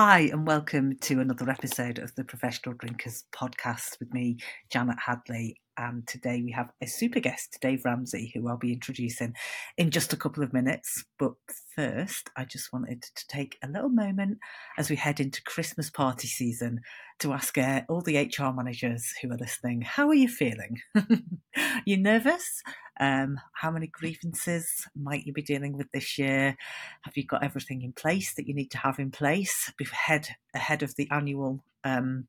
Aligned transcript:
Hi, 0.00 0.30
and 0.30 0.46
welcome 0.46 0.96
to 1.00 1.18
another 1.18 1.50
episode 1.50 1.98
of 1.98 2.14
the 2.14 2.22
Professional 2.22 2.76
Drinkers 2.76 3.24
podcast 3.34 3.98
with 3.98 4.14
me, 4.14 4.36
Janet 4.70 4.98
Hadley. 5.04 5.56
And 5.78 6.04
today 6.08 6.42
we 6.44 6.50
have 6.50 6.70
a 6.82 6.88
super 6.88 7.20
guest, 7.20 7.56
Dave 7.60 7.84
Ramsay, 7.84 8.32
who 8.34 8.48
I'll 8.48 8.56
be 8.56 8.72
introducing 8.72 9.34
in 9.76 9.92
just 9.92 10.12
a 10.12 10.16
couple 10.16 10.42
of 10.42 10.52
minutes. 10.52 11.04
But 11.20 11.34
first, 11.76 12.30
I 12.36 12.44
just 12.44 12.72
wanted 12.72 13.02
to 13.02 13.26
take 13.28 13.58
a 13.62 13.68
little 13.68 13.88
moment 13.88 14.38
as 14.76 14.90
we 14.90 14.96
head 14.96 15.20
into 15.20 15.40
Christmas 15.44 15.88
party 15.88 16.26
season 16.26 16.80
to 17.20 17.32
ask 17.32 17.56
uh, 17.56 17.82
all 17.88 18.00
the 18.00 18.16
HR 18.16 18.52
managers 18.52 19.14
who 19.22 19.30
are 19.30 19.36
listening, 19.36 19.82
how 19.82 20.08
are 20.08 20.14
you 20.14 20.28
feeling? 20.28 20.80
you 21.86 21.96
nervous? 21.96 22.60
Um, 22.98 23.38
how 23.54 23.70
many 23.70 23.86
grievances 23.86 24.84
might 25.00 25.26
you 25.26 25.32
be 25.32 25.42
dealing 25.42 25.76
with 25.76 25.92
this 25.92 26.18
year? 26.18 26.56
Have 27.02 27.16
you 27.16 27.24
got 27.24 27.44
everything 27.44 27.82
in 27.82 27.92
place 27.92 28.34
that 28.34 28.48
you 28.48 28.54
need 28.54 28.72
to 28.72 28.78
have 28.78 28.98
in 28.98 29.12
place 29.12 29.72
ahead 29.80 30.28
ahead 30.54 30.82
of 30.82 30.96
the 30.96 31.08
annual? 31.12 31.62
Um, 31.84 32.26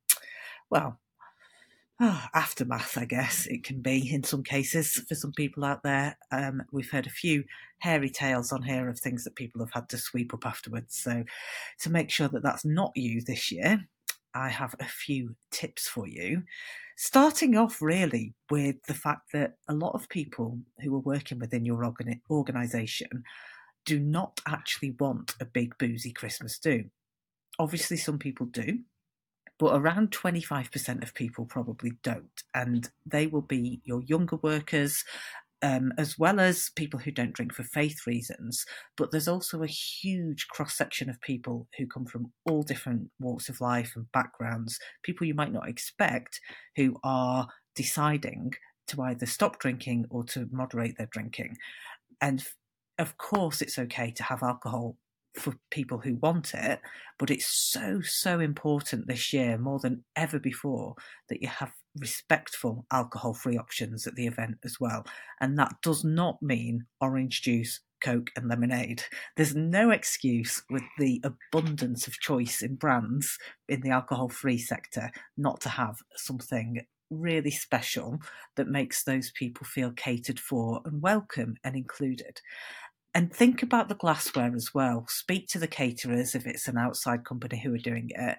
well, 0.70 1.00
oh, 2.00 2.26
aftermath, 2.34 2.98
I 2.98 3.06
guess 3.06 3.46
it 3.48 3.64
can 3.64 3.82
be 3.82 4.12
in 4.12 4.24
some 4.24 4.44
cases 4.44 4.94
for 5.08 5.16
some 5.16 5.32
people 5.34 5.66
out 5.66 5.84
there. 5.84 6.18
Um, 6.32 6.64
we've 6.72 6.90
heard 6.90 7.08
a 7.08 7.12
few 7.12 7.44
hairy 7.80 8.10
tales 8.10 8.52
on 8.52 8.64
here 8.64 8.90
of 8.90 9.00
things 9.00 9.24
that 9.24 9.36
people 9.36 9.62
have 9.62 9.74
had 9.74 9.90
to 9.90 9.98
sweep 9.98 10.34
up 10.34 10.46
afterwards. 10.46 10.98
So, 10.98 11.24
to 11.82 11.90
make 11.90 12.10
sure 12.10 12.28
that 12.30 12.44
that's 12.44 12.66
not 12.66 12.92
you 12.96 13.22
this 13.22 13.52
year, 13.52 13.88
I 14.34 14.50
have 14.50 14.76
a 14.80 14.86
few 14.86 15.36
tips 15.52 15.88
for 15.88 16.08
you. 16.08 16.44
Starting 16.98 17.56
off 17.56 17.82
really 17.82 18.34
with 18.50 18.76
the 18.88 18.94
fact 18.94 19.32
that 19.34 19.54
a 19.70 19.74
lot 19.74 19.96
of 19.96 20.10
people 20.10 20.60
who 20.82 20.94
are 20.96 21.00
working 21.00 21.40
within 21.40 21.66
your 21.66 21.86
organ- 21.86 22.22
organisation 22.30 23.24
do 23.86 24.00
not 24.00 24.40
actually 24.46 24.92
want 25.00 25.34
a 25.40 25.46
big 25.46 25.78
boozy 25.78 26.12
Christmas 26.12 26.60
do. 26.60 26.84
Obviously, 27.58 27.98
some 27.98 28.20
people 28.20 28.46
do, 28.48 28.80
but 29.60 29.76
around 29.76 30.12
25% 30.12 31.04
of 31.04 31.14
people 31.14 31.46
probably 31.46 31.92
don't. 32.02 32.44
And 32.56 32.90
they 33.06 33.28
will 33.28 33.42
be 33.42 33.82
your 33.84 34.02
younger 34.02 34.38
workers 34.38 35.04
um, 35.62 35.92
as 35.98 36.18
well 36.18 36.40
as 36.40 36.72
people 36.76 37.00
who 37.00 37.12
don't 37.12 37.34
drink 37.34 37.54
for 37.54 37.64
faith 37.64 38.08
reasons. 38.08 38.66
But 38.96 39.12
there's 39.12 39.28
also 39.28 39.62
a 39.62 39.68
huge 39.68 40.48
cross 40.48 40.76
section 40.76 41.10
of 41.10 41.20
people 41.22 41.68
who 41.78 41.86
come 41.86 42.06
from 42.06 42.32
all 42.50 42.64
different 42.64 43.10
walks 43.20 43.50
of 43.50 43.60
life 43.60 43.94
and 43.96 44.12
backgrounds, 44.14 44.80
people 45.04 45.28
you 45.28 45.34
might 45.34 45.52
not 45.52 45.68
expect 45.68 46.40
who 46.78 46.96
are 47.04 47.48
deciding 47.76 48.54
to 48.88 49.02
either 49.02 49.26
stop 49.26 49.60
drinking 49.60 50.06
or 50.10 50.24
to 50.24 50.48
moderate 50.52 50.98
their 50.98 51.10
drinking. 51.12 51.58
And 52.22 52.44
of 52.98 53.18
course, 53.18 53.62
it's 53.62 53.78
okay 53.78 54.12
to 54.12 54.24
have 54.24 54.44
alcohol 54.44 54.98
for 55.36 55.56
people 55.70 56.00
who 56.00 56.16
want 56.16 56.54
it, 56.54 56.80
but 57.18 57.30
it's 57.30 57.48
so, 57.48 58.02
so 58.02 58.40
important 58.40 59.08
this 59.08 59.32
year 59.32 59.58
more 59.58 59.80
than 59.80 60.04
ever 60.16 60.40
before 60.40 60.96
that 61.30 61.42
you 61.42 61.48
have 61.48 61.72
respectful 61.98 62.86
alcohol 62.92 63.34
free 63.34 63.58
options 63.58 64.08
at 64.08 64.16
the 64.16 64.28
event 64.28 64.58
as 64.64 64.80
well. 64.80 65.06
And 65.42 65.58
that 65.58 65.76
does 65.82 66.04
not 66.04 66.42
mean 66.42 66.86
orange 67.02 67.42
juice, 67.42 67.82
Coke, 68.02 68.32
and 68.36 68.48
lemonade. 68.48 69.04
There's 69.36 69.56
no 69.56 69.92
excuse 69.92 70.64
with 70.70 70.84
the 70.98 71.24
abundance 71.24 72.08
of 72.08 72.20
choice 72.20 72.62
in 72.62 72.76
brands 72.76 73.38
in 73.68 73.82
the 73.82 73.90
alcohol 73.90 74.30
free 74.30 74.58
sector 74.58 75.12
not 75.38 75.62
to 75.62 75.70
have 75.70 75.98
something 76.16 76.86
really 77.10 77.52
special 77.52 78.20
that 78.56 78.68
makes 78.68 79.04
those 79.04 79.32
people 79.32 79.66
feel 79.66 79.92
catered 79.92 80.40
for 80.40 80.82
and 80.86 81.02
welcome 81.02 81.56
and 81.64 81.76
included. 81.76 82.40
And 83.16 83.34
think 83.34 83.64
about 83.64 83.90
the 83.90 83.96
glassware 83.96 84.56
as 84.56 84.74
well. 84.74 85.06
Speak 85.10 85.48
to 85.50 85.60
the 85.60 85.68
caterers 85.68 86.36
if 86.36 86.46
it's 86.46 86.68
an 86.68 86.78
outside 86.78 87.26
company 87.26 87.60
who 87.60 87.74
are 87.74 87.80
doing 87.80 88.12
it 88.16 88.38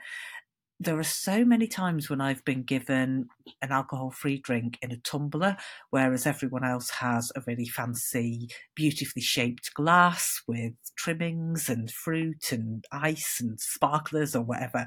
there 0.83 0.99
are 0.99 1.05
so 1.05 1.45
many 1.45 1.67
times 1.67 2.09
when 2.09 2.23
I've 2.23 2.43
been 2.47 2.63
given 2.63 3.29
an 3.61 3.71
alcohol 3.71 4.11
free 4.11 4.39
drink 4.39 4.79
in 4.81 4.91
a 4.91 4.97
tumbler, 4.97 5.59
whereas 5.91 6.25
everyone 6.25 6.65
else 6.65 6.89
has 6.89 7.31
a 7.37 7.43
really 7.47 7.67
fancy, 7.67 8.49
beautifully 8.75 9.21
shaped 9.21 9.75
glass 9.75 10.41
with 10.49 10.73
trimmings 10.97 11.69
and 11.69 11.91
fruit 11.91 12.51
and 12.51 12.87
ice 12.91 13.41
and 13.41 13.61
sparklers 13.61 14.35
or 14.35 14.43
whatever. 14.43 14.87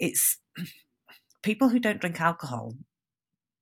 It's 0.00 0.40
people 1.44 1.68
who 1.68 1.78
don't 1.78 2.00
drink 2.00 2.20
alcohol, 2.20 2.74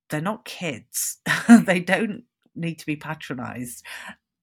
they're 0.09 0.23
not 0.23 0.47
kids. 0.47 1.19
they 1.67 1.81
don't 1.81 2.25
need 2.55 2.79
to 2.79 2.87
be 2.87 2.97
patronized. 2.97 3.85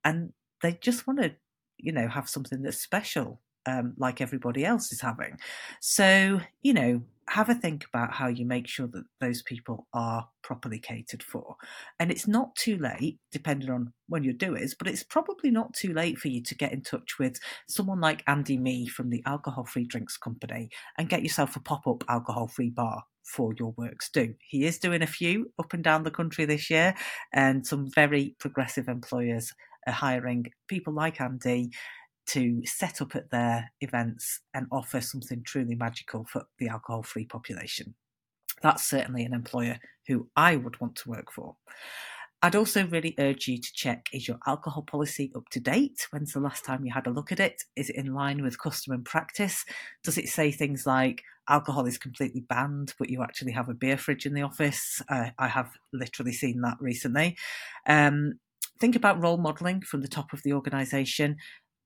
And 0.03 0.31
they 0.65 0.73
just 0.81 1.07
want 1.07 1.21
to, 1.21 1.31
you 1.77 1.91
know, 1.91 2.07
have 2.07 2.27
something 2.27 2.61
that's 2.61 2.81
special. 2.81 3.41
Um, 3.67 3.93
like 3.97 4.21
everybody 4.21 4.63
else 4.63 4.91
is 4.91 5.01
having. 5.01 5.39
So, 5.81 6.39
you 6.61 6.73
know, 6.73 7.01
have 7.27 7.49
a 7.49 7.55
think 7.55 7.85
about 7.91 8.13
how 8.13 8.27
you 8.27 8.45
make 8.45 8.67
sure 8.67 8.87
that 8.87 9.05
those 9.19 9.41
people 9.41 9.87
are 9.93 10.27
properly 10.43 10.79
catered 10.79 11.23
for. 11.23 11.55
And 11.99 12.11
it's 12.11 12.27
not 12.27 12.55
too 12.55 12.77
late, 12.77 13.19
depending 13.31 13.69
on 13.71 13.93
when 14.07 14.23
your 14.23 14.33
do 14.33 14.55
is, 14.55 14.75
but 14.75 14.87
it's 14.87 15.03
probably 15.03 15.49
not 15.49 15.73
too 15.73 15.93
late 15.93 16.19
for 16.19 16.27
you 16.27 16.43
to 16.43 16.55
get 16.55 16.71
in 16.71 16.81
touch 16.81 17.17
with 17.19 17.39
someone 17.67 17.99
like 17.99 18.23
Andy 18.27 18.57
Mee 18.57 18.87
from 18.87 19.09
the 19.09 19.23
Alcohol 19.25 19.65
Free 19.65 19.85
Drinks 19.85 20.17
Company 20.17 20.69
and 20.97 21.09
get 21.09 21.23
yourself 21.23 21.55
a 21.55 21.59
pop 21.59 21.87
up 21.87 22.03
alcohol 22.07 22.47
free 22.47 22.69
bar 22.69 23.03
for 23.25 23.53
your 23.57 23.73
works 23.75 24.09
do. 24.11 24.35
He 24.47 24.65
is 24.65 24.77
doing 24.77 25.01
a 25.01 25.07
few 25.07 25.51
up 25.57 25.73
and 25.73 25.83
down 25.83 26.03
the 26.03 26.11
country 26.11 26.45
this 26.45 26.69
year, 26.69 26.93
and 27.33 27.65
some 27.65 27.89
very 27.89 28.35
progressive 28.39 28.87
employers 28.87 29.51
are 29.87 29.93
hiring 29.93 30.45
people 30.67 30.93
like 30.93 31.19
Andy 31.19 31.71
to 32.27 32.65
set 32.65 33.01
up 33.01 33.15
at 33.15 33.29
their 33.29 33.71
events 33.81 34.41
and 34.53 34.67
offer 34.71 35.01
something 35.01 35.43
truly 35.43 35.75
magical 35.75 36.25
for 36.25 36.45
the 36.57 36.67
alcohol 36.67 37.03
free 37.03 37.25
population. 37.25 37.95
That's 38.61 38.85
certainly 38.85 39.23
an 39.25 39.33
employer 39.33 39.79
who 40.07 40.29
I 40.35 40.55
would 40.55 40.79
want 40.79 40.95
to 40.97 41.09
work 41.09 41.31
for. 41.31 41.55
I'd 42.41 42.55
also 42.55 42.85
really 42.85 43.15
urge 43.17 43.47
you 43.47 43.57
to 43.57 43.73
check 43.73 44.07
is 44.13 44.27
your 44.27 44.37
alcohol 44.45 44.83
policy 44.83 45.31
up 45.35 45.49
to 45.49 45.59
date? 45.59 46.07
When's 46.11 46.33
the 46.33 46.39
last 46.39 46.63
time 46.63 46.85
you 46.85 46.93
had 46.93 47.07
a 47.07 47.11
look 47.11 47.31
at 47.31 47.39
it? 47.39 47.63
Is 47.75 47.89
it 47.89 47.95
in 47.95 48.13
line 48.13 48.43
with 48.43 48.59
custom 48.59 48.93
and 48.93 49.03
practice? 49.03 49.65
Does 50.03 50.17
it 50.17 50.27
say 50.27 50.51
things 50.51 50.85
like 50.85 51.23
alcohol 51.49 51.87
is 51.87 51.97
completely 51.97 52.41
banned, 52.41 52.93
but 52.99 53.09
you 53.09 53.23
actually 53.23 53.53
have 53.53 53.69
a 53.69 53.73
beer 53.73 53.97
fridge 53.97 54.25
in 54.25 54.33
the 54.33 54.43
office? 54.43 55.01
Uh, 55.09 55.29
I 55.39 55.47
have 55.47 55.71
literally 55.91 56.33
seen 56.33 56.61
that 56.61 56.77
recently. 56.79 57.35
Um, 57.87 58.39
think 58.79 58.95
about 58.95 59.21
role 59.21 59.37
modelling 59.37 59.81
from 59.81 60.01
the 60.01 60.07
top 60.07 60.31
of 60.31 60.43
the 60.43 60.53
organisation. 60.53 61.37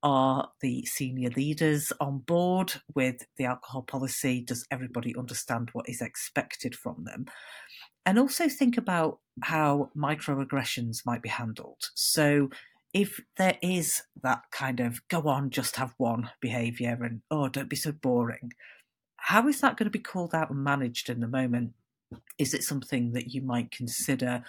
Are 0.01 0.49
the 0.61 0.85
senior 0.85 1.29
leaders 1.31 1.91
on 1.99 2.19
board 2.19 2.73
with 2.95 3.25
the 3.37 3.45
alcohol 3.45 3.81
policy? 3.81 4.41
Does 4.41 4.65
everybody 4.71 5.15
understand 5.15 5.69
what 5.73 5.89
is 5.89 6.01
expected 6.01 6.75
from 6.75 7.03
them? 7.03 7.25
And 8.05 8.17
also 8.17 8.47
think 8.47 8.77
about 8.77 9.19
how 9.41 9.89
microaggressions 9.95 11.05
might 11.05 11.21
be 11.21 11.29
handled. 11.29 11.89
So, 11.95 12.49
if 12.93 13.19
there 13.37 13.57
is 13.61 14.01
that 14.23 14.43
kind 14.51 14.79
of 14.79 15.07
go 15.09 15.27
on, 15.27 15.51
just 15.51 15.75
have 15.75 15.93
one 15.97 16.29
behaviour 16.39 16.97
and 17.03 17.21
oh, 17.29 17.49
don't 17.49 17.69
be 17.69 17.75
so 17.75 17.91
boring, 17.91 18.53
how 19.17 19.47
is 19.47 19.61
that 19.61 19.77
going 19.77 19.85
to 19.85 19.91
be 19.91 19.99
called 19.99 20.33
out 20.33 20.49
and 20.49 20.63
managed 20.63 21.09
in 21.09 21.19
the 21.19 21.27
moment? 21.27 21.73
Is 22.37 22.53
it 22.53 22.63
something 22.63 23.11
that 23.11 23.33
you 23.33 23.41
might 23.41 23.69
consider 23.69 24.43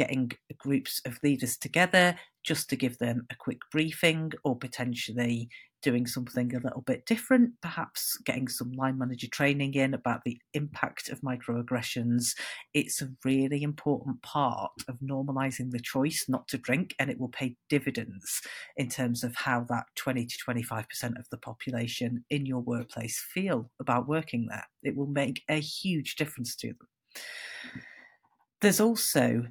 getting 0.00 0.32
groups 0.56 1.02
of 1.04 1.18
leaders 1.22 1.58
together 1.58 2.16
just 2.42 2.70
to 2.70 2.74
give 2.74 2.96
them 2.96 3.26
a 3.30 3.34
quick 3.34 3.58
briefing 3.70 4.32
or 4.44 4.56
potentially 4.56 5.46
doing 5.82 6.06
something 6.06 6.54
a 6.54 6.60
little 6.60 6.80
bit 6.86 7.04
different, 7.04 7.50
perhaps 7.60 8.16
getting 8.24 8.48
some 8.48 8.72
line 8.72 8.96
manager 8.96 9.26
training 9.30 9.74
in 9.74 9.92
about 9.92 10.22
the 10.24 10.38
impact 10.54 11.10
of 11.10 11.20
microaggressions. 11.20 12.34
It's 12.72 13.02
a 13.02 13.10
really 13.26 13.62
important 13.62 14.22
part 14.22 14.72
of 14.88 14.96
normalizing 15.00 15.70
the 15.70 15.80
choice 15.80 16.24
not 16.28 16.48
to 16.48 16.56
drink, 16.56 16.94
and 16.98 17.10
it 17.10 17.20
will 17.20 17.28
pay 17.28 17.56
dividends 17.68 18.40
in 18.78 18.88
terms 18.88 19.22
of 19.22 19.36
how 19.36 19.66
that 19.68 19.84
20 19.96 20.24
to 20.24 20.36
25% 20.48 21.18
of 21.18 21.26
the 21.30 21.36
population 21.36 22.24
in 22.30 22.46
your 22.46 22.60
workplace 22.60 23.22
feel 23.34 23.70
about 23.78 24.08
working 24.08 24.46
there. 24.48 24.66
It 24.82 24.96
will 24.96 25.08
make 25.08 25.42
a 25.50 25.60
huge 25.60 26.16
difference 26.16 26.56
to 26.56 26.68
them. 26.68 27.82
There's 28.62 28.80
also 28.80 29.46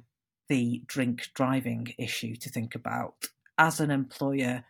the 0.50 0.82
drink 0.86 1.30
driving 1.32 1.94
issue 1.96 2.34
to 2.34 2.50
think 2.50 2.74
about. 2.74 3.14
As 3.56 3.78
an 3.78 3.90
employer, 3.90 4.64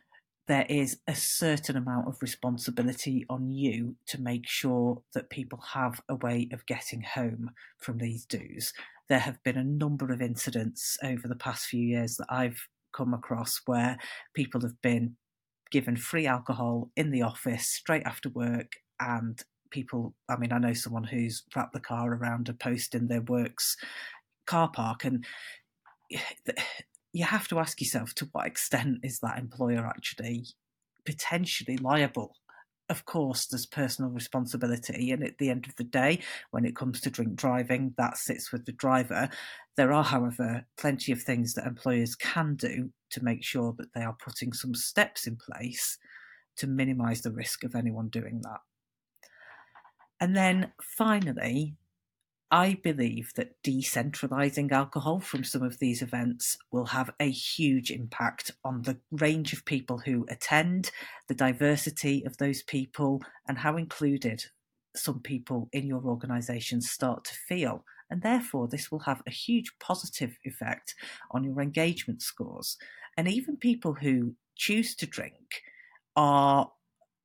there 0.46 0.66
is 0.68 0.98
a 1.08 1.14
certain 1.14 1.76
amount 1.76 2.06
of 2.06 2.20
responsibility 2.20 3.24
on 3.30 3.50
you 3.50 3.96
to 4.06 4.20
make 4.20 4.46
sure 4.46 5.00
that 5.14 5.30
people 5.30 5.58
have 5.72 6.02
a 6.08 6.16
way 6.16 6.48
of 6.52 6.66
getting 6.66 7.00
home 7.00 7.50
from 7.78 7.98
these 7.98 8.26
do's. 8.26 8.72
there 9.08 9.20
have 9.20 9.42
been 9.42 9.56
a 9.56 9.64
number 9.64 10.12
of 10.12 10.20
incidents 10.20 10.98
over 11.02 11.26
the 11.26 11.34
past 11.34 11.66
few 11.66 11.82
years 11.82 12.16
that 12.16 12.26
I've 12.28 12.68
come 12.92 13.14
across 13.14 13.60
where 13.66 13.96
people 14.34 14.60
have 14.60 14.80
been 14.82 15.16
given 15.70 15.96
free 15.96 16.26
alcohol 16.26 16.90
in 16.96 17.10
the 17.10 17.22
office 17.22 17.66
straight 17.66 18.04
after 18.04 18.28
work 18.28 18.72
and 19.00 19.42
people 19.70 20.14
i 20.28 20.36
mean 20.36 20.52
i 20.52 20.58
know 20.58 20.72
someone 20.72 21.04
who's 21.04 21.44
wrapped 21.54 21.72
the 21.72 21.78
car 21.78 22.12
around 22.12 22.48
a 22.48 22.52
post 22.52 22.96
in 22.96 23.06
their 23.06 23.22
works 23.22 23.76
car 24.46 24.68
park 24.68 25.04
and 25.04 25.24
you 27.12 27.24
have 27.24 27.48
to 27.48 27.58
ask 27.58 27.80
yourself 27.80 28.14
to 28.14 28.28
what 28.32 28.46
extent 28.46 28.98
is 29.02 29.18
that 29.20 29.38
employer 29.38 29.86
actually 29.86 30.46
potentially 31.04 31.76
liable 31.76 32.36
of 32.90 33.04
course, 33.04 33.46
there's 33.46 33.66
personal 33.66 34.10
responsibility, 34.10 35.12
and 35.12 35.22
at 35.22 35.38
the 35.38 35.48
end 35.48 35.66
of 35.66 35.76
the 35.76 35.84
day, 35.84 36.18
when 36.50 36.64
it 36.64 36.74
comes 36.74 37.00
to 37.00 37.10
drink 37.10 37.36
driving, 37.36 37.94
that 37.96 38.18
sits 38.18 38.50
with 38.50 38.66
the 38.66 38.72
driver. 38.72 39.30
There 39.76 39.92
are, 39.92 40.02
however, 40.02 40.66
plenty 40.76 41.12
of 41.12 41.22
things 41.22 41.54
that 41.54 41.68
employers 41.68 42.16
can 42.16 42.56
do 42.56 42.90
to 43.10 43.24
make 43.24 43.44
sure 43.44 43.74
that 43.78 43.94
they 43.94 44.02
are 44.02 44.16
putting 44.22 44.52
some 44.52 44.74
steps 44.74 45.28
in 45.28 45.36
place 45.36 45.98
to 46.56 46.66
minimise 46.66 47.22
the 47.22 47.30
risk 47.30 47.62
of 47.62 47.76
anyone 47.76 48.08
doing 48.08 48.40
that. 48.42 48.60
And 50.20 50.36
then 50.36 50.72
finally, 50.82 51.76
I 52.52 52.74
believe 52.82 53.32
that 53.36 53.62
decentralizing 53.62 54.72
alcohol 54.72 55.20
from 55.20 55.44
some 55.44 55.62
of 55.62 55.78
these 55.78 56.02
events 56.02 56.58
will 56.72 56.86
have 56.86 57.10
a 57.20 57.30
huge 57.30 57.92
impact 57.92 58.50
on 58.64 58.82
the 58.82 58.98
range 59.12 59.52
of 59.52 59.64
people 59.64 59.98
who 59.98 60.26
attend, 60.28 60.90
the 61.28 61.34
diversity 61.34 62.24
of 62.26 62.38
those 62.38 62.62
people, 62.62 63.22
and 63.46 63.58
how 63.58 63.76
included 63.76 64.46
some 64.96 65.20
people 65.20 65.68
in 65.72 65.86
your 65.86 66.02
organisation 66.02 66.80
start 66.80 67.24
to 67.26 67.34
feel. 67.34 67.84
And 68.10 68.22
therefore, 68.22 68.66
this 68.66 68.90
will 68.90 69.00
have 69.00 69.22
a 69.26 69.30
huge 69.30 69.72
positive 69.78 70.36
effect 70.42 70.96
on 71.30 71.44
your 71.44 71.60
engagement 71.60 72.20
scores. 72.20 72.76
And 73.16 73.28
even 73.28 73.56
people 73.56 73.94
who 73.94 74.34
choose 74.56 74.96
to 74.96 75.06
drink 75.06 75.62
are, 76.16 76.72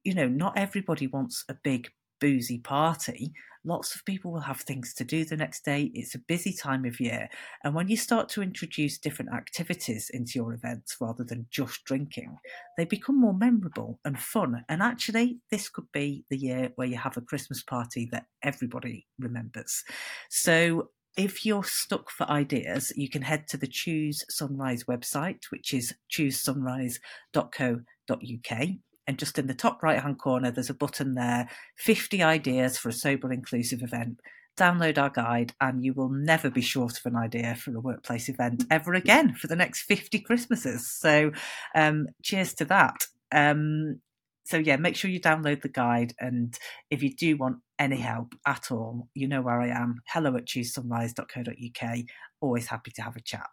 you 0.04 0.13
know, 0.13 0.27
not 0.27 0.56
everybody 0.56 1.07
wants 1.07 1.44
a 1.50 1.56
big 1.63 1.89
boozy 2.22 2.60
party 2.60 3.33
lots 3.65 3.95
of 3.95 4.06
people 4.06 4.31
will 4.31 4.41
have 4.41 4.62
things 4.62 4.94
to 4.94 5.03
do 5.03 5.25
the 5.25 5.35
next 5.35 5.65
day. 5.65 5.91
It's 5.94 6.15
a 6.15 6.19
busy 6.19 6.53
time 6.53 6.85
of 6.85 7.00
year. 7.00 7.29
And 7.63 7.73
when 7.73 7.88
you 7.88 7.97
start 7.97 8.29
to 8.29 8.41
introduce 8.41 8.97
different 8.97 9.33
activities 9.33 10.09
into 10.13 10.33
your 10.35 10.53
events 10.53 10.95
rather 11.01 11.23
than 11.23 11.47
just 11.50 11.83
drinking, 11.83 12.38
they 12.77 12.85
become 12.85 13.19
more 13.19 13.33
memorable 13.33 14.00
and 14.06 14.19
fun. 14.19 14.63
And 14.69 14.81
actually, 14.81 15.39
this 15.51 15.69
could 15.69 15.91
be 15.91 16.25
the 16.29 16.38
year 16.38 16.71
where 16.75 16.88
you 16.88 16.97
have 16.97 17.17
a 17.17 17.21
Christmas 17.21 17.63
party 17.63 18.07
that 18.12 18.27
everybody 18.44 19.07
remembers. 19.19 19.83
So 20.29 20.89
if 21.17 21.45
you're 21.45 21.63
stuck 21.63 22.09
for 22.09 22.29
ideas, 22.29 22.91
you 22.95 23.09
can 23.09 23.21
head 23.21 23.47
to 23.47 23.57
the 23.57 23.67
Choose 23.67 24.23
Sunrise 24.29 24.83
website, 24.83 25.45
which 25.50 25.73
is 25.73 25.95
choosesunrise.co.uk. 26.12 28.67
And 29.07 29.19
just 29.19 29.38
in 29.38 29.48
the 29.48 29.54
top 29.54 29.84
right 29.84 30.02
hand 30.02 30.19
corner, 30.19 30.52
there's 30.52 30.69
a 30.69 30.74
button 30.74 31.16
there 31.16 31.50
50 31.78 32.24
ideas 32.24 32.78
for 32.78 32.90
a 32.90 32.94
sober 32.94 33.31
inclusive 33.31 33.81
event. 33.81 34.19
Download 34.57 34.98
our 34.98 35.10
guide, 35.10 35.54
and 35.60 35.84
you 35.84 35.94
will 35.94 36.10
never 36.10 36.50
be 36.50 36.62
short 36.62 36.98
of 36.98 37.06
an 37.06 37.18
idea 37.18 37.56
for 37.56 37.75
a 37.75 37.81
workplace 37.81 38.30
event 38.30 38.63
ever 38.72 38.94
again 38.94 39.36
for 39.36 39.48
the 39.48 39.56
next 39.56 39.81
50 39.81 40.19
Christmases. 40.19 40.90
So, 40.98 41.31
um, 41.75 42.07
cheers 42.24 42.54
to 42.56 42.66
that. 42.66 43.06
Um, 43.34 44.00
so, 44.46 44.57
yeah, 44.57 44.78
make 44.78 44.96
sure 44.96 45.12
you 45.12 45.19
download 45.19 45.62
the 45.62 45.69
guide. 45.69 46.13
And 46.19 46.58
if 46.90 47.04
you 47.04 47.13
do 47.13 47.36
want 47.36 47.58
any 47.78 47.98
help 47.98 48.34
at 48.48 48.72
all, 48.72 49.10
you 49.13 49.28
know 49.28 49.42
where 49.42 49.60
I 49.60 49.68
am 49.68 50.01
hello 50.08 50.38
at 50.38 50.46
choosesunrise.co.uk. 50.46 51.98
Always 52.40 52.68
happy 52.68 52.92
to 52.92 53.01
have 53.01 53.18
a 53.18 53.22
chat. 53.22 53.48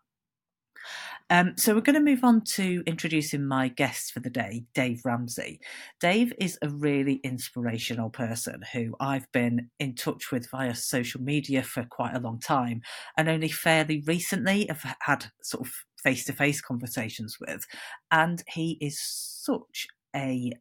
Um, 1.30 1.54
so 1.56 1.74
we're 1.74 1.80
going 1.80 1.94
to 1.94 2.00
move 2.00 2.24
on 2.24 2.42
to 2.54 2.82
introducing 2.86 3.46
my 3.46 3.68
guest 3.68 4.12
for 4.12 4.20
the 4.20 4.30
day, 4.30 4.64
Dave 4.74 5.00
Ramsay. 5.04 5.60
Dave 6.00 6.32
is 6.38 6.58
a 6.60 6.68
really 6.68 7.20
inspirational 7.24 8.10
person 8.10 8.60
who 8.72 8.94
I've 9.00 9.30
been 9.32 9.70
in 9.78 9.94
touch 9.94 10.30
with 10.30 10.50
via 10.50 10.74
social 10.74 11.22
media 11.22 11.62
for 11.62 11.84
quite 11.84 12.14
a 12.14 12.20
long 12.20 12.38
time, 12.38 12.82
and 13.16 13.28
only 13.28 13.48
fairly 13.48 14.02
recently 14.06 14.66
have 14.66 14.96
had 15.00 15.26
sort 15.42 15.66
of 15.66 15.72
face-to-face 16.02 16.60
conversations 16.60 17.38
with. 17.40 17.64
And 18.10 18.42
he 18.48 18.76
is 18.80 19.00
such 19.00 19.86
a, 20.14 20.52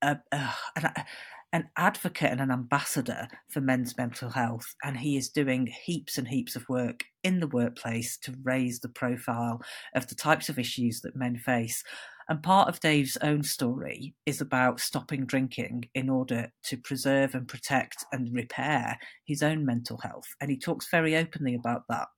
a, 0.00 0.18
a, 0.30 0.48
a 0.76 1.04
an 1.52 1.68
advocate 1.76 2.30
and 2.30 2.40
an 2.40 2.50
ambassador 2.50 3.28
for 3.50 3.60
men's 3.60 3.96
mental 3.96 4.30
health, 4.30 4.74
and 4.82 4.96
he 4.96 5.16
is 5.16 5.28
doing 5.28 5.68
heaps 5.84 6.16
and 6.16 6.26
heaps 6.26 6.56
of 6.56 6.68
work 6.68 7.04
in 7.22 7.40
the 7.40 7.48
workplace 7.48 8.16
to 8.18 8.34
raise 8.42 8.80
the 8.80 8.88
profile 8.88 9.60
of 9.94 10.06
the 10.08 10.14
types 10.14 10.48
of 10.48 10.58
issues 10.58 11.02
that 11.02 11.16
men 11.16 11.36
face. 11.36 11.84
And 12.28 12.42
part 12.42 12.68
of 12.68 12.80
Dave's 12.80 13.18
own 13.18 13.42
story 13.42 14.14
is 14.24 14.40
about 14.40 14.80
stopping 14.80 15.26
drinking 15.26 15.90
in 15.94 16.08
order 16.08 16.50
to 16.64 16.76
preserve 16.78 17.34
and 17.34 17.46
protect 17.46 18.04
and 18.12 18.32
repair 18.32 18.96
his 19.26 19.42
own 19.42 19.66
mental 19.66 19.98
health. 19.98 20.28
And 20.40 20.50
he 20.50 20.58
talks 20.58 20.88
very 20.90 21.16
openly 21.16 21.54
about 21.54 21.82
that. 21.88 22.08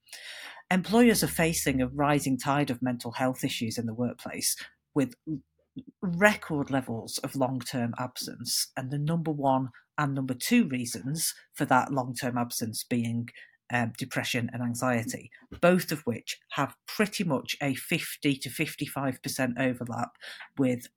Employers 0.70 1.24
are 1.24 1.28
facing 1.28 1.82
a 1.82 1.88
rising 1.88 2.38
tide 2.38 2.70
of 2.70 2.82
mental 2.82 3.12
health 3.12 3.44
issues 3.44 3.78
in 3.78 3.86
the 3.86 3.94
workplace 3.94 4.56
with 4.94 5.14
record 6.00 6.70
levels 6.70 7.18
of 7.18 7.36
long 7.36 7.60
term 7.60 7.94
absence, 7.98 8.68
and 8.76 8.90
the 8.90 8.98
number 8.98 9.30
one 9.30 9.70
and 9.98 10.14
number 10.14 10.34
two 10.34 10.66
reasons 10.68 11.34
for 11.52 11.64
that 11.66 11.92
long 11.92 12.14
term 12.14 12.36
absence 12.36 12.84
being 12.84 13.28
um, 13.72 13.92
depression 13.98 14.50
and 14.52 14.62
anxiety, 14.62 15.30
both 15.60 15.90
of 15.90 16.00
which 16.02 16.38
have 16.52 16.74
pretty 16.86 17.24
much 17.24 17.56
a 17.62 17.74
50 17.74 18.36
to 18.36 18.48
55% 18.50 19.58
overlap 19.58 20.10
with 20.58 20.88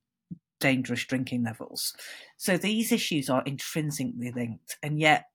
dangerous 0.59 1.05
drinking 1.05 1.43
levels. 1.43 1.93
So 2.37 2.57
these 2.57 2.91
issues 2.91 3.29
are 3.29 3.43
intrinsically 3.45 4.31
linked, 4.35 4.77
and 4.83 4.99
yet 4.99 5.25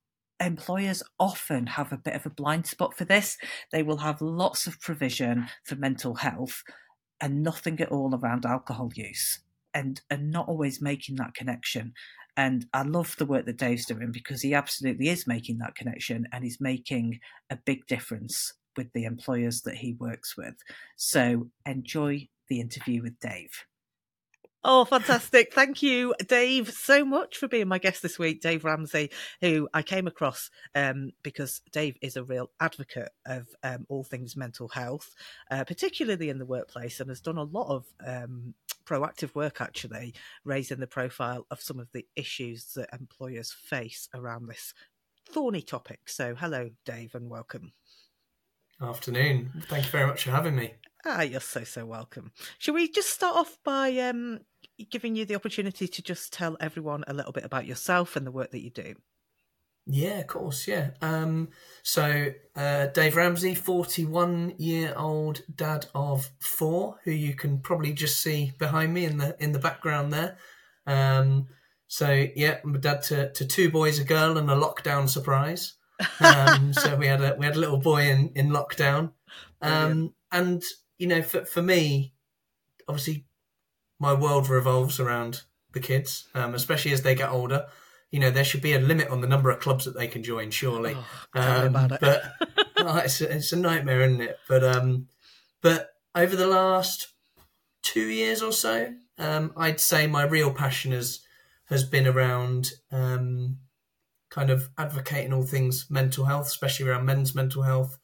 employers 0.41 1.03
often 1.19 1.67
have 1.67 1.93
a 1.93 1.97
bit 1.97 2.15
of 2.15 2.27
a 2.27 2.31
blind 2.31 2.67
spot 2.67 2.97
for 2.97 3.05
this. 3.05 3.39
They 3.71 3.83
will 3.83 3.99
have 3.99 4.21
lots 4.21 4.67
of 4.67 4.81
provision 4.81 5.49
for 5.65 5.77
mental 5.77 6.17
health, 6.17 6.63
and 7.23 7.43
nothing 7.43 7.81
at 7.81 7.91
all 7.91 8.15
around 8.15 8.45
alcohol 8.45 8.91
use 8.95 9.41
and 9.73 10.03
and 10.11 10.31
not 10.31 10.49
always 10.49 10.83
making 10.83 11.17
that 11.17 11.35
connection 11.35 11.95
and 12.37 12.67
I 12.73 12.83
love 12.83 13.15
the 13.19 13.27
work 13.27 13.45
that 13.47 13.59
Dave's 13.59 13.85
doing 13.85 14.11
because 14.11 14.41
he 14.41 14.55
absolutely 14.55 15.09
is 15.09 15.27
making 15.27 15.59
that 15.59 15.75
connection 15.75 16.27
and 16.33 16.43
he's 16.43 16.61
making 16.61 17.21
a 17.51 17.57
big 17.57 17.87
difference 17.87 18.55
with 18.77 18.91
the 18.95 19.05
employers 19.05 19.61
that 19.63 19.75
he 19.75 19.93
works 19.95 20.35
with. 20.37 20.55
So 20.97 21.51
enjoy 21.67 22.29
the 22.49 22.61
interview 22.61 23.03
with 23.03 23.19
Dave. 23.21 23.51
Oh, 24.65 24.85
fantastic. 24.85 25.53
Thank 25.53 25.83
you, 25.83 26.15
Dave, 26.29 26.71
so 26.71 27.05
much 27.05 27.37
for 27.37 27.49
being 27.49 27.67
my 27.67 27.79
guest 27.79 28.01
this 28.01 28.17
week. 28.17 28.41
Dave 28.41 28.65
Ramsay, 28.65 29.11
who 29.41 29.69
I 29.75 29.83
came 29.83 30.07
across 30.07 30.51
um, 30.77 31.11
because 31.25 31.63
Dave 31.73 31.97
is 32.01 32.17
a 32.17 32.23
real 32.23 32.49
advocate 32.61 33.11
of 33.27 33.49
um, 33.65 33.87
all 33.89 34.05
things 34.05 34.37
mental 34.37 34.69
health, 34.69 35.17
uh, 35.51 35.65
particularly 35.65 36.29
in 36.29 36.39
the 36.39 36.47
workplace, 36.47 37.01
and 37.01 37.09
has 37.09 37.21
done 37.21 37.39
a 37.39 37.43
lot 37.43 37.75
of 37.75 37.87
um, 38.07 38.55
proactive 38.85 39.35
work 39.35 39.61
actually, 39.61 40.15
raising 40.45 40.79
the 40.79 40.87
profile 40.87 41.45
of 41.51 41.61
some 41.61 41.81
of 41.81 41.91
the 41.93 42.07
issues 42.15 42.75
that 42.75 42.89
employers 42.93 43.51
face 43.51 44.09
around 44.15 44.47
this 44.47 44.75
thorny 45.29 45.63
topic. 45.63 46.09
So, 46.09 46.37
hello, 46.37 46.71
Dave, 46.85 47.17
and 47.17 47.29
welcome. 47.29 47.73
Afternoon. 48.81 49.65
Thank 49.69 49.87
you 49.87 49.91
very 49.91 50.07
much 50.07 50.23
for 50.23 50.31
having 50.31 50.55
me. 50.55 50.75
Ah, 51.05 51.23
you're 51.23 51.41
so 51.41 51.65
so 51.65 51.85
welcome. 51.85 52.33
Shall 52.59 52.75
we 52.75 52.89
just 52.89 53.11
start 53.11 53.37
off 53.37 53.59
by 53.65 53.97
um, 53.99 54.41
giving 54.91 55.17
you 55.17 55.25
the 55.25 55.35
opportunity 55.35 55.89
to 55.89 56.03
just 56.03 56.33
tell 56.33 56.57
everyone 56.61 57.05
a 57.07 57.15
little 57.15 57.33
bit 57.33 57.45
about 57.45 57.67
yourself 57.67 58.15
and 58.15 58.27
the 58.27 58.31
work 58.31 58.51
that 58.53 58.63
you 58.63 58.71
do? 58.71 58.95
Yeah, 59.87 60.21
of 60.21 60.29
course. 60.29 60.69
Yeah. 60.69 60.91
Um, 61.01 61.49
so, 61.83 62.33
uh, 62.55 62.87
Dave 62.87 63.17
Ramsay, 63.17 63.55
41 63.55 64.55
year 64.59 64.95
old 64.97 65.43
dad 65.53 65.87
of 65.95 66.31
four, 66.39 67.01
who 67.03 67.11
you 67.11 67.35
can 67.35 67.59
probably 67.59 67.93
just 67.93 68.21
see 68.21 68.53
behind 68.59 68.95
me 68.95 69.05
in 69.05 69.19
the 69.19 69.37
in 69.43 69.53
the 69.53 69.59
background 69.59 70.13
there. 70.13 70.37
Um, 70.87 71.49
so, 71.89 72.27
yeah, 72.37 72.59
I'm 72.63 72.77
a 72.77 72.79
dad 72.79 73.03
to, 73.05 73.33
to 73.33 73.45
two 73.45 73.71
boys, 73.71 73.99
a 73.99 74.05
girl, 74.05 74.39
and 74.39 74.51
a 74.51 74.55
lockdown 74.55 75.09
surprise. 75.09 75.75
Um, 76.19 76.73
so 76.73 76.97
we 76.97 77.07
had 77.07 77.21
a 77.21 77.37
we 77.39 77.47
had 77.47 77.55
a 77.55 77.61
little 77.61 77.79
boy 77.79 78.09
in 78.09 78.33
in 78.35 78.49
lockdown, 78.49 79.13
um, 79.61 80.15
and 80.33 80.61
you 81.03 81.09
know, 81.09 81.21
for 81.21 81.45
for 81.45 81.61
me, 81.61 82.15
obviously, 82.87 83.27
my 83.99 84.15
world 84.15 84.49
revolves 84.49 85.01
around 85.01 85.43
the 85.73 85.81
kids, 85.81 86.29
um, 86.33 86.55
especially 86.55 86.93
as 86.93 87.03
they 87.03 87.17
get 87.17 87.29
older. 87.29 87.67
You 88.13 88.21
know, 88.21 88.31
there 88.31 88.45
should 88.45 88.63
be 88.63 88.75
a 88.75 88.79
limit 88.79 89.09
on 89.09 89.21
the 89.21 89.27
number 89.27 89.51
of 89.51 89.59
clubs 89.59 89.85
that 89.85 89.99
they 89.99 90.07
can 90.07 90.23
join. 90.23 90.53
Surely, 90.53 90.97
oh, 91.35 91.67
um, 91.67 91.73
but 91.73 92.23
oh, 92.77 92.99
it's 92.99 93.21
a, 93.21 93.35
it's 93.35 93.51
a 93.51 93.57
nightmare, 93.57 94.03
isn't 94.03 94.21
it? 94.21 94.39
But 94.49 94.63
um, 94.63 95.09
but 95.61 95.89
over 96.15 96.37
the 96.37 96.47
last 96.47 97.09
two 97.83 98.07
years 98.07 98.41
or 98.41 98.53
so, 98.53 98.95
um, 99.19 99.53
I'd 99.57 99.81
say 99.81 100.07
my 100.07 100.23
real 100.23 100.55
passion 100.55 100.93
has 100.93 101.19
has 101.65 101.83
been 101.83 102.07
around 102.07 102.71
um, 102.93 103.59
kind 104.31 104.51
of 104.51 104.69
advocating 104.79 105.33
all 105.33 105.43
things 105.43 105.87
mental 105.91 106.27
health, 106.27 106.47
especially 106.47 106.89
around 106.89 107.07
men's 107.07 107.35
mental 107.35 107.63
health, 107.63 107.99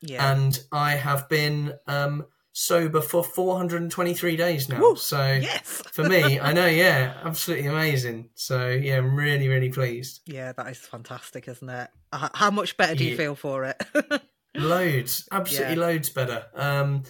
yeah. 0.00 0.32
and 0.32 0.56
I 0.70 0.92
have 0.92 1.28
been 1.28 1.72
um, 1.88 2.26
sober 2.54 3.00
for 3.00 3.22
423 3.22 4.36
days 4.36 4.68
now. 4.68 4.80
Woo, 4.80 4.96
so 4.96 5.18
yes. 5.42 5.82
for 5.92 6.04
me, 6.04 6.38
I 6.40 6.52
know, 6.52 6.66
yeah, 6.66 7.14
absolutely 7.24 7.66
amazing. 7.66 8.30
So 8.34 8.68
yeah, 8.68 8.98
I'm 8.98 9.14
really, 9.14 9.48
really 9.48 9.68
pleased. 9.68 10.20
Yeah, 10.24 10.52
that 10.52 10.68
is 10.68 10.78
fantastic, 10.78 11.48
isn't 11.48 11.68
it? 11.68 11.90
How 12.12 12.50
much 12.50 12.76
better 12.76 12.94
do 12.94 13.04
you 13.04 13.10
yeah. 13.10 13.16
feel 13.16 13.34
for 13.34 13.64
it? 13.64 13.82
loads, 14.54 15.28
absolutely 15.30 15.74
yeah. 15.74 15.80
loads 15.80 16.10
better. 16.10 16.46
Um, 16.54 17.02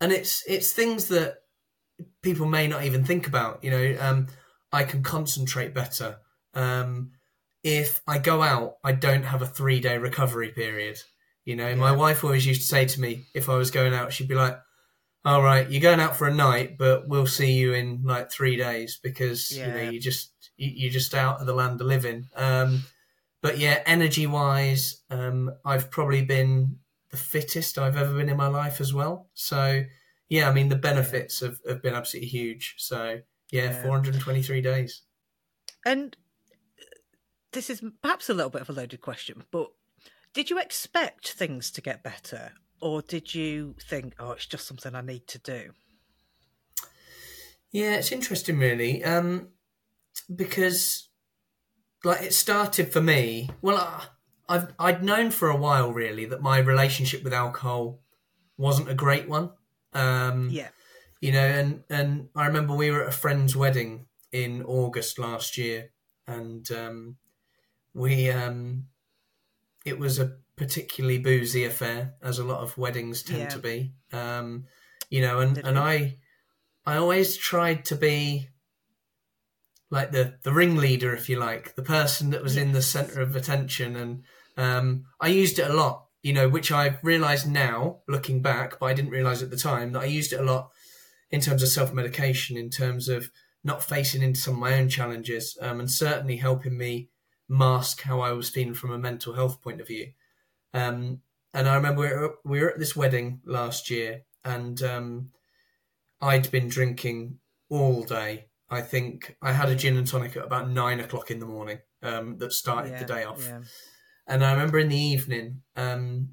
and 0.00 0.12
it's 0.12 0.44
it's 0.48 0.72
things 0.72 1.08
that 1.08 1.38
people 2.22 2.46
may 2.46 2.68
not 2.68 2.84
even 2.84 3.04
think 3.04 3.26
about. 3.26 3.62
You 3.62 3.70
know, 3.72 3.96
um, 4.00 4.28
I 4.72 4.84
can 4.84 5.02
concentrate 5.02 5.74
better. 5.74 6.18
Um, 6.54 7.10
if 7.64 8.00
I 8.06 8.18
go 8.18 8.42
out, 8.42 8.74
I 8.84 8.92
don't 8.92 9.24
have 9.24 9.42
a 9.42 9.46
three 9.46 9.80
day 9.80 9.98
recovery 9.98 10.50
period. 10.50 10.98
You 11.44 11.56
know, 11.56 11.68
yeah. 11.68 11.74
my 11.74 11.90
wife 11.90 12.22
always 12.22 12.46
used 12.46 12.60
to 12.60 12.66
say 12.68 12.84
to 12.84 13.00
me, 13.00 13.24
if 13.34 13.48
I 13.48 13.56
was 13.56 13.72
going 13.72 13.94
out, 13.94 14.12
she'd 14.12 14.28
be 14.28 14.36
like, 14.36 14.56
"All 15.24 15.42
right, 15.42 15.68
you're 15.70 15.80
going 15.80 16.00
out 16.00 16.16
for 16.16 16.26
a 16.26 16.34
night, 16.34 16.78
but 16.78 17.08
we'll 17.08 17.26
see 17.26 17.52
you 17.52 17.74
in 17.74 18.02
like 18.04 18.30
three 18.30 18.56
days 18.56 18.98
because 19.02 19.56
yeah. 19.56 19.66
you 19.66 19.72
know 19.72 19.90
you 19.90 20.00
just 20.00 20.32
you, 20.56 20.88
are 20.88 20.92
just 20.92 21.14
out 21.14 21.40
of 21.40 21.46
the 21.46 21.54
land 21.54 21.80
of 21.80 21.86
living." 21.86 22.28
Um, 22.34 22.84
but 23.40 23.58
yeah, 23.58 23.82
energy 23.86 24.26
wise, 24.26 25.02
um, 25.10 25.52
I've 25.64 25.90
probably 25.90 26.22
been 26.22 26.78
the 27.10 27.16
fittest 27.16 27.78
I've 27.78 27.96
ever 27.96 28.14
been 28.14 28.28
in 28.28 28.36
my 28.36 28.48
life 28.48 28.80
as 28.80 28.94
well. 28.94 29.28
So 29.34 29.84
yeah, 30.28 30.48
I 30.48 30.52
mean 30.52 30.70
the 30.70 30.76
benefits 30.76 31.40
have, 31.40 31.58
have 31.68 31.82
been 31.82 31.94
absolutely 31.94 32.28
huge. 32.28 32.74
So 32.78 33.20
yeah, 33.50 33.64
yeah. 33.64 33.82
423 33.82 34.60
days. 34.62 35.02
And 35.84 36.16
this 37.52 37.68
is 37.68 37.82
perhaps 38.00 38.30
a 38.30 38.34
little 38.34 38.50
bit 38.50 38.62
of 38.62 38.70
a 38.70 38.72
loaded 38.72 39.02
question, 39.02 39.44
but 39.50 39.68
did 40.32 40.48
you 40.48 40.58
expect 40.58 41.32
things 41.32 41.70
to 41.72 41.82
get 41.82 42.02
better, 42.02 42.52
or 42.82 43.00
did 43.00 43.32
you 43.32 43.76
think, 43.80 44.14
oh, 44.18 44.32
it's 44.32 44.44
just 44.44 44.66
something 44.66 44.94
I 44.94 45.00
need 45.00 45.28
to 45.28 45.38
do? 45.38 45.70
Yeah, 47.70 47.94
it's 47.94 48.12
interesting, 48.12 48.58
really, 48.58 49.02
um, 49.04 49.48
because 50.34 51.08
like 52.04 52.22
it 52.22 52.34
started 52.34 52.92
for 52.92 53.00
me. 53.00 53.48
Well, 53.62 53.78
I, 53.78 54.06
I've 54.48 54.74
I'd 54.78 55.04
known 55.04 55.30
for 55.30 55.48
a 55.48 55.56
while, 55.56 55.92
really, 55.92 56.26
that 56.26 56.42
my 56.42 56.58
relationship 56.58 57.22
with 57.22 57.32
alcohol 57.32 58.00
wasn't 58.58 58.90
a 58.90 58.94
great 58.94 59.28
one. 59.28 59.52
Um, 59.94 60.50
yeah, 60.50 60.68
you 61.20 61.32
know, 61.32 61.46
and 61.46 61.84
and 61.88 62.28
I 62.34 62.46
remember 62.46 62.74
we 62.74 62.90
were 62.90 63.04
at 63.04 63.08
a 63.08 63.12
friend's 63.12 63.56
wedding 63.56 64.06
in 64.32 64.62
August 64.64 65.18
last 65.18 65.56
year, 65.56 65.92
and 66.26 66.70
um, 66.72 67.16
we 67.94 68.28
um, 68.30 68.88
it 69.86 69.98
was 69.98 70.18
a 70.18 70.36
particularly 70.56 71.18
boozy 71.18 71.64
affair, 71.64 72.14
as 72.22 72.38
a 72.38 72.44
lot 72.44 72.60
of 72.60 72.78
weddings 72.78 73.22
tend 73.22 73.40
yeah. 73.40 73.48
to 73.48 73.58
be. 73.58 73.92
Um, 74.12 74.64
you 75.10 75.20
know, 75.20 75.40
and, 75.40 75.58
and 75.58 75.78
I 75.78 76.18
I 76.84 76.96
always 76.96 77.36
tried 77.36 77.84
to 77.86 77.96
be 77.96 78.48
like 79.90 80.10
the 80.10 80.38
the 80.42 80.52
ringleader, 80.52 81.14
if 81.14 81.28
you 81.28 81.38
like, 81.38 81.74
the 81.74 81.82
person 81.82 82.30
that 82.30 82.42
was 82.42 82.56
yes. 82.56 82.64
in 82.64 82.72
the 82.72 82.82
center 82.82 83.20
of 83.20 83.36
attention, 83.36 83.94
and 83.96 84.22
um, 84.56 85.04
I 85.20 85.28
used 85.28 85.58
it 85.58 85.70
a 85.70 85.74
lot. 85.74 86.06
You 86.22 86.32
know, 86.32 86.48
which 86.48 86.70
I've 86.70 87.02
realised 87.02 87.50
now, 87.50 87.98
looking 88.06 88.42
back, 88.42 88.78
but 88.78 88.86
I 88.86 88.94
didn't 88.94 89.10
realise 89.10 89.42
at 89.42 89.50
the 89.50 89.56
time 89.56 89.92
that 89.92 90.02
I 90.02 90.06
used 90.06 90.32
it 90.32 90.40
a 90.40 90.44
lot 90.44 90.70
in 91.30 91.40
terms 91.40 91.62
of 91.62 91.68
self 91.68 91.92
medication, 91.92 92.56
in 92.56 92.70
terms 92.70 93.08
of 93.08 93.30
not 93.64 93.82
facing 93.82 94.22
into 94.22 94.40
some 94.40 94.54
of 94.54 94.60
my 94.60 94.78
own 94.78 94.88
challenges, 94.88 95.56
um, 95.60 95.80
and 95.80 95.90
certainly 95.90 96.36
helping 96.36 96.76
me 96.76 97.10
mask 97.48 98.02
how 98.02 98.20
I 98.20 98.32
was 98.32 98.50
feeling 98.50 98.74
from 98.74 98.92
a 98.92 98.98
mental 98.98 99.34
health 99.34 99.60
point 99.60 99.80
of 99.80 99.88
view. 99.88 100.12
Um, 100.74 101.20
and 101.54 101.68
I 101.68 101.74
remember 101.74 102.00
we 102.00 102.08
were, 102.08 102.34
we 102.44 102.60
were, 102.60 102.70
at 102.70 102.78
this 102.78 102.96
wedding 102.96 103.40
last 103.44 103.90
year, 103.90 104.22
and 104.44 104.82
um, 104.82 105.30
I'd 106.20 106.50
been 106.50 106.68
drinking 106.68 107.38
all 107.68 108.04
day. 108.04 108.46
I 108.70 108.80
think 108.80 109.36
I 109.42 109.52
had 109.52 109.68
a 109.68 109.76
gin 109.76 109.98
and 109.98 110.06
tonic 110.06 110.36
at 110.36 110.44
about 110.44 110.70
nine 110.70 110.98
o'clock 110.98 111.30
in 111.30 111.40
the 111.40 111.46
morning 111.46 111.78
um, 112.02 112.38
that 112.38 112.52
started 112.52 112.92
yeah, 112.92 112.98
the 113.00 113.04
day 113.04 113.24
off. 113.24 113.46
Yeah. 113.46 113.60
And 114.26 114.44
I 114.44 114.52
remember 114.52 114.78
in 114.78 114.88
the 114.88 114.96
evening, 114.96 115.62
um, 115.76 116.30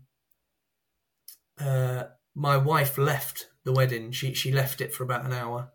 uh, 1.60 2.04
my 2.34 2.56
wife 2.56 2.98
left 2.98 3.48
the 3.66 3.74
wedding. 3.74 4.12
She 4.12 4.34
she 4.34 4.52
left 4.52 4.80
it 4.80 4.94
for 4.94 5.04
about 5.04 5.26
an 5.26 5.34
hour. 5.34 5.72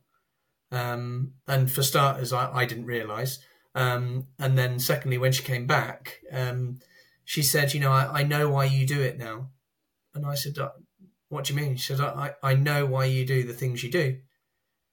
Um, 0.71 1.35
and 1.47 1.71
for 1.71 1.83
starters, 1.83 2.33
I, 2.33 2.51
I 2.53 2.65
didn't 2.65 2.87
realise. 2.87 3.39
Um, 3.75 4.29
and 4.39 4.57
then 4.57 4.79
secondly, 4.79 5.19
when 5.19 5.33
she 5.33 5.43
came 5.43 5.67
back, 5.67 6.21
um, 6.33 6.79
she 7.25 7.43
said, 7.43 7.75
"You 7.75 7.81
know, 7.81 7.93
I, 7.93 8.21
I, 8.21 8.23
know 8.23 8.49
why 8.49 8.65
you 8.65 8.87
do 8.87 9.01
it 9.01 9.19
now." 9.19 9.51
And 10.15 10.27
I 10.27 10.35
said, 10.35 10.59
uh, 10.59 10.71
"What 11.29 11.45
do 11.45 11.55
you 11.55 11.61
mean?" 11.61 11.77
She 11.77 11.95
said, 11.95 12.01
I, 12.01 12.35
"I 12.43 12.55
know 12.55 12.87
why 12.87 13.07
you 13.07 13.27
do 13.27 13.43
the 13.43 13.55
things 13.55 13.83
you 13.83 13.91
do." 13.91 14.19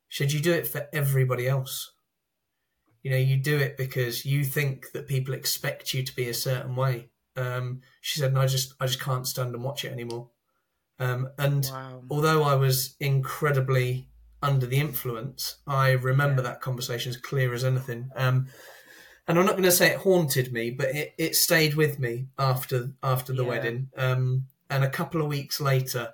She 0.07 0.23
said, 0.23 0.31
"You 0.31 0.39
do 0.39 0.53
it 0.53 0.67
for 0.67 0.87
everybody 0.93 1.47
else. 1.47 1.91
You 3.03 3.11
know, 3.11 3.17
you 3.17 3.37
do 3.37 3.57
it 3.57 3.77
because 3.77 4.25
you 4.25 4.43
think 4.43 4.91
that 4.91 5.07
people 5.07 5.33
expect 5.33 5.93
you 5.93 6.03
to 6.03 6.15
be 6.15 6.29
a 6.29 6.33
certain 6.33 6.75
way." 6.75 7.09
Um, 7.35 7.81
she 8.01 8.19
said, 8.19 8.29
"And 8.29 8.39
I 8.39 8.47
just, 8.47 8.73
I 8.79 8.87
just 8.87 9.01
can't 9.01 9.27
stand 9.27 9.53
and 9.53 9.63
watch 9.63 9.85
it 9.85 9.91
anymore." 9.91 10.29
Um, 10.99 11.29
and 11.39 11.67
wow. 11.71 12.03
although 12.11 12.43
I 12.43 12.55
was 12.55 12.95
incredibly 12.99 14.09
under 14.43 14.65
the 14.65 14.79
influence, 14.79 15.57
I 15.65 15.91
remember 15.91 16.41
yeah. 16.43 16.49
that 16.49 16.61
conversation 16.61 17.09
as 17.09 17.17
clear 17.17 17.53
as 17.53 17.63
anything. 17.63 18.09
Um, 18.15 18.47
and 19.27 19.37
I'm 19.37 19.45
not 19.45 19.53
going 19.53 19.63
to 19.63 19.71
say 19.71 19.91
it 19.91 19.97
haunted 19.97 20.51
me, 20.51 20.71
but 20.71 20.89
it, 20.95 21.13
it 21.17 21.35
stayed 21.35 21.75
with 21.75 21.99
me 21.99 22.27
after 22.37 22.91
after 23.03 23.33
the 23.33 23.43
yeah. 23.43 23.49
wedding. 23.49 23.89
Um, 23.95 24.47
and 24.69 24.83
a 24.83 24.89
couple 24.89 25.21
of 25.21 25.27
weeks 25.27 25.59
later, 25.59 26.11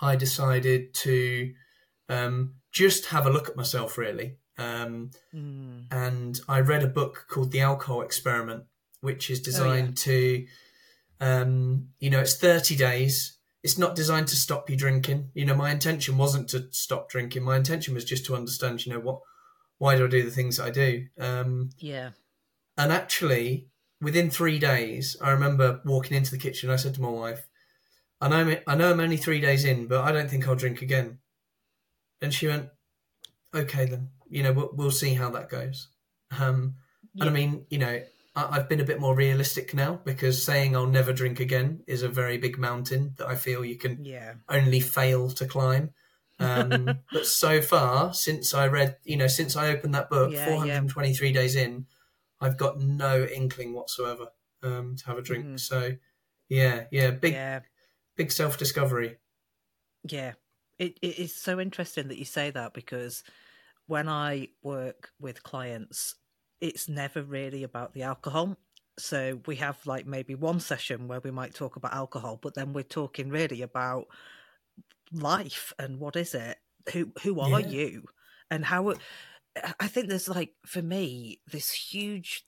I 0.00 0.16
decided 0.16 0.94
to 0.94 1.52
um, 2.08 2.54
just 2.70 3.06
have 3.06 3.26
a 3.26 3.30
look 3.30 3.48
at 3.48 3.56
myself, 3.56 3.96
really. 3.96 4.36
Um, 4.58 5.10
mm. 5.34 5.84
And 5.90 6.40
I 6.48 6.60
read 6.60 6.82
a 6.82 6.88
book 6.88 7.26
called 7.28 7.52
The 7.52 7.60
Alcohol 7.60 8.02
Experiment, 8.02 8.64
which 9.00 9.30
is 9.30 9.40
designed 9.40 9.98
oh, 10.06 10.10
yeah. 10.10 10.18
to, 10.18 10.46
um, 11.20 11.88
you 11.98 12.10
know, 12.10 12.20
it's 12.20 12.36
30 12.36 12.76
days 12.76 13.38
it's 13.62 13.78
not 13.78 13.94
designed 13.94 14.28
to 14.28 14.36
stop 14.36 14.68
you 14.68 14.76
drinking. 14.76 15.30
You 15.34 15.44
know, 15.44 15.54
my 15.54 15.70
intention 15.70 16.18
wasn't 16.18 16.48
to 16.50 16.66
stop 16.72 17.08
drinking. 17.08 17.44
My 17.44 17.56
intention 17.56 17.94
was 17.94 18.04
just 18.04 18.26
to 18.26 18.34
understand, 18.34 18.84
you 18.84 18.92
know, 18.92 19.00
what, 19.00 19.20
why 19.82 19.96
do 19.96 20.04
I 20.04 20.08
do 20.08 20.22
the 20.22 20.30
things 20.30 20.58
that 20.58 20.66
I 20.66 20.70
do? 20.70 21.06
Um, 21.18 21.70
yeah. 21.78 22.10
And 22.78 22.92
actually, 22.92 23.66
within 24.00 24.30
three 24.30 24.60
days, 24.60 25.16
I 25.20 25.30
remember 25.32 25.80
walking 25.84 26.16
into 26.16 26.30
the 26.30 26.38
kitchen. 26.38 26.70
I 26.70 26.76
said 26.76 26.94
to 26.94 27.02
my 27.02 27.08
wife, 27.08 27.48
"I 28.20 28.28
know, 28.28 28.56
I 28.64 28.76
know, 28.76 28.92
I'm 28.92 29.00
only 29.00 29.16
three 29.16 29.40
days 29.40 29.64
in, 29.64 29.88
but 29.88 30.04
I 30.04 30.12
don't 30.12 30.30
think 30.30 30.46
I'll 30.46 30.54
drink 30.54 30.82
again." 30.82 31.18
And 32.20 32.32
she 32.32 32.46
went, 32.46 32.68
"Okay, 33.52 33.86
then. 33.86 34.10
You 34.28 34.44
know, 34.44 34.52
we'll, 34.52 34.70
we'll 34.72 34.92
see 34.92 35.14
how 35.14 35.30
that 35.30 35.48
goes." 35.48 35.88
Um, 36.38 36.76
yeah. 37.12 37.24
And 37.24 37.30
I 37.30 37.32
mean, 37.32 37.66
you 37.68 37.78
know, 37.78 38.02
I've 38.36 38.68
been 38.68 38.78
a 38.78 38.84
bit 38.84 39.00
more 39.00 39.16
realistic 39.16 39.74
now 39.74 40.00
because 40.04 40.44
saying 40.44 40.76
I'll 40.76 40.86
never 40.86 41.12
drink 41.12 41.40
again 41.40 41.82
is 41.88 42.04
a 42.04 42.08
very 42.08 42.38
big 42.38 42.56
mountain 42.56 43.14
that 43.18 43.26
I 43.26 43.34
feel 43.34 43.64
you 43.64 43.78
can 43.78 44.04
yeah. 44.04 44.34
only 44.48 44.78
fail 44.78 45.28
to 45.30 45.44
climb. 45.44 45.90
Um, 46.38 47.00
but 47.12 47.26
so 47.26 47.60
far, 47.60 48.14
since 48.14 48.54
I 48.54 48.66
read, 48.66 48.96
you 49.04 49.16
know, 49.16 49.26
since 49.26 49.56
I 49.56 49.68
opened 49.68 49.94
that 49.94 50.10
book, 50.10 50.32
yeah, 50.32 50.46
423 50.46 51.28
yeah. 51.28 51.34
days 51.34 51.56
in, 51.56 51.86
I've 52.40 52.56
got 52.56 52.80
no 52.80 53.24
inkling 53.24 53.74
whatsoever 53.74 54.28
um, 54.62 54.96
to 54.96 55.06
have 55.06 55.18
a 55.18 55.22
drink. 55.22 55.46
Mm. 55.46 55.60
So, 55.60 55.92
yeah, 56.48 56.84
yeah, 56.90 57.10
big, 57.10 57.36
big 58.16 58.32
self 58.32 58.58
discovery. 58.58 59.18
Yeah, 60.08 60.32
it, 60.78 60.98
it 61.00 61.18
is 61.18 61.34
so 61.34 61.60
interesting 61.60 62.08
that 62.08 62.18
you 62.18 62.24
say 62.24 62.50
that 62.50 62.74
because 62.74 63.22
when 63.86 64.08
I 64.08 64.48
work 64.62 65.10
with 65.20 65.42
clients 65.42 66.16
it's 66.62 66.88
never 66.88 67.22
really 67.22 67.64
about 67.64 67.92
the 67.92 68.04
alcohol. 68.04 68.56
So 68.96 69.40
we 69.46 69.56
have 69.56 69.84
like 69.84 70.06
maybe 70.06 70.36
one 70.36 70.60
session 70.60 71.08
where 71.08 71.20
we 71.20 71.32
might 71.32 71.54
talk 71.54 71.74
about 71.74 71.92
alcohol, 71.92 72.38
but 72.40 72.54
then 72.54 72.72
we're 72.72 72.84
talking 72.84 73.30
really 73.30 73.62
about 73.62 74.06
life 75.12 75.72
and 75.78 75.98
what 75.98 76.16
is 76.16 76.34
it? 76.34 76.58
Who 76.92 77.12
who 77.22 77.40
are 77.40 77.60
yeah. 77.60 77.66
you? 77.66 78.04
And 78.50 78.64
how 78.64 78.94
I 79.78 79.88
think 79.88 80.08
there's 80.08 80.28
like 80.28 80.54
for 80.66 80.82
me 80.82 81.40
this 81.46 81.70
huge 81.70 82.44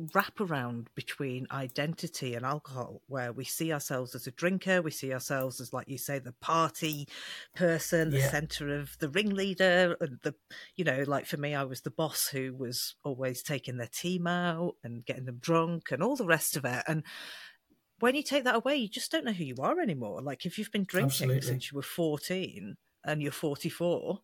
wraparound 0.00 0.86
between 0.94 1.46
identity 1.50 2.34
and 2.34 2.44
alcohol 2.44 3.02
where 3.06 3.32
we 3.32 3.44
see 3.44 3.72
ourselves 3.72 4.14
as 4.14 4.26
a 4.26 4.32
drinker 4.32 4.80
we 4.80 4.90
see 4.90 5.12
ourselves 5.12 5.60
as 5.60 5.72
like 5.72 5.86
you 5.86 5.98
say 5.98 6.18
the 6.18 6.34
party 6.40 7.06
person 7.54 8.10
the 8.10 8.18
yeah. 8.18 8.30
center 8.30 8.74
of 8.74 8.96
the 8.98 9.08
ringleader 9.08 9.96
and 10.00 10.18
the 10.22 10.34
you 10.76 10.84
know 10.84 11.04
like 11.06 11.26
for 11.26 11.36
me 11.36 11.54
i 11.54 11.62
was 11.62 11.82
the 11.82 11.90
boss 11.90 12.28
who 12.28 12.54
was 12.54 12.96
always 13.04 13.42
taking 13.42 13.76
their 13.76 13.86
team 13.92 14.26
out 14.26 14.74
and 14.82 15.04
getting 15.04 15.26
them 15.26 15.38
drunk 15.38 15.92
and 15.92 16.02
all 16.02 16.16
the 16.16 16.26
rest 16.26 16.56
of 16.56 16.64
it 16.64 16.82
and 16.88 17.04
when 18.02 18.14
you 18.14 18.22
take 18.22 18.44
that 18.44 18.56
away 18.56 18.76
you 18.76 18.88
just 18.88 19.10
don't 19.10 19.24
know 19.24 19.32
who 19.32 19.44
you 19.44 19.56
are 19.60 19.80
anymore 19.80 20.20
like 20.20 20.44
if 20.44 20.58
you've 20.58 20.72
been 20.72 20.84
drinking 20.84 21.30
Absolutely. 21.30 21.40
since 21.40 21.70
you 21.70 21.76
were 21.76 21.82
14 21.82 22.76
and 23.04 23.22
you're 23.22 23.32
44 23.32 24.20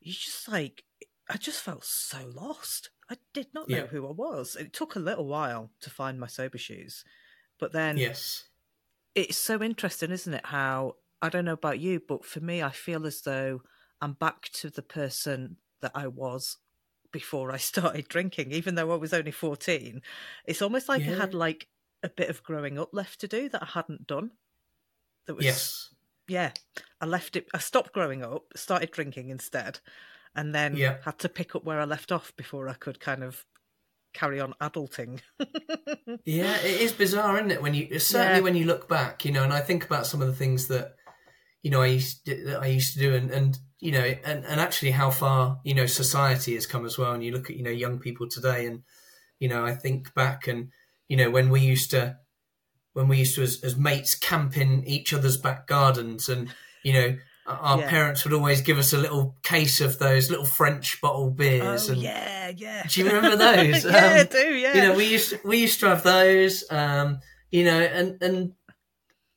you 0.00 0.12
just 0.12 0.48
like 0.48 0.84
i 1.28 1.36
just 1.36 1.60
felt 1.60 1.84
so 1.84 2.18
lost 2.34 2.90
I 3.10 3.16
did 3.32 3.48
not 3.54 3.68
know 3.68 3.76
yeah. 3.78 3.86
who 3.86 4.06
I 4.06 4.10
was. 4.10 4.56
It 4.56 4.72
took 4.72 4.94
a 4.94 5.00
little 5.00 5.26
while 5.26 5.70
to 5.80 5.90
find 5.90 6.20
my 6.20 6.26
sober 6.26 6.58
shoes, 6.58 7.04
but 7.58 7.72
then 7.72 7.96
yes, 7.96 8.44
it's 9.14 9.38
so 9.38 9.62
interesting, 9.62 10.10
isn't 10.10 10.34
it? 10.34 10.46
How 10.46 10.96
I 11.22 11.30
don't 11.30 11.46
know 11.46 11.54
about 11.54 11.80
you, 11.80 12.02
but 12.06 12.24
for 12.24 12.40
me, 12.40 12.62
I 12.62 12.70
feel 12.70 13.06
as 13.06 13.22
though 13.22 13.62
I'm 14.00 14.12
back 14.12 14.50
to 14.54 14.70
the 14.70 14.82
person 14.82 15.56
that 15.80 15.92
I 15.94 16.06
was 16.06 16.58
before 17.10 17.50
I 17.50 17.56
started 17.56 18.08
drinking, 18.08 18.52
even 18.52 18.74
though 18.74 18.92
I 18.92 18.96
was 18.96 19.14
only 19.14 19.30
14. 19.30 20.02
It's 20.46 20.62
almost 20.62 20.88
like 20.88 21.04
yeah. 21.04 21.12
I 21.12 21.16
had 21.16 21.34
like 21.34 21.66
a 22.02 22.08
bit 22.08 22.30
of 22.30 22.42
growing 22.42 22.78
up 22.78 22.90
left 22.92 23.20
to 23.20 23.28
do 23.28 23.48
that 23.48 23.62
I 23.62 23.66
hadn't 23.66 24.06
done. 24.06 24.30
That 25.26 25.36
was, 25.36 25.44
yes. 25.44 25.94
Yeah. 26.26 26.52
I 27.00 27.06
left 27.06 27.36
it, 27.36 27.48
I 27.54 27.58
stopped 27.58 27.92
growing 27.92 28.22
up, 28.22 28.44
started 28.56 28.90
drinking 28.90 29.30
instead, 29.30 29.80
and 30.34 30.54
then 30.54 30.76
yeah. 30.76 30.96
had 31.04 31.18
to 31.20 31.28
pick 31.28 31.54
up 31.54 31.64
where 31.64 31.80
I 31.80 31.84
left 31.84 32.12
off 32.12 32.34
before 32.36 32.68
I 32.68 32.74
could 32.74 33.00
kind 33.00 33.22
of 33.22 33.44
carry 34.12 34.40
on 34.40 34.54
adulting. 34.60 35.20
yeah, 36.24 36.56
it 36.58 36.80
is 36.80 36.92
bizarre, 36.92 37.36
isn't 37.36 37.50
it? 37.50 37.62
When 37.62 37.74
you 37.74 37.98
certainly 37.98 38.38
yeah. 38.38 38.44
when 38.44 38.56
you 38.56 38.66
look 38.66 38.88
back, 38.88 39.24
you 39.24 39.32
know, 39.32 39.44
and 39.44 39.52
I 39.52 39.60
think 39.60 39.84
about 39.84 40.06
some 40.06 40.20
of 40.20 40.28
the 40.28 40.34
things 40.34 40.68
that 40.68 40.96
you 41.62 41.70
know 41.70 41.82
I 41.82 41.86
used 41.86 42.24
to, 42.26 42.58
I 42.60 42.66
used 42.66 42.94
to 42.94 43.00
do, 43.00 43.14
and 43.14 43.30
and 43.30 43.58
you 43.80 43.92
know, 43.92 44.00
and 44.00 44.44
and 44.44 44.60
actually 44.60 44.92
how 44.92 45.10
far 45.10 45.60
you 45.64 45.74
know 45.74 45.86
society 45.86 46.54
has 46.54 46.66
come 46.66 46.84
as 46.84 46.98
well. 46.98 47.12
And 47.12 47.24
you 47.24 47.32
look 47.32 47.50
at 47.50 47.56
you 47.56 47.62
know 47.62 47.70
young 47.70 47.98
people 47.98 48.28
today, 48.28 48.66
and 48.66 48.82
you 49.38 49.48
know, 49.48 49.64
I 49.64 49.74
think 49.74 50.14
back 50.14 50.48
and 50.48 50.70
you 51.08 51.16
know 51.16 51.30
when 51.30 51.50
we 51.50 51.60
used 51.60 51.90
to 51.90 52.18
when 52.92 53.08
we 53.08 53.18
used 53.18 53.34
to 53.36 53.42
as, 53.42 53.62
as 53.62 53.76
mates 53.76 54.14
camp 54.14 54.56
in 54.56 54.84
each 54.86 55.12
other's 55.12 55.36
back 55.36 55.66
gardens, 55.66 56.28
and 56.28 56.48
you 56.82 56.92
know 56.92 57.16
our 57.46 57.78
yeah. 57.80 57.88
parents 57.88 58.24
would 58.24 58.34
always 58.34 58.60
give 58.60 58.78
us 58.78 58.92
a 58.92 58.98
little 58.98 59.36
case 59.42 59.80
of 59.80 59.98
those 59.98 60.30
little 60.30 60.44
French 60.44 61.00
bottle 61.00 61.30
beers. 61.30 61.88
Oh, 61.88 61.92
and 61.92 62.02
yeah, 62.02 62.52
yeah. 62.54 62.84
Do 62.88 63.00
you 63.00 63.06
remember 63.06 63.36
those? 63.36 63.84
yeah, 63.84 63.90
um, 63.90 64.20
I 64.20 64.24
do. 64.24 64.54
Yeah. 64.54 64.74
You 64.74 64.82
know, 64.82 64.94
we 64.94 65.04
used 65.06 65.30
to, 65.30 65.40
we 65.44 65.58
used 65.58 65.80
to 65.80 65.88
have 65.88 66.02
those. 66.02 66.64
Um, 66.70 67.20
you 67.50 67.64
know, 67.64 67.80
and 67.80 68.22
and 68.22 68.52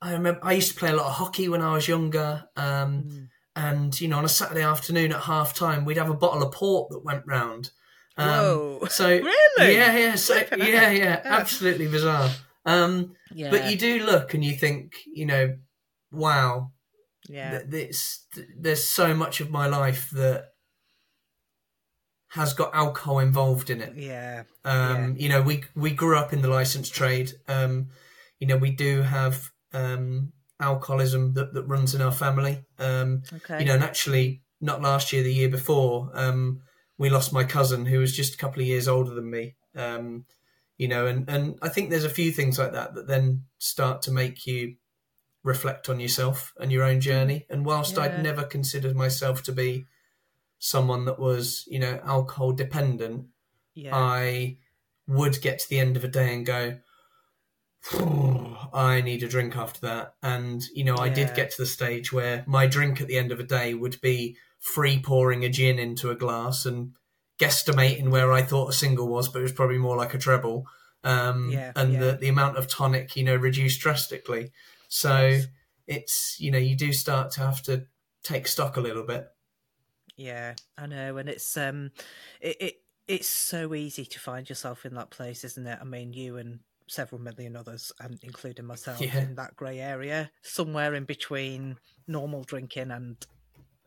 I 0.02 0.14
remember 0.14 0.40
I 0.44 0.54
used 0.54 0.74
to 0.74 0.80
play 0.80 0.90
a 0.90 0.96
lot 0.96 1.06
of 1.06 1.14
hockey 1.14 1.48
when 1.48 1.62
I 1.62 1.74
was 1.74 1.88
younger. 1.88 2.46
Um, 2.56 3.04
mm. 3.04 3.28
And 3.56 4.00
you 4.00 4.08
know, 4.08 4.18
on 4.18 4.26
a 4.26 4.30
Saturday 4.30 4.64
afternoon 4.64 5.12
at 5.12 5.22
half 5.22 5.54
time, 5.54 5.86
we'd 5.86 5.98
have 5.98 6.10
a 6.10 6.16
bottle 6.16 6.44
of 6.44 6.54
port 6.54 6.90
that 6.90 7.06
went 7.06 7.24
round. 7.26 7.72
Um, 8.18 8.30
Whoa! 8.30 8.88
So 8.90 9.08
really, 9.58 9.76
yeah, 9.76 9.98
yeah, 9.98 10.16
so, 10.16 10.36
yeah, 10.58 10.92
yeah, 10.92 11.22
absolutely 11.24 11.88
bizarre. 11.88 12.30
Um, 12.66 13.16
yeah. 13.34 13.50
But 13.50 13.72
you 13.72 13.78
do 13.78 14.04
look 14.06 14.34
and 14.34 14.44
you 14.44 14.54
think, 14.54 14.94
you 15.08 15.26
know, 15.26 15.56
wow, 16.12 16.72
yeah, 17.28 17.62
it's, 17.72 18.26
there's 18.58 18.84
so 18.84 19.14
much 19.14 19.40
of 19.40 19.50
my 19.50 19.68
life 19.68 20.10
that 20.12 20.50
has 22.30 22.54
got 22.54 22.74
alcohol 22.74 23.20
involved 23.20 23.70
in 23.70 23.82
it. 23.82 23.96
Yeah. 23.96 24.44
Um, 24.64 25.16
yeah. 25.16 25.24
You 25.24 25.30
know, 25.30 25.42
we 25.42 25.64
we 25.76 25.92
grew 25.92 26.18
up 26.18 26.34
in 26.34 26.42
the 26.42 26.50
licensed 26.50 26.94
trade. 26.94 27.32
Um, 27.48 27.88
you 28.40 28.48
know, 28.48 28.58
we 28.58 28.72
do 28.72 29.02
have 29.02 29.52
um, 29.74 30.32
alcoholism 30.60 31.34
that, 31.34 31.54
that 31.54 31.64
runs 31.64 31.94
in 31.94 32.02
our 32.02 32.12
family. 32.12 32.64
Um, 32.80 33.24
okay. 33.34 33.60
You 33.60 33.66
know, 33.66 33.76
and 33.76 33.84
actually, 33.84 34.42
not 34.62 34.82
last 34.82 35.12
year, 35.12 35.24
the 35.24 35.34
year 35.34 35.50
before, 35.50 36.10
um, 36.14 36.62
we 37.02 37.10
lost 37.10 37.34
my 37.34 37.44
cousin 37.44 37.88
who 37.88 37.98
was 37.98 38.16
just 38.16 38.36
a 38.36 38.38
couple 38.38 38.62
of 38.62 38.68
years 38.68 38.88
older 38.88 39.16
than 39.16 39.28
me. 39.28 39.56
Um, 39.76 40.26
you 40.78 40.88
know, 40.88 41.08
and, 41.08 41.28
and 41.28 41.58
I 41.60 41.70
think 41.70 41.90
there's 41.90 42.06
a 42.06 42.10
few 42.10 42.32
things 42.32 42.60
like 42.60 42.74
that 42.74 42.94
that 42.94 43.08
then 43.08 43.46
start 43.58 44.04
to 44.04 44.12
make 44.12 44.46
you 44.46 44.76
reflect 45.44 45.90
on 45.90 46.00
yourself 46.00 46.54
and 46.60 46.72
your 46.72 46.84
own 46.84 47.02
journey. 47.02 47.48
And 47.50 47.66
whilst 47.66 47.98
yeah. 47.98 48.04
I'd 48.04 48.22
never 48.22 48.44
considered 48.44 48.96
myself 48.96 49.42
to 49.44 49.52
be 49.52 49.86
someone 50.60 51.06
that 51.06 51.18
was, 51.18 51.66
you 51.66 51.80
know, 51.80 52.00
alcohol 52.06 52.52
dependent, 52.52 53.30
yeah. 53.74 53.96
I 53.96 54.58
would 55.08 55.42
get 55.42 55.58
to 55.58 55.70
the 55.70 55.80
end 55.80 55.98
of 55.98 56.04
a 56.04 56.08
day 56.08 56.32
and 56.36 56.46
go, 56.46 56.78
I 58.72 59.02
need 59.02 59.24
a 59.24 59.28
drink 59.28 59.58
after 59.58 59.82
that. 59.88 60.14
And, 60.22 60.62
you 60.76 60.84
know, 60.84 60.98
I 60.98 61.08
yeah. 61.08 61.16
did 61.16 61.36
get 61.36 61.50
to 61.50 61.64
the 61.64 61.66
stage 61.66 62.14
where 62.14 62.44
my 62.46 62.68
drink 62.68 63.02
at 63.02 63.08
the 63.08 63.18
end 63.18 63.32
of 63.32 63.40
a 63.40 63.44
day 63.44 63.74
would 63.74 64.00
be 64.02 64.38
free 64.62 65.00
pouring 65.00 65.44
a 65.44 65.50
gin 65.50 65.78
into 65.80 66.12
a 66.12 66.16
glass 66.16 66.66
and 66.66 66.94
guesstimating 67.40 68.10
where 68.10 68.32
I 68.32 68.44
thought 68.44 68.70
a 68.70 68.74
single 68.74 69.08
was, 69.08 69.28
but 69.28 69.40
it 69.40 69.44
was 69.44 69.52
probably 69.52 69.80
more 69.80 69.98
like 69.98 70.14
a 70.14 70.20
treble. 70.20 70.68
Um, 71.04 71.50
yeah, 71.50 71.72
and 71.76 71.94
yeah. 71.94 72.00
The, 72.00 72.12
the 72.14 72.30
amount 72.30 72.58
of 72.58 72.68
tonic, 72.68 73.16
you 73.16 73.24
know, 73.24 73.36
reduced 73.36 73.82
drastically. 73.82 74.52
So 74.88 75.28
yes. 75.28 75.48
it's 75.88 76.36
you 76.40 76.52
know 76.52 76.60
you 76.60 76.76
do 76.76 76.94
start 76.94 77.32
to 77.32 77.42
have 77.42 77.62
to 77.64 77.88
take 78.24 78.48
stock 78.48 78.78
a 78.78 78.82
little 78.82 79.04
bit. 79.04 79.28
Yeah, 80.16 80.54
I 80.78 80.86
know, 80.86 81.18
and 81.18 81.28
it's 81.28 81.58
um, 81.58 81.92
it, 82.40 82.58
it 82.60 82.76
it's 83.08 83.28
so 83.28 83.74
easy 83.74 84.06
to 84.06 84.20
find 84.20 84.48
yourself 84.48 84.86
in 84.86 84.94
that 84.94 85.10
place, 85.10 85.44
isn't 85.44 85.66
it? 85.66 85.80
I 85.82 85.84
mean, 85.84 86.14
you 86.14 86.38
and 86.38 86.60
several 86.88 87.20
million 87.20 87.56
others, 87.56 87.92
and 88.00 88.20
including 88.22 88.66
myself, 88.66 89.02
yeah. 89.02 89.18
in 89.18 89.36
that 89.36 89.56
grey 89.56 89.80
area, 89.80 90.30
somewhere 90.44 90.94
in 90.94 91.06
between 91.06 91.78
normal 92.08 92.44
drinking 92.44 92.92
and 92.92 93.18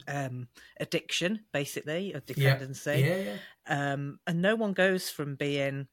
um, 0.09 0.49
addiction, 0.81 1.47
basically, 1.53 2.12
a 2.12 2.21
dependency. 2.21 2.90
Yeah. 2.90 3.17
Yeah, 3.17 3.17
yeah. 3.17 3.38
Um, 3.67 4.19
and 4.27 4.43
no 4.43 4.57
one 4.57 4.73
goes 4.73 5.11
from 5.11 5.37
being 5.37 5.88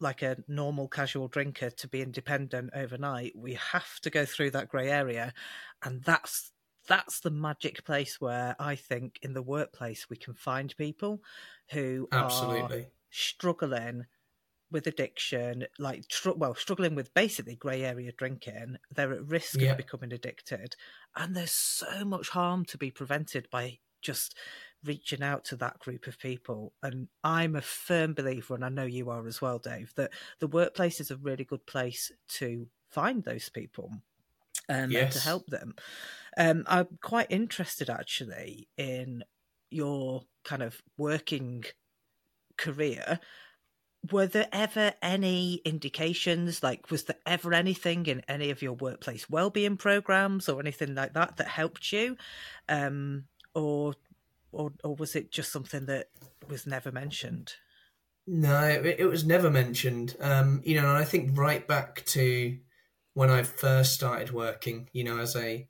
like 0.00 0.22
a 0.22 0.42
normal 0.48 0.88
casual 0.88 1.28
drinker 1.28 1.70
to 1.70 1.88
be 1.88 2.00
independent 2.02 2.70
overnight 2.74 3.36
we 3.36 3.54
have 3.54 4.00
to 4.00 4.10
go 4.10 4.24
through 4.24 4.50
that 4.50 4.68
grey 4.68 4.88
area 4.90 5.32
and 5.82 6.02
that's 6.04 6.52
that's 6.88 7.20
the 7.20 7.30
magic 7.30 7.84
place 7.84 8.20
where 8.20 8.56
i 8.58 8.74
think 8.74 9.18
in 9.22 9.34
the 9.34 9.42
workplace 9.42 10.08
we 10.08 10.16
can 10.16 10.34
find 10.34 10.74
people 10.76 11.20
who 11.70 12.08
absolutely 12.12 12.82
are 12.82 12.92
struggling 13.10 14.06
with 14.70 14.86
addiction 14.86 15.66
like 15.78 16.06
tr- 16.08 16.30
well 16.30 16.54
struggling 16.54 16.94
with 16.94 17.12
basically 17.14 17.56
grey 17.56 17.84
area 17.84 18.12
drinking 18.12 18.76
they're 18.94 19.12
at 19.12 19.26
risk 19.26 19.60
yeah. 19.60 19.72
of 19.72 19.76
becoming 19.76 20.12
addicted 20.12 20.76
and 21.16 21.34
there's 21.34 21.52
so 21.52 22.04
much 22.04 22.28
harm 22.30 22.64
to 22.64 22.78
be 22.78 22.90
prevented 22.90 23.48
by 23.50 23.78
just 24.02 24.36
reaching 24.84 25.22
out 25.22 25.44
to 25.44 25.56
that 25.56 25.78
group 25.78 26.06
of 26.06 26.18
people. 26.18 26.72
And 26.82 27.08
I'm 27.22 27.56
a 27.56 27.60
firm 27.60 28.14
believer, 28.14 28.54
and 28.54 28.64
I 28.64 28.68
know 28.68 28.84
you 28.84 29.10
are 29.10 29.26
as 29.26 29.40
well, 29.40 29.58
Dave, 29.58 29.92
that 29.96 30.12
the 30.38 30.46
workplace 30.46 31.00
is 31.00 31.10
a 31.10 31.16
really 31.16 31.44
good 31.44 31.66
place 31.66 32.10
to 32.28 32.68
find 32.88 33.22
those 33.22 33.48
people 33.48 33.90
um, 34.68 34.90
yes. 34.90 35.02
and 35.02 35.12
to 35.12 35.20
help 35.20 35.46
them. 35.46 35.74
Um, 36.36 36.64
I'm 36.66 36.98
quite 37.02 37.26
interested 37.30 37.90
actually 37.90 38.68
in 38.76 39.24
your 39.70 40.22
kind 40.44 40.62
of 40.62 40.80
working 40.96 41.64
career. 42.56 43.20
Were 44.10 44.26
there 44.26 44.48
ever 44.50 44.94
any 45.02 45.56
indications, 45.64 46.62
like, 46.62 46.90
was 46.90 47.04
there 47.04 47.18
ever 47.26 47.52
anything 47.52 48.06
in 48.06 48.22
any 48.28 48.50
of 48.50 48.62
your 48.62 48.72
workplace 48.72 49.28
well-being 49.28 49.76
programs 49.76 50.48
or 50.48 50.58
anything 50.58 50.94
like 50.94 51.12
that 51.12 51.36
that 51.36 51.48
helped 51.48 51.92
you? 51.92 52.16
Um, 52.68 53.24
or 53.54 53.94
or 54.52 54.72
or 54.82 54.94
was 54.96 55.16
it 55.16 55.30
just 55.30 55.52
something 55.52 55.86
that 55.86 56.08
was 56.48 56.66
never 56.66 56.90
mentioned? 56.90 57.52
No, 58.26 58.62
it, 58.62 59.00
it 59.00 59.06
was 59.06 59.24
never 59.24 59.50
mentioned. 59.50 60.16
Um, 60.20 60.62
you 60.64 60.80
know, 60.80 60.88
and 60.88 60.98
I 60.98 61.04
think 61.04 61.36
right 61.36 61.66
back 61.66 62.04
to 62.06 62.56
when 63.14 63.30
I 63.30 63.42
first 63.42 63.94
started 63.94 64.32
working, 64.32 64.88
you 64.92 65.04
know, 65.04 65.18
as 65.18 65.36
a 65.36 65.68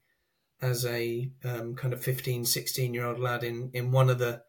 as 0.63 0.85
a 0.85 1.31
um, 1.43 1.75
kind 1.75 1.95
of 1.95 2.03
15, 2.03 2.45
16 2.45 2.93
year 2.93 3.07
old 3.07 3.19
lad 3.19 3.45
in, 3.45 3.71
in 3.73 3.93
one 3.93 4.11
of 4.11 4.19
the 4.19 4.43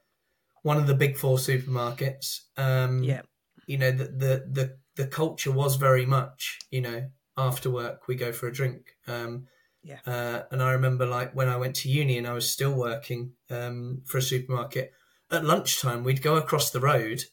one 0.62 0.78
of 0.78 0.88
the 0.88 0.94
big 0.94 1.18
four 1.18 1.38
supermarkets. 1.38 2.42
Um, 2.58 3.04
yeah, 3.04 3.22
you 3.72 3.78
know, 3.78 3.92
the, 3.92 4.04
the 4.04 4.46
the 4.52 4.78
the 4.98 5.08
culture 5.08 5.52
was 5.52 5.78
very 5.78 6.06
much, 6.06 6.60
you 6.70 6.82
know, 6.82 7.10
after 7.38 7.70
work 7.70 8.08
we 8.08 8.16
go 8.16 8.34
for 8.34 8.48
a 8.48 8.54
drink. 8.54 8.98
Um, 9.08 9.48
yeah. 9.82 10.00
Uh, 10.06 10.44
and 10.52 10.62
I 10.62 10.74
remember 10.74 11.06
like 11.06 11.34
when 11.34 11.48
I 11.48 11.56
went 11.56 11.78
to 11.78 11.90
uni 11.90 12.18
and 12.18 12.28
I 12.28 12.34
was 12.34 12.50
still 12.50 12.74
working 12.74 13.32
um, 13.50 14.02
for 14.06 14.18
a 14.18 14.22
supermarket, 14.22 14.92
at 15.32 15.46
lunchtime 15.46 16.04
we'd 16.04 16.22
go 16.22 16.36
across 16.36 16.70
the 16.70 16.82
road, 16.82 17.24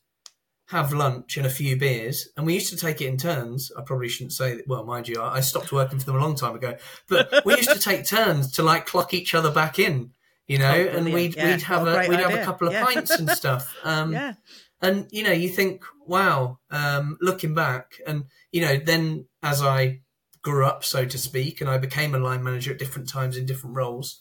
have 0.68 0.92
lunch 0.92 1.36
and 1.36 1.44
a 1.44 1.50
few 1.50 1.76
beers, 1.76 2.28
and 2.36 2.46
we 2.46 2.54
used 2.54 2.70
to 2.70 2.76
take 2.76 3.00
it 3.00 3.06
in 3.06 3.16
turns. 3.16 3.72
I 3.76 3.82
probably 3.82 4.08
shouldn't 4.08 4.32
say 4.32 4.54
that. 4.54 4.68
Well, 4.68 4.84
mind 4.84 5.08
you, 5.08 5.20
I 5.20 5.40
stopped 5.40 5.72
working 5.72 5.98
for 5.98 6.06
them 6.06 6.16
a 6.16 6.20
long 6.20 6.36
time 6.36 6.54
ago, 6.54 6.76
but 7.08 7.28
we 7.44 7.56
used 7.56 7.72
to 7.72 7.80
take 7.80 8.06
turns 8.06 8.52
to 8.52 8.62
like 8.62 8.86
clock 8.86 9.12
each 9.12 9.34
other 9.34 9.50
back 9.50 9.80
in, 9.80 10.12
you 10.46 10.58
know, 10.58 10.72
oh, 10.72 10.96
and 10.96 11.12
we'd 11.12 11.36
yeah. 11.36 11.50
we'd 11.50 11.62
have 11.62 11.86
a, 11.86 11.96
a 11.96 12.08
we'd 12.08 12.20
idea. 12.20 12.30
have 12.30 12.40
a 12.40 12.44
couple 12.44 12.68
of 12.68 12.72
yeah. 12.74 12.84
pints 12.84 13.10
and 13.10 13.28
stuff. 13.30 13.74
Um, 13.84 14.12
yeah. 14.12 14.34
And 14.80 15.08
you 15.10 15.22
know, 15.22 15.32
you 15.32 15.48
think, 15.48 15.84
wow, 16.06 16.58
um, 16.70 17.18
looking 17.20 17.54
back, 17.54 18.00
and 18.06 18.24
you 18.52 18.60
know, 18.60 18.76
then 18.76 19.26
as 19.42 19.62
I 19.62 20.00
grew 20.42 20.64
up, 20.64 20.84
so 20.84 21.04
to 21.04 21.18
speak, 21.18 21.60
and 21.60 21.68
I 21.68 21.78
became 21.78 22.14
a 22.14 22.18
line 22.18 22.42
manager 22.44 22.72
at 22.72 22.78
different 22.78 23.08
times 23.08 23.36
in 23.36 23.46
different 23.46 23.76
roles, 23.76 24.20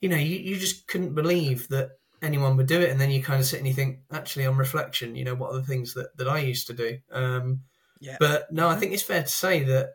you 0.00 0.08
know, 0.08 0.16
you, 0.16 0.36
you 0.36 0.56
just 0.56 0.86
couldn't 0.86 1.14
believe 1.14 1.68
that 1.68 1.90
anyone 2.22 2.56
would 2.56 2.66
do 2.66 2.80
it. 2.80 2.90
And 2.90 3.00
then 3.00 3.10
you 3.10 3.22
kind 3.22 3.40
of 3.40 3.46
sit 3.46 3.58
and 3.58 3.68
you 3.68 3.74
think, 3.74 4.00
actually, 4.10 4.46
on 4.46 4.56
reflection, 4.56 5.16
you 5.16 5.24
know, 5.24 5.34
what 5.34 5.52
are 5.52 5.58
the 5.58 5.66
things 5.66 5.94
that, 5.94 6.16
that 6.16 6.28
I 6.28 6.38
used 6.38 6.66
to 6.68 6.72
do? 6.72 6.98
Um, 7.10 7.60
yeah. 8.00 8.16
But 8.18 8.52
no, 8.52 8.68
I 8.68 8.76
think 8.76 8.92
it's 8.92 9.02
fair 9.02 9.22
to 9.22 9.28
say 9.28 9.62
that 9.64 9.94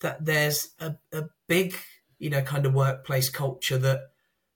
that 0.00 0.24
there's 0.24 0.70
a, 0.80 0.96
a 1.12 1.24
big, 1.48 1.74
you 2.18 2.28
know, 2.30 2.42
kind 2.42 2.66
of 2.66 2.74
workplace 2.74 3.30
culture 3.30 3.78
that 3.78 4.00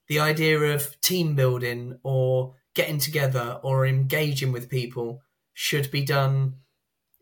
the 0.07 0.19
idea 0.19 0.59
of 0.59 0.99
team 1.01 1.35
building 1.35 1.97
or 2.03 2.55
getting 2.79 2.99
together 2.99 3.59
or 3.61 3.85
engaging 3.85 4.51
with 4.51 4.69
people 4.69 5.21
should 5.53 5.91
be 5.91 6.03
done 6.03 6.55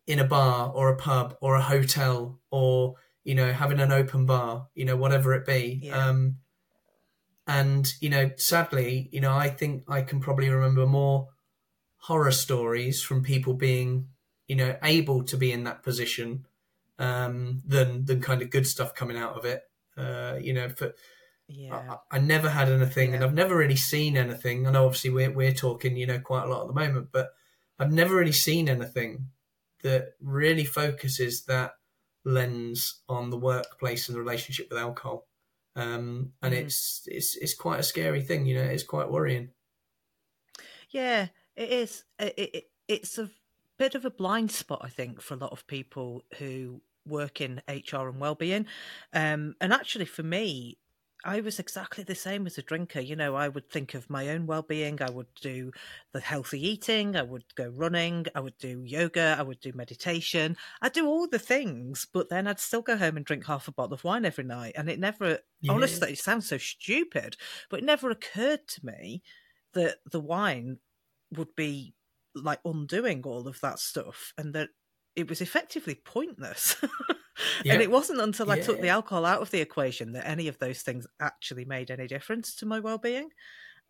in 0.06 0.20
a 0.20 0.24
bar 0.24 0.72
or 0.74 0.90
a 0.90 0.98
pub 0.98 1.36
or 1.42 1.56
a 1.56 1.62
hotel 1.62 2.40
or 2.52 2.96
you 3.28 3.36
know, 3.36 3.52
having 3.52 3.82
an 3.82 3.92
open 3.92 4.26
bar, 4.26 4.70
you 4.74 4.86
know, 4.86 4.96
whatever 4.96 5.34
it 5.34 5.46
be. 5.46 5.82
Yeah. 5.84 6.08
Um, 6.08 6.38
and 7.46 7.86
you 8.00 8.10
know, 8.10 8.32
sadly, 8.38 9.10
you 9.12 9.20
know, 9.20 9.34
I 9.34 9.50
think 9.50 9.84
I 9.90 10.02
can 10.02 10.22
probably 10.22 10.50
remember 10.50 10.88
more 10.88 11.28
horror 11.98 12.32
stories 12.32 13.04
from 13.04 13.24
people 13.24 13.54
being, 13.54 14.08
you 14.48 14.56
know, 14.56 14.78
able 14.82 15.26
to 15.26 15.36
be 15.36 15.52
in 15.52 15.66
that 15.66 15.84
position 15.84 16.46
um, 17.00 17.64
than 17.66 18.06
than 18.06 18.22
kind 18.22 18.42
of 18.42 18.50
good 18.50 18.66
stuff 18.66 18.96
coming 18.96 19.18
out 19.18 19.36
of 19.36 19.44
it. 19.44 19.62
Uh, 19.98 20.38
you 20.40 20.54
know, 20.54 20.70
for 20.70 20.94
Yeah. 21.48 21.90
I, 21.90 21.98
I 22.12 22.20
never 22.20 22.50
had 22.50 22.70
anything, 22.70 23.14
and 23.14 23.24
I've 23.24 23.34
never 23.34 23.56
really 23.56 23.76
seen 23.76 24.16
anything. 24.18 24.66
I 24.68 24.72
know 24.72 24.86
obviously 24.86 25.10
we're 25.12 25.32
we're 25.32 25.54
talking, 25.54 25.98
you 25.98 26.06
know, 26.08 26.20
quite 26.20 26.44
a 26.46 26.48
lot 26.48 26.62
at 26.62 26.68
the 26.68 26.74
moment, 26.74 27.10
but 27.12 27.32
I've 27.80 27.92
never 27.92 28.16
really 28.16 28.32
seen 28.32 28.70
anything 28.70 29.32
that 29.84 30.16
really 30.22 30.66
focuses 30.66 31.46
that 31.46 31.74
lens 32.24 33.04
on 33.10 33.30
the 33.30 33.38
workplace 33.38 34.08
and 34.08 34.16
the 34.16 34.22
relationship 34.22 34.70
with 34.70 34.80
alcohol. 34.80 35.28
Um, 35.76 36.34
and 36.42 36.54
Mhm. 36.54 36.54
it's 36.54 37.04
it's 37.08 37.36
it's 37.36 37.54
quite 37.56 37.80
a 37.80 37.84
scary 37.84 38.22
thing, 38.22 38.46
you 38.46 38.56
know. 38.56 38.64
It's 38.70 38.84
quite 38.84 39.10
worrying. 39.12 39.54
Yeah, 40.90 41.30
it 41.56 41.70
is. 41.70 42.04
It, 42.20 42.34
it, 42.38 42.72
it's 42.88 43.18
a 43.18 43.32
bit 43.78 43.96
of 43.96 44.06
a 44.06 44.12
blind 44.12 44.52
spot, 44.52 44.82
I 44.84 44.90
think, 44.90 45.22
for 45.22 45.34
a 45.34 45.38
lot 45.38 45.52
of 45.52 45.68
people 45.68 46.24
who 46.38 46.82
work 47.06 47.42
in 47.42 47.62
HR 47.68 48.10
and 48.10 48.20
well-being. 48.20 48.68
Um, 49.14 49.56
and 49.62 49.72
actually, 49.74 50.06
for 50.06 50.24
me, 50.24 50.78
I 51.28 51.42
was 51.42 51.60
exactly 51.60 52.06
the 52.06 52.16
same 52.16 52.48
as 52.48 52.58
a 52.58 52.64
drinker. 52.64 53.02
You 53.02 53.16
know, 53.18 53.36
I 53.36 53.50
would 53.50 53.70
think 53.70 53.94
of 53.94 54.10
my 54.10 54.30
own 54.30 54.46
well-being. 54.48 55.02
I 55.02 55.10
would 55.12 55.28
do 55.36 55.72
the 56.14 56.22
healthy 56.22 56.66
eating. 56.66 57.18
I 57.18 57.22
would 57.22 57.54
go 57.56 57.68
running. 57.68 58.28
I 58.34 58.40
would 58.40 58.58
do 58.58 58.82
yoga. 58.84 59.36
I 59.38 59.42
would 59.44 59.60
do 59.60 59.74
meditation. 59.74 60.56
I'd 60.82 60.94
do 60.94 61.06
all 61.06 61.28
the 61.28 61.38
things, 61.38 62.08
but 62.12 62.30
then 62.30 62.48
I'd 62.48 62.62
still 62.62 62.82
go 62.82 62.96
home 62.98 63.18
and 63.18 63.26
drink 63.26 63.46
half 63.46 63.68
a 63.68 63.74
bottle 63.74 63.94
of 63.94 64.06
wine 64.06 64.24
every 64.24 64.46
night. 64.46 64.76
And 64.78 64.90
it 64.90 65.00
never, 65.00 65.40
Yeah. 65.62 66.00
honestly, 66.00 66.14
it 66.14 66.20
sounds 66.20 66.48
so 66.48 66.58
stupid, 66.58 67.36
but 67.70 67.80
it 67.82 67.86
never 67.86 68.10
occurred 68.10 68.66
to 68.70 68.86
me 68.86 69.22
that 69.74 69.98
the 70.10 70.22
wine 70.22 70.80
would 71.32 71.54
be 71.56 71.94
like 72.36 72.62
undoing 72.64 73.24
all 73.24 73.50
of 73.50 73.60
that 73.60 73.80
stuff 73.80 74.34
and 74.38 74.56
that 74.56 74.70
it 75.16 75.28
was 75.28 75.42
effectively 75.42 75.96
pointless. 75.96 76.78
And 77.70 77.82
it 77.82 77.92
wasn't 77.92 78.22
until 78.22 78.52
I 78.52 78.60
took 78.60 78.82
the 78.82 78.90
alcohol 78.90 79.26
out 79.26 79.42
of 79.42 79.52
the 79.52 79.62
equation 79.62 80.14
that 80.14 80.28
any 80.28 80.48
of 80.48 80.58
those 80.60 80.82
things 80.82 81.08
actually 81.20 81.66
made 81.66 81.92
any 81.92 82.08
difference 82.08 82.56
to 82.58 82.66
my 82.66 82.80
well-being. 82.80 83.30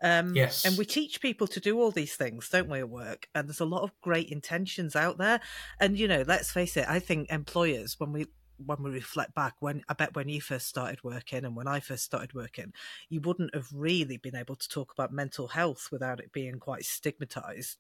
Um, 0.04 0.36
Yes. 0.36 0.66
And 0.66 0.78
we 0.78 0.86
teach 0.86 1.22
people 1.22 1.48
to 1.48 1.60
do 1.60 1.80
all 1.80 1.92
these 1.92 2.16
things, 2.16 2.50
don't 2.50 2.70
we, 2.70 2.80
at 2.80 2.90
work? 2.90 3.28
And 3.34 3.48
there's 3.48 3.60
a 3.60 3.66
lot 3.66 3.84
of 3.84 3.92
great 4.02 4.30
intentions 4.30 4.96
out 4.96 5.18
there. 5.18 5.42
And 5.80 5.98
you 5.98 6.08
know, 6.08 6.24
let's 6.28 6.52
face 6.52 6.78
it, 6.78 6.86
I 6.88 7.00
think 7.00 7.32
employers, 7.32 8.00
when 8.00 8.12
we 8.12 8.28
when 8.58 8.82
we 8.82 8.90
reflect 8.90 9.36
back, 9.36 9.56
when 9.60 9.84
I 9.88 9.94
bet 9.94 10.16
when 10.16 10.30
you 10.30 10.42
first 10.42 10.68
started 10.68 11.04
working 11.04 11.46
and 11.46 11.56
when 11.56 11.68
I 11.68 11.80
first 11.80 12.04
started 12.04 12.34
working, 12.34 12.74
you 13.10 13.22
wouldn't 13.22 13.54
have 13.54 13.68
really 13.72 14.18
been 14.18 14.36
able 14.36 14.56
to 14.56 14.68
talk 14.68 14.92
about 14.92 15.12
mental 15.12 15.50
health 15.50 15.90
without 15.92 16.20
it 16.20 16.32
being 16.32 16.60
quite 16.60 16.84
stigmatized. 16.86 17.78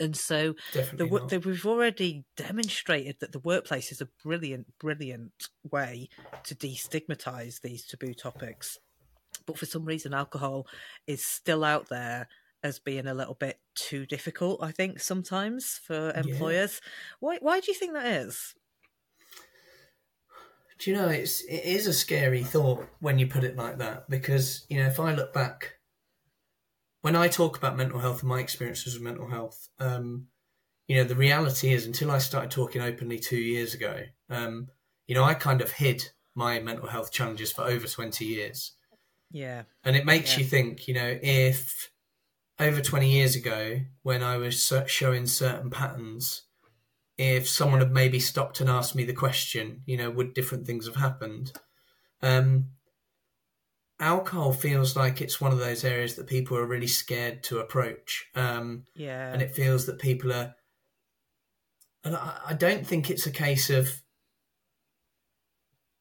And 0.00 0.16
so 0.16 0.54
the, 0.72 0.78
Definitely 0.78 1.10
wo- 1.10 1.18
not. 1.18 1.28
the, 1.28 1.38
we've 1.40 1.66
already 1.66 2.24
demonstrated 2.36 3.16
that 3.20 3.32
the 3.32 3.38
workplace 3.38 3.92
is 3.92 4.00
a 4.00 4.08
brilliant, 4.22 4.66
brilliant 4.78 5.48
way 5.70 6.08
to 6.44 6.54
destigmatize 6.54 7.60
these 7.60 7.86
taboo 7.86 8.14
topics. 8.14 8.78
But 9.46 9.58
for 9.58 9.66
some 9.66 9.84
reason, 9.84 10.14
alcohol 10.14 10.66
is 11.06 11.24
still 11.24 11.64
out 11.64 11.88
there 11.88 12.28
as 12.62 12.78
being 12.78 13.06
a 13.06 13.14
little 13.14 13.34
bit 13.34 13.58
too 13.74 14.06
difficult, 14.06 14.62
I 14.62 14.70
think, 14.70 15.00
sometimes 15.00 15.80
for 15.84 16.12
employers. 16.12 16.80
Why, 17.20 17.38
why 17.40 17.60
do 17.60 17.70
you 17.72 17.74
think 17.76 17.92
that 17.94 18.06
is? 18.06 18.54
Do 20.78 20.90
you 20.90 20.96
know 20.96 21.08
it's 21.08 21.42
it 21.42 21.62
is 21.64 21.86
a 21.86 21.92
scary 21.92 22.42
thought 22.42 22.88
when 22.98 23.18
you 23.18 23.28
put 23.28 23.44
it 23.44 23.56
like 23.56 23.78
that 23.78 24.10
because 24.10 24.66
you 24.68 24.78
know 24.78 24.88
if 24.88 24.98
I 24.98 25.14
look 25.14 25.32
back 25.32 25.76
when 27.02 27.16
I 27.16 27.28
talk 27.28 27.56
about 27.58 27.76
mental 27.76 28.00
health 28.00 28.20
and 28.20 28.28
my 28.30 28.40
experiences 28.40 28.94
with 28.94 29.02
mental 29.02 29.28
health, 29.28 29.68
um, 29.78 30.28
you 30.88 30.96
know 30.96 31.04
the 31.04 31.16
reality 31.16 31.72
is 31.72 31.86
until 31.86 32.10
I 32.10 32.18
started 32.18 32.50
talking 32.50 32.82
openly 32.82 33.18
two 33.18 33.38
years 33.40 33.74
ago, 33.74 34.04
um, 34.30 34.70
you 35.08 35.14
know 35.16 35.24
I 35.24 35.34
kind 35.34 35.62
of 35.62 35.72
hid 35.72 36.12
my 36.34 36.60
mental 36.60 36.88
health 36.88 37.12
challenges 37.12 37.52
for 37.52 37.62
over 37.64 37.86
twenty 37.88 38.26
years, 38.26 38.76
Yeah. 39.30 39.64
and 39.84 39.96
it 39.96 40.04
makes 40.06 40.36
Yeah. 40.36 40.36
you 40.36 40.44
think 40.44 40.86
you 40.88 40.94
know 40.94 41.18
if 41.22 41.90
over 42.60 42.80
20 42.80 43.10
years 43.12 43.36
ago 43.36 43.80
when 44.02 44.22
I 44.22 44.36
was 44.38 44.72
showing 44.86 45.26
certain 45.26 45.70
patterns 45.70 46.44
if 47.18 47.48
someone 47.48 47.80
Yeah. 47.80 47.86
had 47.86 47.92
maybe 47.92 48.20
stopped 48.20 48.60
and 48.60 48.70
asked 48.70 48.94
me 48.96 49.04
the 49.04 49.12
question, 49.14 49.82
you 49.86 49.96
know, 49.96 50.10
would 50.10 50.34
different 50.34 50.66
things 50.66 50.86
have 50.86 50.96
happened? 50.96 51.52
Um, 52.22 52.72
alcohol 54.02 54.52
feels 54.52 54.96
like 54.96 55.20
it's 55.22 55.40
one 55.40 55.52
of 55.52 55.58
those 55.58 55.84
areas 55.84 56.16
that 56.16 56.26
people 56.26 56.56
are 56.58 56.66
really 56.66 56.88
scared 56.88 57.42
to 57.44 57.58
approach, 57.60 58.26
um, 58.34 58.84
Yeah. 58.94 59.32
and 59.32 59.40
it 59.40 59.54
feels 59.54 59.86
that 59.86 59.98
people 60.00 60.32
are. 60.32 60.54
And 62.04 62.16
I, 62.16 62.38
I 62.48 62.54
don't 62.54 62.86
think 62.86 63.08
it's 63.08 63.26
a 63.26 63.30
case 63.30 63.70
of, 63.70 64.02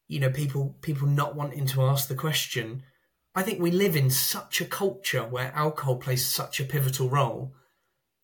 you 0.08 0.20
know, 0.20 0.32
people 0.32 0.76
people 0.82 1.08
not 1.08 1.36
wanting 1.36 1.68
to 1.68 1.84
ask 1.84 2.08
the 2.08 2.16
question. 2.16 2.84
I 3.36 3.44
think 3.44 3.62
we 3.62 3.72
live 3.72 3.96
in 3.96 4.10
such 4.10 4.60
a 4.60 4.66
culture 4.66 5.24
where 5.24 5.54
alcohol 5.56 5.96
plays 5.98 6.26
such 6.26 6.60
a 6.60 6.66
pivotal 6.66 7.08
role 7.10 7.54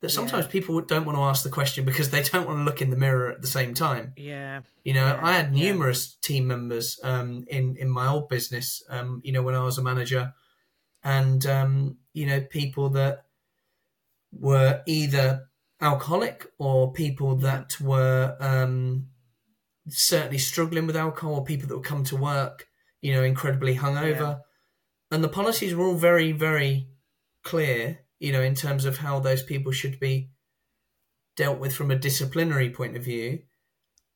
that 0.01 0.09
sometimes 0.09 0.45
Yeah. 0.45 0.51
people 0.51 0.79
don't 0.81 1.05
want 1.05 1.17
to 1.17 1.23
ask 1.23 1.43
the 1.43 1.49
question 1.49 1.83
because 1.85 2.09
they 2.11 2.21
don't 2.23 2.45
want 2.47 2.59
to 2.59 2.63
look 2.63 2.81
in 2.81 2.89
the 2.91 2.95
mirror 2.97 3.31
at 3.31 3.41
the 3.41 3.47
same 3.47 3.73
time. 3.73 4.13
yeah. 4.15 4.61
You 4.83 4.93
know, 4.93 5.05
Yeah, 5.07 5.19
I 5.21 5.33
had 5.33 5.55
yeah. 5.55 5.71
numerous 5.71 6.15
team 6.15 6.47
members 6.47 6.99
um, 7.03 7.45
in 7.49 7.75
in 7.77 7.89
my 7.89 8.07
old 8.07 8.29
business. 8.29 8.83
Um, 8.89 9.21
you 9.23 9.31
know, 9.33 9.41
when 9.41 9.55
I 9.55 9.63
was 9.63 9.77
a 9.77 9.83
manager, 9.83 10.33
and 11.03 11.45
um, 11.45 11.97
you 12.13 12.25
know, 12.27 12.41
people 12.41 12.89
that 12.91 13.25
were 14.31 14.81
either 14.85 15.47
alcoholic 15.81 16.47
or 16.57 16.91
people 16.93 17.35
that 17.37 17.79
were 17.81 18.35
um, 18.39 19.07
certainly 19.89 20.37
struggling 20.37 20.85
with 20.87 20.95
alcohol, 20.95 21.35
or 21.35 21.43
people 21.43 21.67
that 21.67 21.75
would 21.75 21.85
come 21.85 22.03
to 22.05 22.15
work, 22.15 22.67
you 23.01 23.13
know, 23.13 23.23
incredibly 23.23 23.75
hungover. 23.77 24.19
Yeah. 24.19 24.35
And 25.11 25.23
the 25.23 25.29
policies 25.29 25.73
were 25.73 25.85
all 25.85 25.95
very, 25.95 26.31
very 26.33 26.89
clear, 27.43 27.99
you 28.19 28.31
know, 28.31 28.41
in 28.41 28.55
terms 28.55 28.85
of 28.85 28.97
how 28.97 29.19
those 29.19 29.43
people 29.43 29.71
should 29.71 29.99
be 29.99 30.29
dealt 31.35 31.59
with 31.59 31.73
from 31.73 31.91
a 31.91 31.95
disciplinary 31.95 32.69
point 32.69 32.97
of 32.97 33.03
view. 33.03 33.43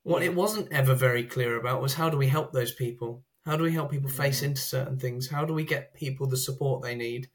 What 0.04 0.24
it 0.24 0.34
wasn't 0.34 0.72
ever 0.72 0.96
very 0.96 1.24
clear 1.24 1.56
about 1.56 1.82
was 1.82 1.94
how 1.94 2.10
do 2.10 2.18
we 2.18 2.28
help 2.28 2.52
those 2.52 2.72
people? 2.72 3.24
How 3.46 3.56
do 3.56 3.64
we 3.64 3.72
help 3.72 3.92
people 3.92 4.10
face 4.10 4.42
Mm. 4.42 4.46
into 4.46 4.62
certain 4.62 4.98
things? 5.00 5.30
How 5.30 5.46
do 5.46 5.54
we 5.54 5.64
get 5.64 5.94
people 5.94 6.28
the 6.28 6.38
support 6.38 6.82
they 6.82 6.96
need? 6.96 7.30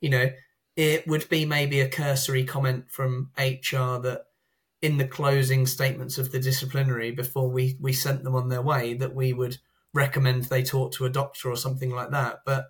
You 0.00 0.10
know, 0.10 0.32
it 0.76 1.06
would 1.06 1.28
be 1.28 1.44
maybe 1.46 1.80
a 1.80 1.88
cursory 1.88 2.44
comment 2.44 2.90
from 2.90 3.30
HR 3.36 3.98
that 4.02 4.26
in 4.82 4.98
the 4.98 5.06
closing 5.06 5.66
statements 5.66 6.18
of 6.18 6.30
the 6.32 6.38
disciplinary 6.40 7.10
before 7.10 7.48
we, 7.48 7.76
we 7.80 7.92
sent 7.92 8.24
them 8.24 8.34
on 8.34 8.48
their 8.48 8.62
way 8.62 8.94
that 8.94 9.14
we 9.14 9.32
would 9.32 9.58
recommend 9.94 10.44
they 10.44 10.62
talk 10.62 10.92
to 10.92 11.04
a 11.04 11.10
doctor 11.10 11.50
or 11.50 11.56
something 11.56 11.90
like 11.90 12.10
that. 12.10 12.40
But 12.44 12.68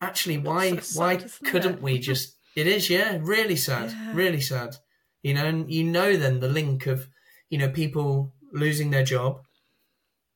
actually, 0.00 0.38
why 0.38 0.76
so 0.76 0.80
sad, 0.80 0.98
why 0.98 1.50
couldn't 1.50 1.82
we 1.82 1.98
just? 1.98 2.37
It 2.58 2.66
is, 2.66 2.90
yeah, 2.90 3.18
really 3.20 3.56
sad, 3.56 3.90
Yeah. 3.92 4.14
really 4.14 4.40
sad. 4.40 4.76
You 5.22 5.34
know, 5.34 5.46
and 5.46 5.70
you 5.72 5.84
know 5.84 6.16
then 6.16 6.40
the 6.40 6.48
link 6.60 6.86
of 6.86 7.08
you 7.50 7.58
know 7.58 7.70
people 7.70 8.32
losing 8.52 8.90
their 8.90 9.04
job, 9.04 9.42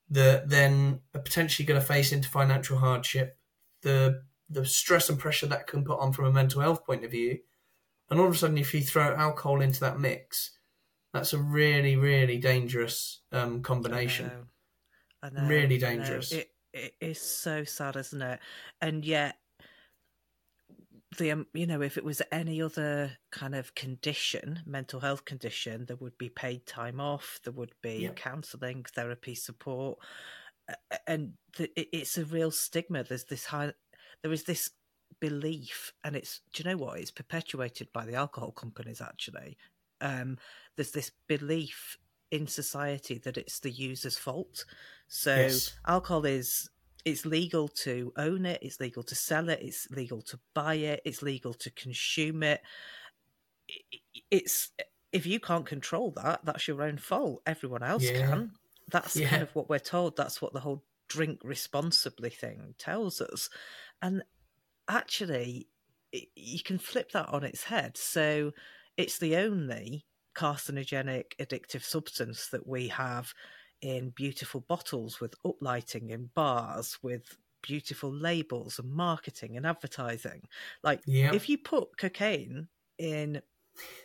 that 0.08 0.48
then 0.48 1.00
are 1.14 1.20
potentially 1.20 1.66
going 1.66 1.80
to 1.80 1.86
face 1.86 2.12
into 2.12 2.28
financial 2.28 2.78
hardship, 2.78 3.38
the 3.82 4.22
the 4.48 4.64
stress 4.64 5.08
and 5.08 5.18
pressure 5.18 5.46
that 5.46 5.66
can 5.66 5.84
put 5.84 5.98
on 5.98 6.12
from 6.12 6.26
a 6.26 6.32
mental 6.32 6.60
health 6.60 6.84
point 6.84 7.04
of 7.04 7.10
view, 7.10 7.38
and 8.10 8.20
all 8.20 8.26
of 8.26 8.34
a 8.34 8.36
sudden, 8.36 8.58
if 8.58 8.74
you 8.74 8.82
throw 8.82 9.14
alcohol 9.14 9.60
into 9.60 9.80
that 9.80 9.98
mix, 9.98 10.58
that's 11.12 11.32
a 11.32 11.38
really, 11.38 11.96
really 11.96 12.38
dangerous 12.38 13.22
um, 13.32 13.62
combination. 13.62 14.26
I 14.26 14.34
know. 14.34 14.44
I 15.22 15.30
know, 15.30 15.48
Really 15.48 15.76
I 15.76 15.78
know. 15.78 15.86
dangerous. 15.88 16.32
It 16.32 16.50
it 16.74 16.94
is 17.00 17.20
so 17.20 17.64
sad, 17.64 17.96
isn't 17.96 18.22
it? 18.22 18.40
And 18.80 19.04
yet, 19.04 19.36
the 21.18 21.32
um, 21.32 21.46
you 21.52 21.66
know, 21.66 21.82
if 21.82 21.96
it 21.96 22.04
was 22.04 22.22
any 22.30 22.62
other 22.62 23.12
kind 23.30 23.54
of 23.54 23.74
condition, 23.74 24.60
mental 24.66 25.00
health 25.00 25.24
condition, 25.24 25.86
there 25.86 25.96
would 25.96 26.16
be 26.18 26.28
paid 26.28 26.66
time 26.66 27.00
off. 27.00 27.40
There 27.44 27.52
would 27.52 27.74
be 27.82 28.02
Yeah. 28.02 28.12
counselling, 28.14 28.84
therapy 28.94 29.34
support, 29.34 29.98
and 31.06 31.32
the, 31.56 31.70
it's 31.76 32.18
a 32.18 32.24
real 32.24 32.50
stigma. 32.50 33.04
There's 33.04 33.24
this 33.24 33.46
high, 33.46 33.72
there 34.22 34.32
is 34.32 34.44
this 34.44 34.70
belief, 35.20 35.92
and 36.04 36.16
it's 36.16 36.40
do 36.52 36.62
you 36.62 36.70
know 36.70 36.76
what? 36.76 36.98
It's 36.98 37.10
perpetuated 37.10 37.92
by 37.92 38.04
the 38.06 38.14
alcohol 38.14 38.52
companies. 38.52 39.00
Actually, 39.00 39.56
um, 40.00 40.38
there's 40.76 40.92
this 40.92 41.10
belief 41.28 41.96
in 42.30 42.46
society 42.46 43.18
that 43.18 43.36
it's 43.36 43.60
the 43.60 43.70
user's 43.70 44.16
fault. 44.16 44.64
So 45.06 45.36
Yes. 45.36 45.74
alcohol 45.86 46.24
is 46.24 46.70
it's 47.04 47.26
legal 47.26 47.68
to 47.68 48.12
own 48.16 48.46
it, 48.46 48.60
it's 48.62 48.80
legal 48.80 49.02
to 49.02 49.14
sell 49.14 49.48
it, 49.48 49.60
it's 49.62 49.90
legal 49.90 50.22
to 50.22 50.38
buy 50.54 50.74
it, 50.74 51.02
it's 51.04 51.22
legal 51.22 51.54
to 51.54 51.70
consume 51.70 52.42
it. 52.42 52.62
It's 54.30 54.70
if 55.12 55.26
you 55.26 55.40
can't 55.40 55.66
control 55.66 56.12
that, 56.12 56.44
that's 56.44 56.66
your 56.66 56.82
own 56.82 56.98
fault. 56.98 57.42
Everyone 57.46 57.82
else 57.82 58.04
Yeah. 58.04 58.18
can. 58.20 58.52
That's 58.90 59.16
Yeah. 59.16 59.28
kind 59.28 59.42
of 59.42 59.54
what 59.54 59.68
we're 59.68 59.78
told. 59.78 60.16
That's 60.16 60.40
what 60.40 60.52
the 60.52 60.60
whole 60.60 60.84
drink 61.08 61.40
responsibly 61.44 62.30
thing 62.30 62.74
tells 62.78 63.20
us. 63.20 63.50
And 64.00 64.22
actually, 64.88 65.68
you 66.12 66.62
can 66.62 66.78
flip 66.78 67.12
that 67.12 67.28
on 67.28 67.44
its 67.44 67.64
head. 67.64 67.96
So 67.96 68.52
it's 68.96 69.18
the 69.18 69.36
only 69.36 70.06
carcinogenic 70.34 71.36
addictive 71.38 71.82
substance 71.82 72.48
that 72.48 72.66
we 72.66 72.88
have 72.88 73.34
in 73.82 74.10
beautiful 74.10 74.60
bottles 74.62 75.20
with 75.20 75.34
uplighting 75.44 76.10
in 76.10 76.30
bars 76.34 76.98
with 77.02 77.36
beautiful 77.62 78.12
labels 78.12 78.78
and 78.78 78.90
marketing 78.92 79.56
and 79.56 79.66
advertising. 79.66 80.42
Like 80.82 81.02
Yeah. 81.06 81.34
if 81.34 81.48
you 81.48 81.58
put 81.58 81.98
cocaine 81.98 82.68
in 82.98 83.42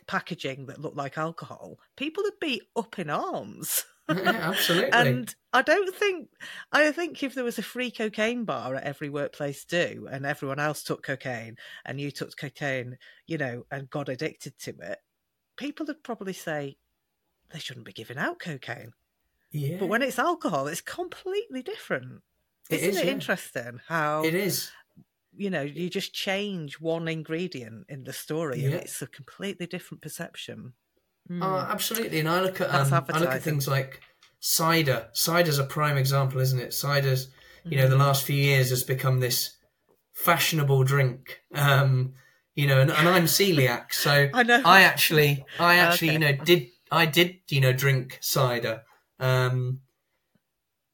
packaging 0.08 0.68
that 0.68 0.80
looked 0.82 0.98
like 0.98 1.18
alcohol, 1.18 1.80
people 1.96 2.24
would 2.24 2.40
be 2.40 2.62
up 2.76 3.00
in 3.00 3.10
arms. 3.10 3.86
Yeah, 4.10 4.52
absolutely. 4.52 4.92
and 4.94 5.36
I 5.52 5.62
don't 5.62 5.94
think 5.94 6.30
I 6.72 6.94
think 6.94 7.22
if 7.24 7.36
there 7.36 7.44
was 7.44 7.58
a 7.60 7.62
free 7.62 7.92
cocaine 7.92 8.46
bar 8.46 8.76
at 8.76 8.86
every 8.86 9.10
workplace 9.10 9.66
do 9.66 10.08
and 10.10 10.26
everyone 10.26 10.60
else 10.60 10.82
took 10.82 11.04
cocaine 11.04 11.58
and 11.84 12.00
you 12.00 12.10
took 12.12 12.38
cocaine, 12.38 12.98
you 13.26 13.38
know, 13.38 13.66
and 13.70 13.90
got 13.90 14.08
addicted 14.08 14.58
to 14.60 14.76
it, 14.80 15.00
people 15.58 15.86
would 15.88 16.04
probably 16.06 16.32
say 16.32 16.78
they 17.50 17.60
shouldn't 17.60 17.86
be 17.86 17.94
giving 17.94 18.18
out 18.18 18.40
cocaine. 18.40 18.94
Yeah. 19.52 19.78
But 19.80 19.88
when 19.88 20.02
it's 20.02 20.20
alcohol, 20.20 20.68
it's 20.68 20.82
completely 20.82 21.62
different. 21.62 22.22
It 22.70 22.76
Isn't 22.82 22.90
is, 22.90 22.98
it 22.98 23.06
yeah. 23.06 23.12
interesting 23.12 23.80
how 23.88 24.24
it 24.24 24.34
is. 24.36 24.72
you 25.36 25.50
know 25.50 25.62
you 25.62 25.90
just 25.90 26.14
change 26.14 26.82
one 26.82 27.08
ingredient 27.08 27.86
in 27.88 28.04
the 28.04 28.12
story 28.14 28.66
and 28.66 28.74
it's 28.74 29.02
a 29.02 29.08
completely 29.08 29.66
different 29.68 30.02
perception. 30.02 30.74
Oh, 31.30 31.34
Mm. 31.34 31.70
absolutely. 31.70 32.20
And 32.20 32.30
I 32.30 32.42
look 32.42 32.60
at 32.62 32.70
um, 32.74 32.94
I 32.94 33.20
look 33.20 33.30
at 33.30 33.42
things 33.44 33.68
like 33.68 34.02
cider. 34.40 35.10
Cider's 35.14 35.60
a 35.60 35.64
prime 35.66 35.98
example, 35.98 36.40
isn't 36.42 36.60
it? 36.60 36.74
Cider's 36.74 37.30
you 37.66 37.78
know 37.78 37.86
Mm. 37.88 37.90
the 37.90 37.98
last 37.98 38.24
few 38.24 38.36
years 38.36 38.70
has 38.70 38.84
become 38.84 39.20
this 39.20 39.58
fashionable 40.14 40.84
drink. 40.84 41.42
Um, 41.54 42.14
you 42.56 42.66
know, 42.68 42.80
and, 42.80 42.92
and 42.92 43.08
I'm 43.08 43.26
celiac, 43.26 43.94
so 43.94 44.30
I 44.34 44.44
know. 44.44 44.62
I 44.66 44.82
actually 44.82 45.46
I 45.60 45.76
actually 45.78 46.12
you 46.14 46.20
know 46.20 46.34
did 46.34 46.68
I 46.92 47.06
did 47.06 47.38
you 47.50 47.62
know 47.62 47.74
drink 47.74 48.18
cider. 48.22 48.84
Um, 49.20 49.82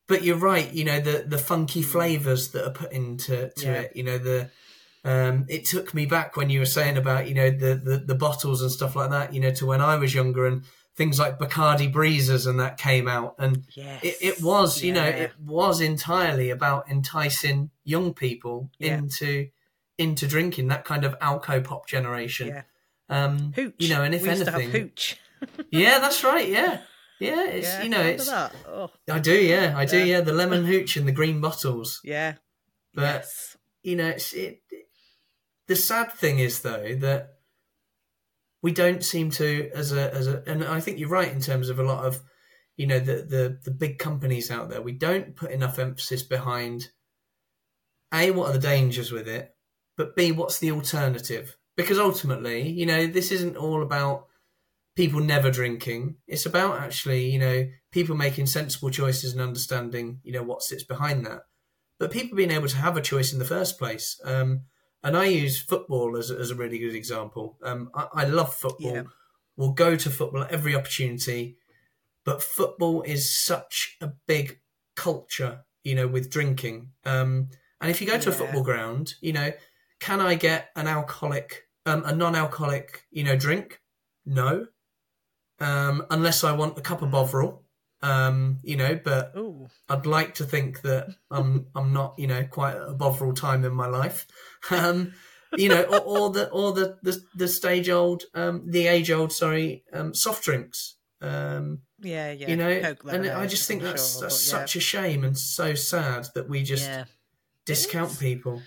but 0.08 0.24
you're 0.24 0.38
right. 0.38 0.72
You 0.74 0.84
know 0.84 1.00
the 1.00 1.26
the 1.28 1.38
funky 1.38 1.82
flavors 1.82 2.52
that 2.52 2.66
are 2.66 2.72
put 2.72 2.92
into 2.92 3.50
to. 3.50 3.66
Yeah. 3.66 3.74
it. 3.74 3.96
You 3.96 4.04
know 4.04 4.18
the 4.18 4.50
um, 5.06 5.46
it 5.50 5.66
took 5.66 5.94
me 5.94 6.06
back 6.06 6.38
when 6.38 6.50
you 6.50 6.60
were 6.60 6.66
saying 6.66 6.98
about 6.98 7.28
you 7.28 7.36
know 7.36 7.50
the, 7.50 7.76
the 7.76 7.98
the 7.98 8.16
bottles 8.16 8.62
and 8.62 8.72
stuff 8.72 8.96
like 8.96 9.10
that. 9.12 9.34
You 9.34 9.40
know 9.40 9.52
to 9.52 9.66
when 9.66 9.82
I 9.82 9.96
was 9.96 10.14
younger 10.14 10.46
and 10.46 10.64
things 10.96 11.20
like 11.20 11.40
Bacardi 11.40 11.92
Breezers 11.92 12.46
and 12.48 12.60
that 12.60 12.78
came 12.78 13.08
out 13.08 13.34
and 13.40 13.64
yes. 13.76 14.04
it, 14.04 14.18
it 14.22 14.44
was 14.44 14.84
you 14.84 14.94
know 14.94 15.04
it 15.04 15.32
was 15.44 15.82
entirely 15.82 16.52
about 16.52 16.90
enticing 16.90 17.72
young 17.84 18.14
people 18.14 18.70
Yeah. 18.78 18.98
into 18.98 19.48
into 19.98 20.28
drinking 20.28 20.68
that 20.68 20.86
kind 20.86 21.04
of 21.06 21.18
alco 21.20 21.64
pop 21.64 21.88
generation. 21.88 22.64
Um, 23.10 23.54
Hooch. 23.56 23.76
you 23.80 23.90
know, 23.90 24.04
and 24.04 24.16
if 24.16 24.24
we 24.24 24.30
anything, 24.30 24.72
hooch. 24.72 25.20
yeah, 25.72 26.00
that's 26.00 26.24
right. 26.24 26.48
Yeah, 26.48 26.80
yeah. 27.20 27.48
It's 27.48 27.68
yeah, 27.68 27.84
you 27.84 27.90
know, 27.90 28.02
it's? 28.02 28.30
Oh, 28.30 28.90
I 29.10 29.20
do. 29.20 29.34
Yeah, 29.36 29.74
I 29.78 29.86
do. 29.86 29.98
Yeah. 30.00 30.04
Yeah, 30.18 30.22
the 30.22 30.34
lemon 30.34 30.66
hooch 30.66 30.98
and 30.98 31.08
the 31.08 31.12
green 31.12 31.42
bottles. 31.42 32.00
yeah. 32.04 32.36
But- 32.94 33.02
yes. 33.02 33.58
You 33.82 33.96
know, 33.98 34.08
it's 34.10 34.32
it. 34.34 34.62
The 35.68 35.76
sad 35.76 36.12
thing 36.14 36.40
is 36.40 36.62
though 36.62 36.96
that 36.96 37.30
we 38.62 38.72
don't 38.72 39.04
seem 39.04 39.30
to, 39.32 39.70
as 39.76 39.92
a 39.92 40.14
as 40.14 40.28
a, 40.28 40.42
and 40.48 40.64
I 40.64 40.80
think 40.80 41.00
you're 41.00 41.10
right 41.10 41.32
in 41.32 41.42
terms 41.42 41.68
of 41.70 41.80
a 41.80 41.84
lot 41.84 42.06
of, 42.06 42.22
you 42.78 42.88
know, 42.88 43.00
the 43.00 43.16
the 43.16 43.60
the 43.66 43.72
big 43.72 44.00
companies 44.00 44.50
out 44.50 44.70
there. 44.70 44.82
We 44.82 44.94
don't 44.94 45.36
put 45.36 45.52
enough 45.52 45.80
emphasis 45.80 46.24
behind. 46.24 46.90
A, 48.14 48.32
what 48.32 48.50
are 48.50 48.54
the 48.54 48.60
dangers 48.60 49.12
with 49.12 49.28
it? 49.28 49.54
But 49.98 50.16
B, 50.16 50.32
what's 50.32 50.60
the 50.60 50.72
alternative? 50.72 51.58
Because 51.76 52.00
ultimately, 52.00 52.70
you 52.70 52.86
know, 52.86 53.08
this 53.08 53.32
isn't 53.32 53.58
all 53.58 53.82
about 53.84 54.28
people 54.96 55.20
never 55.20 55.50
drinking. 55.50 56.16
It's 56.28 56.46
about 56.46 56.80
actually, 56.80 57.30
you 57.30 57.40
know, 57.40 57.68
people 57.92 58.16
making 58.16 58.48
sensible 58.48 58.90
choices 58.90 59.34
and 59.34 59.42
understanding, 59.42 60.20
you 60.24 60.32
know, 60.32 60.44
what 60.44 60.62
sits 60.62 60.84
behind 60.84 61.26
that. 61.26 61.42
But 62.00 62.12
people 62.12 62.38
being 62.38 62.52
able 62.52 62.68
to 62.68 62.78
have 62.78 62.98
a 62.98 63.02
choice 63.02 63.34
in 63.34 63.40
the 63.40 63.46
first 63.46 63.80
place. 63.80 64.20
Um, 64.24 64.62
and 65.04 65.18
I 65.18 65.26
use 65.26 65.62
football 65.62 66.18
as, 66.18 66.32
as 66.32 66.52
a 66.52 66.56
really 66.56 66.80
good 66.80 66.96
example. 66.96 67.58
Um, 67.64 67.90
I, 67.94 68.08
I 68.14 68.26
love 68.26 68.54
football. 68.54 68.94
Yeah. 68.94 69.04
We'll 69.56 69.72
go 69.72 69.96
to 69.96 70.10
football 70.10 70.44
at 70.44 70.52
every 70.52 70.76
opportunity. 70.76 71.58
But 72.26 72.42
football 72.42 73.02
is 73.02 73.32
such 73.32 73.98
a 74.02 74.12
big 74.28 74.60
culture, 74.96 75.66
you 75.84 75.96
know, 75.96 76.08
with 76.08 76.30
drinking. 76.30 76.92
Um, 77.06 77.50
and 77.82 77.92
if 77.92 78.00
you 78.00 78.08
go 78.08 78.18
to 78.18 78.30
a 78.30 78.34
football 78.34 78.64
ground, 78.64 79.16
you 79.22 79.34
know, 79.34 79.52
can 80.00 80.22
I 80.22 80.36
get 80.36 80.70
an 80.76 80.88
alcoholic, 80.88 81.64
um, 81.86 82.04
a 82.06 82.16
non-alcoholic, 82.16 83.04
you 83.12 83.24
know, 83.24 83.36
drink? 83.36 83.82
No, 84.26 84.68
um, 85.60 86.06
unless 86.10 86.44
I 86.44 86.52
want 86.52 86.78
a 86.78 86.82
cup 86.82 87.02
of 87.02 87.12
Bovril, 87.12 87.64
um, 88.02 88.60
you 88.64 88.76
know. 88.76 89.00
But 89.02 89.34
Ooh. 89.38 89.68
I'd 89.90 90.06
like 90.06 90.36
to 90.36 90.44
think 90.44 90.82
that 90.82 91.16
I'm 91.32 91.68
I'm 91.76 91.94
not, 91.94 92.16
you 92.18 92.28
know, 92.28 92.44
quite 92.44 92.76
at 92.76 92.90
a 92.90 92.94
Bovril 92.94 93.34
time 93.34 93.64
in 93.64 93.74
my 93.74 93.88
life, 93.88 94.28
um, 94.72 95.14
you 95.58 95.70
know, 95.70 95.84
or, 95.84 96.00
or 96.00 96.30
the 96.30 96.50
or 96.50 96.74
the 96.74 96.98
the, 97.02 97.22
the 97.36 97.48
stage 97.48 97.90
old, 97.90 98.24
um, 98.34 98.64
the 98.66 98.88
age 98.88 99.12
old, 99.12 99.32
sorry, 99.32 99.84
um, 99.94 100.14
soft 100.14 100.44
drinks. 100.44 100.96
Um, 101.22 101.80
Yeah, 102.02 102.32
yeah. 102.34 102.50
you 102.50 102.58
know, 102.58 102.82
Coke 102.82 103.14
and 103.14 103.26
I 103.28 103.48
just 103.48 103.68
think 103.68 103.82
that's 103.82 104.14
sure, 104.14 104.22
that's 104.24 104.46
yeah. 104.46 104.60
such 104.60 104.76
a 104.76 104.82
shame 104.82 105.24
and 105.24 105.38
so 105.38 105.74
sad 105.74 106.28
that 106.36 106.50
we 106.50 106.64
just 106.64 106.86
yeah. 106.86 107.06
discount 107.66 108.20
people. 108.20 108.62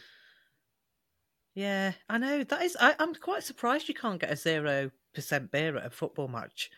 Yeah, 1.54 1.92
I 2.08 2.18
know 2.18 2.44
that 2.44 2.62
is. 2.62 2.76
I, 2.78 2.94
I'm 2.98 3.14
quite 3.14 3.42
surprised 3.42 3.88
you 3.88 3.94
can't 3.94 4.20
get 4.20 4.30
a 4.30 4.36
zero 4.36 4.90
percent 5.16 5.50
beer 5.50 5.76
at 5.76 5.86
a 5.86 5.90
football 5.90 6.28
match. 6.28 6.70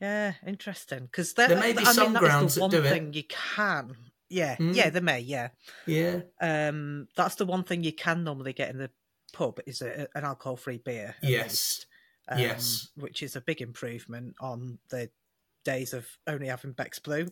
Yeah, 0.00 0.34
interesting. 0.46 1.00
Because 1.06 1.32
There 1.34 1.48
may 1.48 1.72
be 1.72 1.78
I 1.78 1.84
mean, 1.84 1.92
some 1.94 2.14
is 2.14 2.18
grounds 2.20 2.54
the 2.54 2.60
that 2.60 2.62
one 2.62 2.70
do 2.70 2.82
it. 2.84 2.90
thing 2.90 3.12
you 3.12 3.24
can. 3.24 3.96
Yeah, 4.28 4.56
Mm. 4.56 4.74
yeah, 4.74 4.90
they 4.90 5.00
may. 5.00 5.20
Yeah, 5.20 5.48
Yeah, 5.86 6.20
um, 6.40 7.08
that's 7.16 7.34
the 7.36 7.46
one 7.46 7.62
thing 7.64 7.82
you 7.84 7.92
can 7.92 8.24
normally 8.24 8.52
get 8.52 8.70
in 8.70 8.78
the 8.78 8.90
pub 9.32 9.60
is 9.66 9.82
a, 9.82 10.08
an 10.14 10.24
alcohol-free 10.24 10.78
beer. 10.78 11.14
Yes. 11.22 11.44
least, 11.50 11.86
um, 12.28 12.38
Yes. 12.38 12.88
which 12.96 13.22
is 13.22 13.36
a 13.36 13.40
big 13.40 13.60
improvement 13.60 14.34
on 14.40 14.78
the 14.90 15.10
days 15.64 15.92
of 15.92 16.06
only 16.26 16.48
having 16.48 16.72
Beck's 16.72 16.98
Blue. 16.98 17.28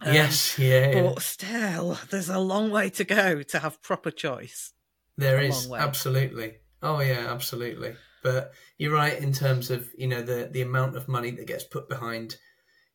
Um, 0.00 0.14
yes, 0.14 0.58
yeah, 0.58 0.90
yeah. 0.90 1.02
but 1.02 1.22
still, 1.22 1.98
there's 2.10 2.28
a 2.30 2.38
long 2.38 2.70
way 2.70 2.88
to 2.90 3.04
go 3.04 3.42
to 3.42 3.58
have 3.58 3.82
proper 3.82 4.10
choice. 4.10 4.72
There 5.18 5.40
is 5.40 5.70
absolutely. 5.70 6.54
Oh 6.82 7.00
yeah, 7.00 7.26
absolutely. 7.32 7.94
But 8.22 8.52
you're 8.78 8.94
right 8.94 9.18
in 9.18 9.32
terms 9.32 9.70
of 9.70 9.90
you 9.96 10.06
know 10.06 10.22
the 10.22 10.48
the 10.50 10.62
amount 10.62 10.96
of 10.96 11.08
money 11.08 11.30
that 11.32 11.46
gets 11.46 11.64
put 11.64 11.88
behind 11.88 12.36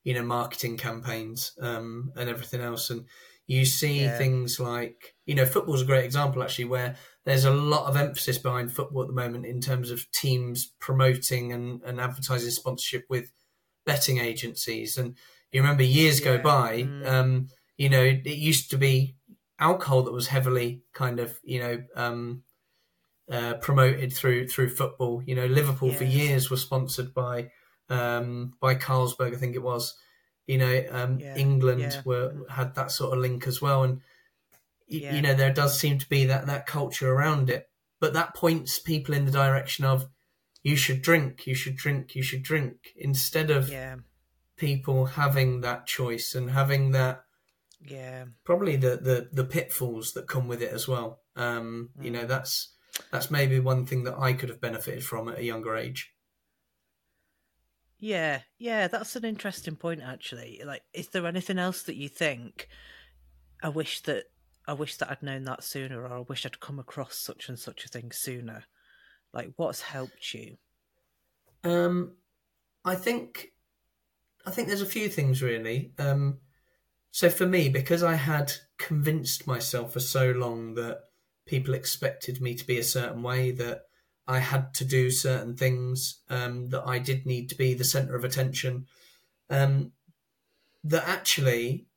you 0.04 0.14
know 0.14 0.24
marketing 0.24 0.78
campaigns 0.78 1.54
um, 1.62 2.12
and 2.16 2.30
everything 2.30 2.62
else, 2.62 2.90
and 2.90 3.06
you 3.48 3.66
see 3.66 4.04
Yeah. 4.04 4.18
things 4.18 4.60
like 4.60 5.16
you 5.26 5.36
know 5.36 5.46
football's 5.46 5.82
a 5.82 5.86
great 5.86 6.06
example 6.06 6.44
actually 6.44 6.66
where 6.66 6.96
there's 7.26 7.46
a 7.46 7.52
lot 7.54 7.88
of 7.90 7.98
emphasis 7.98 8.38
behind 8.38 8.72
football 8.74 9.02
at 9.04 9.08
the 9.08 9.14
moment 9.14 9.46
in 9.46 9.60
terms 9.62 9.92
of 9.92 10.10
teams 10.12 10.74
promoting 10.80 11.52
and, 11.54 11.82
and 11.84 12.00
advertising 12.00 12.52
sponsorship 12.52 13.06
with 13.10 13.32
betting 13.86 14.18
agencies 14.18 14.98
and 14.98 15.18
you 15.52 15.62
remember 15.62 15.84
years 15.84 16.20
go 16.20 16.38
by 16.38 16.84
Mm. 16.84 17.08
um, 17.08 17.48
you 17.78 17.90
know 17.90 18.04
it 18.04 18.26
used 18.26 18.70
to 18.72 18.78
be 18.78 19.16
alcohol 19.60 20.04
that 20.04 20.12
was 20.14 20.28
heavily 20.28 20.84
kind 20.94 21.20
of 21.20 21.40
you 21.44 21.60
know 21.60 21.84
um, 21.96 22.44
uh, 23.30 23.56
promoted 23.56 24.14
through 24.14 24.48
through 24.48 24.70
football. 24.70 25.22
You 25.26 25.36
know, 25.36 25.46
Liverpool 25.48 25.92
for 25.94 26.04
years 26.06 26.50
was 26.50 26.62
sponsored 26.62 27.14
by 27.14 27.52
um, 27.90 28.54
by 28.60 28.76
Carlsberg, 28.76 29.34
I 29.34 29.38
think 29.38 29.56
it 29.56 29.64
was. 29.64 29.96
You 30.46 30.58
know, 30.60 30.86
um, 30.92 31.20
Yeah, 31.20 31.36
England 31.36 31.82
yeah. 31.82 32.02
were 32.06 32.46
had 32.50 32.76
that 32.76 32.92
sort 32.92 33.14
of 33.14 33.20
link 33.20 33.48
as 33.48 33.62
well, 33.62 33.84
and 33.84 33.98
y- 34.90 35.00
Yeah. 35.04 35.16
you 35.16 35.22
know 35.22 35.34
there 35.34 35.54
does 35.54 35.78
seem 35.80 35.98
to 36.00 36.08
be 36.10 36.26
that 36.26 36.46
that 36.48 36.66
culture 36.68 37.12
around 37.12 37.50
it. 37.50 37.70
But 38.00 38.14
that 38.14 38.36
points 38.36 38.80
people 38.80 39.14
in 39.16 39.26
the 39.26 39.32
direction 39.32 39.84
of 39.86 40.08
you 40.64 40.76
should 40.76 41.02
drink, 41.02 41.48
you 41.48 41.56
should 41.56 41.76
drink, 41.76 42.16
you 42.16 42.22
should 42.24 42.44
drink, 42.44 42.94
instead 42.96 43.50
of 43.50 43.70
Yeah, 43.70 43.98
people 44.56 45.06
having 45.06 45.62
that 45.62 45.86
choice 45.88 46.34
and 46.36 46.52
having 46.52 46.92
that 46.92 47.24
yeah. 47.82 48.26
probably 48.44 48.76
the 48.78 48.98
the 48.98 49.30
the 49.32 49.44
pitfalls 49.46 50.14
that 50.14 50.28
come 50.28 50.48
with 50.48 50.62
it 50.62 50.72
as 50.72 50.88
well. 50.88 51.22
Um, 51.36 51.90
You 52.02 52.10
Mm. 52.10 52.14
know, 52.14 52.26
that's 52.26 52.74
that's 53.12 53.32
maybe 53.32 53.60
one 53.60 53.86
thing 53.86 54.04
that 54.04 54.18
I 54.18 54.34
could 54.34 54.50
have 54.50 54.62
benefited 54.62 55.04
from 55.04 55.30
at 55.30 55.40
a 55.40 55.44
younger 55.44 55.76
age. 55.76 56.14
Yeah, 58.00 58.42
yeah, 58.60 58.88
that's 58.88 59.16
an 59.16 59.26
interesting 59.26 59.76
point 59.76 60.02
actually. 60.02 60.62
Like 60.64 60.84
is 60.94 61.10
there 61.10 61.26
anything 61.26 61.58
else 61.58 61.84
that 61.84 61.96
you 61.96 62.10
think 62.10 62.68
I 63.64 63.70
wish 63.70 64.02
that 64.02 64.26
I 64.68 64.74
wish 64.74 64.98
that 64.98 65.10
I'd 65.10 65.24
known 65.24 65.44
that 65.44 65.64
sooner 65.64 66.04
or 66.04 66.14
I 66.14 66.20
wish 66.20 66.46
I'd 66.46 66.60
come 66.60 66.80
across 66.80 67.18
such 67.18 67.50
and 67.50 67.58
such 67.58 67.86
a 67.86 67.88
thing 67.88 68.12
sooner? 68.12 68.66
Like 69.34 69.54
what's 69.56 69.82
helped 69.82 70.34
you? 70.34 70.58
Um, 71.64 72.18
I 72.86 72.96
think 72.96 73.54
I 74.46 74.52
think 74.52 74.68
there's 74.68 74.82
a 74.82 74.86
few 74.86 75.10
things 75.10 75.42
really. 75.42 75.94
Um, 75.98 76.40
so 77.12 77.30
for 77.30 77.48
me, 77.48 77.70
because 77.70 78.04
I 78.04 78.14
had 78.16 78.54
convinced 78.78 79.48
myself 79.48 79.94
for 79.94 80.00
so 80.00 80.32
long 80.32 80.76
that 80.76 81.00
people 81.48 81.74
expected 81.74 82.42
me 82.42 82.56
to 82.56 82.68
be 82.68 82.78
a 82.78 82.84
certain 82.84 83.24
way, 83.24 83.52
that 83.52 83.84
I 84.28 84.40
had 84.40 84.74
to 84.76 84.86
do 84.86 85.10
certain 85.10 85.56
things, 85.56 86.22
um, 86.30 86.70
that 86.70 86.84
I 86.86 87.00
did 87.00 87.26
need 87.26 87.50
to 87.50 87.56
be 87.56 87.74
the 87.74 87.84
center 87.84 88.16
of 88.16 88.24
attention, 88.24 88.88
um, 89.50 89.92
that 90.84 91.08
actually 91.08 91.88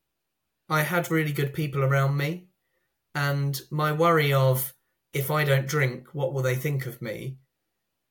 I 0.68 0.82
had 0.82 1.10
really 1.10 1.32
good 1.32 1.52
people 1.52 1.82
around 1.82 2.16
me. 2.16 2.46
And 3.14 3.60
my 3.70 3.92
worry 3.92 4.32
of 4.32 4.72
if 5.12 5.30
I 5.30 5.44
don't 5.44 5.66
drink, 5.66 6.08
what 6.12 6.32
will 6.32 6.42
they 6.42 6.54
think 6.54 6.86
of 6.86 7.02
me 7.02 7.38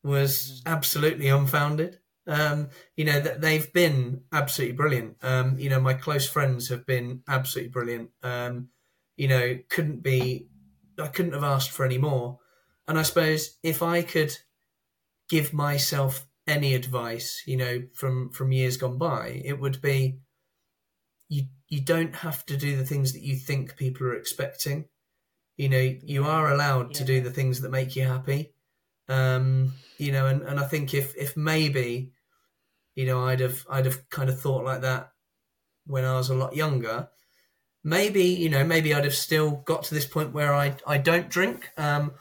was 0.04 0.62
mm-hmm. 0.62 0.74
absolutely 0.74 1.28
unfounded. 1.28 2.00
Um, 2.28 2.70
you 2.96 3.06
know 3.06 3.20
that 3.20 3.42
they've 3.42 3.72
been 3.74 4.22
absolutely 4.32 4.76
brilliant. 4.76 5.18
Um, 5.24 5.58
you 5.58 5.70
know, 5.70 5.80
my 5.80 5.94
close 5.96 6.30
friends 6.30 6.70
have 6.70 6.86
been 6.86 7.24
absolutely 7.28 7.72
brilliant. 7.72 8.12
Um, 8.22 8.70
you 9.18 9.28
know, 9.28 9.58
couldn't 9.70 10.04
be, 10.04 10.48
I 11.00 11.08
couldn't 11.08 11.34
have 11.34 11.44
asked 11.44 11.72
for 11.72 11.86
any 11.86 11.98
more. 11.98 12.40
And 12.88 12.98
I 12.98 13.04
suppose 13.04 13.58
if 13.64 13.84
I 13.84 14.02
could 14.02 14.36
give 15.30 15.54
myself 15.54 16.28
any 16.48 16.74
advice, 16.74 17.44
you 17.46 17.58
know, 17.58 17.84
from 17.94 18.32
from 18.32 18.52
years 18.52 18.78
gone 18.78 18.98
by, 18.98 19.42
it 19.46 19.60
would 19.60 19.82
be, 19.82 20.20
you 21.28 21.44
you 21.68 21.82
don't 21.82 22.16
have 22.16 22.46
to 22.48 22.58
do 22.58 22.76
the 22.76 22.86
things 22.86 23.14
that 23.14 23.22
you 23.22 23.36
think 23.36 23.78
people 23.78 24.08
are 24.08 24.16
expecting. 24.16 24.86
You 25.58 25.70
know, 25.70 25.96
you 26.02 26.26
are 26.26 26.52
allowed 26.52 26.94
yeah. 26.94 27.00
to 27.00 27.04
do 27.06 27.22
the 27.22 27.32
things 27.32 27.62
that 27.62 27.70
make 27.70 27.96
you 27.96 28.04
happy. 28.06 28.54
Um, 29.08 29.74
you 29.98 30.12
know, 30.12 30.26
and, 30.28 30.42
and 30.42 30.60
I 30.60 30.64
think 30.64 30.94
if 30.94 31.16
if 31.16 31.38
maybe 31.38 32.14
you 33.00 33.06
know, 33.06 33.24
I'd 33.26 33.40
have 33.40 33.66
I'd 33.70 33.86
have 33.86 34.10
kind 34.10 34.30
of 34.30 34.42
thought 34.42 34.66
like 34.66 34.82
that 34.82 35.12
when 35.86 36.04
I 36.04 36.16
was 36.16 36.30
a 36.30 36.36
lot 36.36 36.54
younger. 36.54 37.08
Maybe 37.84 38.24
you 38.24 38.50
know, 38.50 38.64
maybe 38.64 38.94
I'd 38.94 39.06
have 39.06 39.16
still 39.16 39.52
got 39.52 39.84
to 39.84 39.96
this 39.96 40.06
point 40.06 40.34
where 40.34 40.54
I 40.54 40.76
I 40.86 40.98
don't 40.98 41.30
drink, 41.30 41.70
um, 41.78 42.14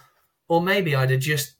or 0.49 0.63
maybe 0.63 0.95
I'd 0.95 1.11
have 1.11 1.21
just 1.21 1.55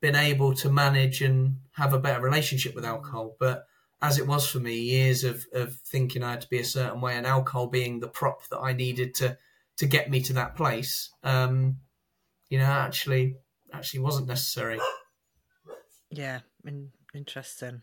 been 0.00 0.16
able 0.16 0.52
to 0.54 0.70
manage 0.70 1.22
and 1.22 1.58
have 1.72 1.94
a 1.94 1.98
better 1.98 2.20
relationship 2.20 2.74
with 2.74 2.84
alcohol. 2.84 3.36
But 3.38 3.66
as 4.02 4.18
it 4.18 4.26
was 4.26 4.46
for 4.46 4.58
me, 4.58 4.78
years 4.80 5.24
of, 5.24 5.46
of 5.52 5.76
thinking 5.86 6.22
I 6.22 6.32
had 6.32 6.40
to 6.42 6.50
be 6.50 6.58
a 6.58 6.64
certain 6.64 7.00
way, 7.00 7.16
and 7.16 7.26
alcohol 7.26 7.68
being 7.68 8.00
the 8.00 8.08
prop 8.08 8.46
that 8.48 8.58
I 8.58 8.72
needed 8.72 9.14
to 9.16 9.38
to 9.78 9.86
get 9.86 10.10
me 10.10 10.20
to 10.22 10.34
that 10.34 10.54
place, 10.54 11.10
um, 11.22 11.78
you 12.50 12.58
know, 12.58 12.64
actually 12.64 13.36
actually 13.72 14.00
wasn't 14.00 14.26
necessary. 14.28 14.78
Yeah, 16.10 16.40
interesting. 17.14 17.82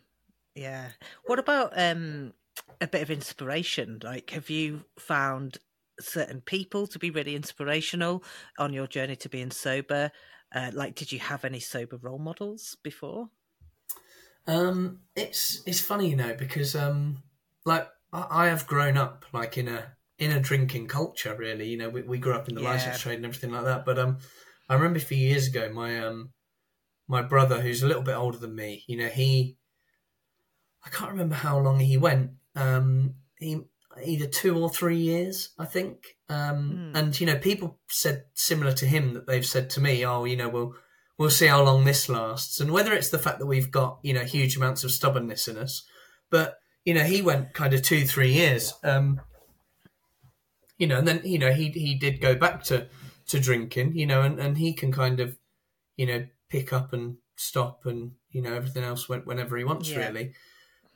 Yeah. 0.54 0.90
What 1.26 1.40
about 1.40 1.72
um 1.76 2.34
a 2.82 2.88
bit 2.88 3.02
of 3.02 3.12
inspiration? 3.12 4.00
Like, 4.04 4.32
have 4.32 4.50
you 4.50 4.86
found 4.98 5.58
certain 6.00 6.42
people 6.42 6.88
to 6.88 7.00
be 7.00 7.10
really 7.10 7.36
inspirational 7.36 8.24
on 8.58 8.74
your 8.74 8.88
journey 8.88 9.16
to 9.18 9.30
being 9.30 9.52
sober? 9.52 10.12
Uh, 10.54 10.72
like, 10.74 10.96
did 10.96 11.12
you 11.12 11.20
have 11.20 11.46
any 11.46 11.60
sober 11.60 11.98
role 11.98 12.20
models 12.20 12.78
before? 12.84 13.30
Um, 14.48 15.02
it's 15.16 15.62
it's 15.66 15.82
funny, 15.82 16.10
you 16.10 16.16
know, 16.16 16.34
because 16.34 16.76
um, 16.76 17.22
like 17.66 17.88
I, 18.12 18.26
I 18.30 18.46
have 18.48 18.66
grown 18.66 18.98
up 18.98 19.26
like 19.32 19.58
in 19.58 19.68
a 19.68 19.96
in 20.18 20.32
a 20.32 20.40
drinking 20.40 20.88
culture. 20.88 21.36
Really, 21.38 21.68
you 21.68 21.78
know, 21.78 21.90
we, 21.90 22.02
we 22.02 22.18
grew 22.18 22.34
up 22.34 22.50
in 22.50 22.56
the 22.56 22.62
yeah. 22.62 22.70
license 22.70 23.00
trade 23.00 23.18
and 23.18 23.26
everything 23.26 23.52
like 23.52 23.66
that. 23.66 23.86
But 23.86 24.00
um, 24.00 24.18
I 24.68 24.74
remember 24.74 24.98
a 24.98 25.02
few 25.02 25.18
years 25.18 25.48
ago, 25.48 25.70
my 25.72 26.00
um, 26.00 26.32
my 27.08 27.22
brother, 27.22 27.62
who's 27.62 27.84
a 27.84 27.88
little 27.88 28.02
bit 28.02 28.16
older 28.16 28.38
than 28.40 28.56
me, 28.56 28.84
you 28.88 28.98
know, 28.98 29.08
he 29.08 29.58
I 30.86 30.90
can't 30.90 31.12
remember 31.12 31.36
how 31.36 31.60
long 31.60 31.80
he 31.80 31.98
went. 31.98 32.32
Um, 32.56 33.16
he 33.38 33.62
either 34.04 34.28
two 34.28 34.58
or 34.58 34.70
three 34.70 34.98
years, 34.98 35.50
I 35.58 35.66
think. 35.66 36.18
Um, 36.30 36.92
mm. 36.94 36.98
And 36.98 37.20
you 37.20 37.26
know, 37.26 37.38
people 37.38 37.80
said 37.88 38.26
similar 38.34 38.72
to 38.74 38.86
him 38.86 39.14
that 39.14 39.28
they've 39.28 39.46
said 39.46 39.70
to 39.72 39.82
me, 39.82 40.06
"Oh, 40.06 40.26
you 40.26 40.38
know, 40.38 40.50
we'll 40.50 40.76
we'll 41.18 41.30
see 41.30 41.48
how 41.48 41.64
long 41.64 41.86
this 41.86 42.10
lasts." 42.10 42.60
And 42.60 42.72
whether 42.72 42.94
it's 42.94 43.10
the 43.10 43.20
fact 43.20 43.40
that 43.40 43.46
we've 43.46 43.72
got 43.72 44.00
you 44.04 44.14
know 44.14 44.24
huge 44.24 44.56
amounts 44.58 44.84
of 44.84 44.92
stubbornness 44.92 45.48
in 45.48 45.58
us, 45.58 45.86
but 46.30 46.58
you 46.86 46.94
know, 46.94 47.04
he 47.04 47.22
went 47.22 47.54
kind 47.54 47.74
of 47.74 47.82
two, 47.82 48.06
three 48.06 48.34
years. 48.34 48.74
Um, 48.84 49.22
you 50.78 50.88
know, 50.88 50.98
and 50.98 51.08
then 51.08 51.22
you 51.24 51.40
know 51.40 51.52
he 51.52 51.70
he 51.70 51.96
did 51.96 52.22
go 52.22 52.36
back 52.36 52.64
to 52.66 52.88
to 53.28 53.40
drinking. 53.40 53.96
You 53.96 54.06
know, 54.06 54.22
and 54.22 54.40
and 54.40 54.58
he 54.58 54.74
can 54.74 54.92
kind 54.92 55.20
of 55.20 55.38
you 55.98 56.06
know 56.06 56.26
pick 56.50 56.74
up 56.74 56.94
and 56.94 57.18
stop 57.36 57.86
and 57.86 58.12
you 58.32 58.42
know 58.42 58.54
everything 58.54 58.84
else 58.84 59.08
went 59.08 59.26
whenever 59.26 59.56
he 59.56 59.64
wants 59.64 59.90
yeah. 59.90 60.08
really 60.08 60.34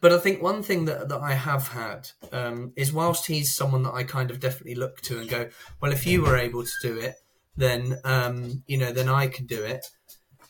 but 0.03 0.11
I 0.11 0.17
think 0.17 0.41
one 0.41 0.63
thing 0.63 0.83
that, 0.83 1.07
that 1.07 1.21
I 1.21 1.31
have 1.31 1.69
had 1.69 2.09
um, 2.33 2.73
is 2.75 2.91
whilst 2.91 3.25
he's 3.25 3.55
someone 3.55 3.83
that 3.83 3.93
I 3.93 4.03
kind 4.03 4.31
of 4.31 4.41
definitely 4.41 4.75
look 4.75 4.99
to 5.03 5.17
and 5.17 5.29
go, 5.29 5.47
well, 5.79 5.93
if 5.93 6.05
you 6.05 6.21
were 6.21 6.35
able 6.35 6.63
to 6.63 6.71
do 6.81 6.99
it, 6.99 7.15
then 7.55 7.97
um, 8.03 8.63
you 8.67 8.77
know, 8.77 8.91
then 8.91 9.07
I 9.07 9.27
can 9.27 9.45
do 9.45 9.63
it. 9.63 9.85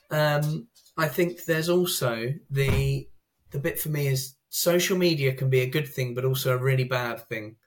Um, 0.09 0.69
I 0.97 1.07
think 1.07 1.45
there's 1.45 1.69
also 1.69 2.33
the 2.49 3.07
the 3.51 3.59
bit 3.59 3.79
for 3.79 3.89
me 3.89 4.07
is 4.07 4.33
social 4.49 4.97
media 4.97 5.35
can 5.35 5.51
be 5.51 5.61
a 5.61 5.69
good 5.69 5.87
thing, 5.87 6.15
but 6.15 6.25
also 6.25 6.55
a 6.55 6.57
really 6.57 6.85
bad 6.85 7.19
thing. 7.29 7.57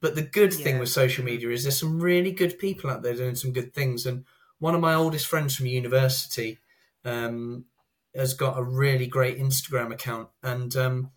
But 0.00 0.14
the 0.14 0.22
good 0.22 0.54
yeah. 0.54 0.64
thing 0.64 0.78
with 0.78 0.88
social 0.88 1.22
media 1.22 1.50
is 1.50 1.64
there's 1.64 1.78
some 1.78 2.00
really 2.00 2.32
good 2.32 2.58
people 2.58 2.88
out 2.88 3.02
there 3.02 3.14
doing 3.14 3.34
some 3.34 3.52
good 3.52 3.74
things. 3.74 4.06
And 4.06 4.24
one 4.58 4.74
of 4.74 4.80
my 4.80 4.94
oldest 4.94 5.26
friends 5.26 5.54
from 5.54 5.66
university, 5.66 6.60
um, 7.04 7.66
has 8.14 8.34
got 8.34 8.58
a 8.58 8.62
really 8.62 9.06
great 9.06 9.38
Instagram 9.38 9.92
account, 9.92 10.28
and 10.42 10.74
um, 10.76 11.10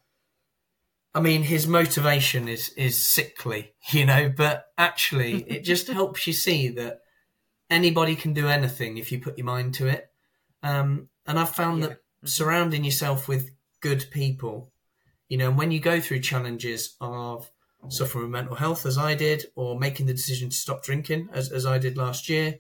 I 1.14 1.22
mean 1.22 1.44
his 1.44 1.68
motivation 1.68 2.48
is 2.48 2.70
is 2.70 3.02
sickly, 3.02 3.74
you 3.92 4.06
know. 4.06 4.32
But 4.36 4.66
actually, 4.78 5.44
it 5.44 5.64
just 5.64 5.88
helps 5.88 6.28
you 6.28 6.34
see 6.34 6.70
that 6.70 7.00
anybody 7.70 8.16
can 8.16 8.34
do 8.34 8.48
anything 8.48 8.98
if 8.98 9.12
you 9.12 9.20
put 9.20 9.38
your 9.38 9.46
mind 9.46 9.74
to 9.76 9.88
it. 9.88 10.08
Um, 10.62 11.10
and 11.26 11.40
I've 11.40 11.50
found 11.50 11.82
yeah. 11.82 11.88
that 11.88 11.94
mm-hmm. 11.98 12.28
surrounding 12.28 12.84
yourself 12.84 13.28
with 13.28 13.52
good 13.82 14.06
people, 14.12 14.72
you 15.28 15.38
know, 15.38 15.52
when 15.52 15.72
you 15.72 15.80
go 15.80 16.00
through 16.00 16.22
challenges 16.22 16.96
of 17.02 17.50
suffering 17.90 18.26
with 18.26 18.32
mental 18.32 18.56
health, 18.56 18.86
as 18.86 18.98
I 18.98 19.14
did, 19.16 19.46
or 19.56 19.78
making 19.78 20.06
the 20.06 20.14
decision 20.14 20.50
to 20.50 20.56
stop 20.56 20.84
drinking, 20.84 21.30
as 21.34 21.52
as 21.52 21.66
I 21.66 21.80
did 21.80 21.98
last 21.98 22.30
year, 22.30 22.60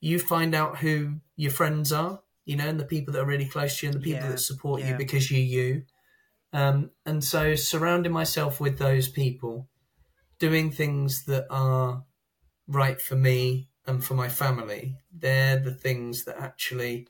you 0.00 0.18
find 0.18 0.54
out 0.54 0.78
who 0.78 1.20
your 1.36 1.50
friends 1.50 1.92
are 1.92 2.20
you 2.44 2.56
know, 2.56 2.68
and 2.68 2.80
the 2.80 2.84
people 2.84 3.12
that 3.12 3.20
are 3.22 3.26
really 3.26 3.46
close 3.46 3.78
to 3.78 3.86
you 3.86 3.92
and 3.92 4.00
the 4.00 4.04
people 4.04 4.24
yeah, 4.24 4.30
that 4.30 4.38
support 4.38 4.80
yeah. 4.80 4.90
you 4.90 4.96
because 4.96 5.30
you're 5.30 5.40
you. 5.40 5.82
Um, 6.52 6.90
and 7.06 7.22
so 7.22 7.54
surrounding 7.54 8.12
myself 8.12 8.60
with 8.60 8.78
those 8.78 9.08
people, 9.08 9.68
doing 10.38 10.70
things 10.70 11.24
that 11.24 11.46
are 11.50 12.04
right 12.66 13.00
for 13.00 13.16
me 13.16 13.68
and 13.86 14.04
for 14.04 14.14
my 14.14 14.28
family, 14.28 14.98
they're 15.16 15.58
the 15.58 15.74
things 15.74 16.24
that 16.24 16.36
actually 16.38 17.06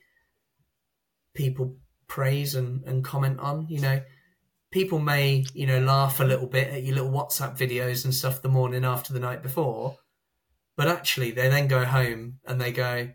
people 1.35 1.77
praise 2.07 2.55
and, 2.55 2.85
and 2.85 3.05
comment 3.05 3.41
on. 3.41 3.67
You 3.69 3.81
know, 3.81 4.03
people 4.71 4.99
may, 4.99 5.45
you 5.55 5.67
know, 5.67 5.81
laugh 5.81 6.21
a 6.21 6.25
little 6.25 6.47
bit 6.47 6.69
at 6.69 6.83
your 6.83 6.97
little 6.97 7.11
WhatsApp 7.11 7.57
videos 7.57 8.05
and 8.05 8.15
stuff 8.15 8.43
the 8.43 8.49
morning 8.49 8.85
after 8.85 9.13
the 9.13 9.21
night 9.21 9.43
before, 9.43 9.99
but 10.77 10.89
actually 10.89 11.31
they 11.31 11.49
then 11.49 11.69
go 11.69 11.85
home 11.85 12.39
and 12.47 12.61
they 12.61 12.73
go, 12.73 13.11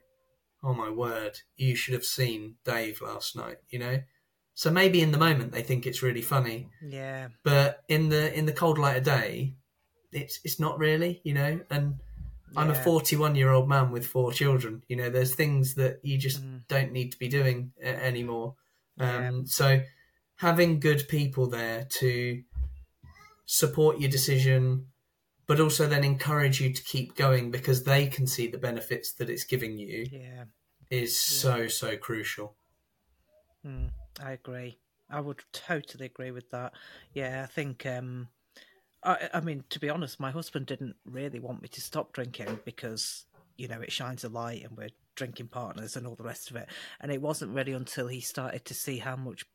oh 0.64 0.74
my 0.74 0.90
word, 0.90 1.40
you 1.56 1.76
should 1.76 1.94
have 1.94 2.06
seen 2.06 2.56
Dave 2.64 3.02
last 3.02 3.36
night, 3.36 3.58
you 3.70 3.80
know? 3.80 4.00
So 4.54 4.72
maybe 4.72 5.02
in 5.02 5.12
the 5.12 5.20
moment 5.20 5.52
they 5.52 5.62
think 5.62 5.86
it's 5.86 6.02
really 6.02 6.22
funny. 6.22 6.70
Yeah. 6.82 7.28
But 7.44 7.84
in 7.88 8.10
the 8.10 8.36
in 8.36 8.46
the 8.48 8.54
cold 8.54 8.80
light 8.80 8.98
of 8.98 9.04
day, 9.04 9.54
it's 10.12 10.40
it's 10.44 10.60
not 10.60 10.80
really, 10.80 11.22
you 11.24 11.34
know, 11.34 11.60
and 11.70 12.00
yeah. 12.52 12.60
I'm 12.60 12.72
a 12.72 12.76
41 12.76 13.36
year 13.36 13.52
old 13.52 13.70
man 13.70 13.92
with 13.92 14.08
four 14.08 14.32
children. 14.32 14.84
You 14.88 14.96
know, 14.96 15.10
there's 15.12 15.36
things 15.36 15.76
that 15.76 16.00
you 16.02 16.18
just 16.18 16.44
mm. 16.44 16.62
don't 16.68 16.92
need 16.92 17.12
to 17.12 17.20
be 17.20 17.28
doing 17.28 17.72
anymore. 17.82 18.56
Yeah. 18.98 19.28
Um, 19.28 19.46
so 19.46 19.82
having 20.38 20.80
good 20.80 21.08
people 21.08 21.48
there 21.48 21.86
to 22.00 22.42
support 23.46 24.00
your 24.00 24.10
decision, 24.10 24.88
but 25.48 25.62
also 25.62 25.88
then 25.88 26.04
encourage 26.04 26.62
you 26.62 26.72
to 26.72 26.84
keep 26.84 27.16
going 27.16 27.50
because 27.50 27.84
they 27.84 28.06
can 28.08 28.28
see 28.28 28.48
the 28.48 28.58
benefits 28.58 29.14
that 29.14 29.30
it's 29.30 29.46
giving 29.46 29.80
you 29.80 30.06
yeah. 30.12 30.44
is 30.92 31.12
yeah. 31.12 31.40
so 31.40 31.68
so 31.68 31.98
crucial 31.98 32.56
mm, 33.66 33.90
i 34.22 34.32
agree 34.32 34.78
i 35.10 35.20
would 35.20 35.42
totally 35.54 36.06
agree 36.06 36.32
with 36.32 36.50
that 36.52 36.74
yeah 37.14 37.42
i 37.44 37.48
think 37.48 37.86
um 37.86 38.28
I, 39.04 39.30
I 39.34 39.40
mean 39.40 39.64
to 39.70 39.80
be 39.80 39.90
honest 39.90 40.20
my 40.20 40.32
husband 40.32 40.66
didn't 40.66 40.98
really 41.06 41.40
want 41.40 41.62
me 41.62 41.70
to 41.70 41.82
stop 41.82 42.14
drinking 42.14 42.60
because 42.66 43.26
you 43.58 43.68
know 43.68 43.82
it 43.82 43.92
shines 43.92 44.24
a 44.24 44.30
light 44.30 44.64
and 44.64 44.78
we're 44.78 44.90
drinking 45.16 45.48
partners 45.48 45.96
and 45.96 46.06
all 46.06 46.16
the 46.16 46.24
rest 46.24 46.52
of 46.52 46.58
it 46.58 46.70
and 47.00 47.12
it 47.12 47.22
wasn't 47.22 47.56
really 47.56 47.72
until 47.72 48.08
he 48.08 48.22
started 48.22 48.66
to 48.66 48.74
see 48.74 49.00
how 49.00 49.16
much 49.16 49.46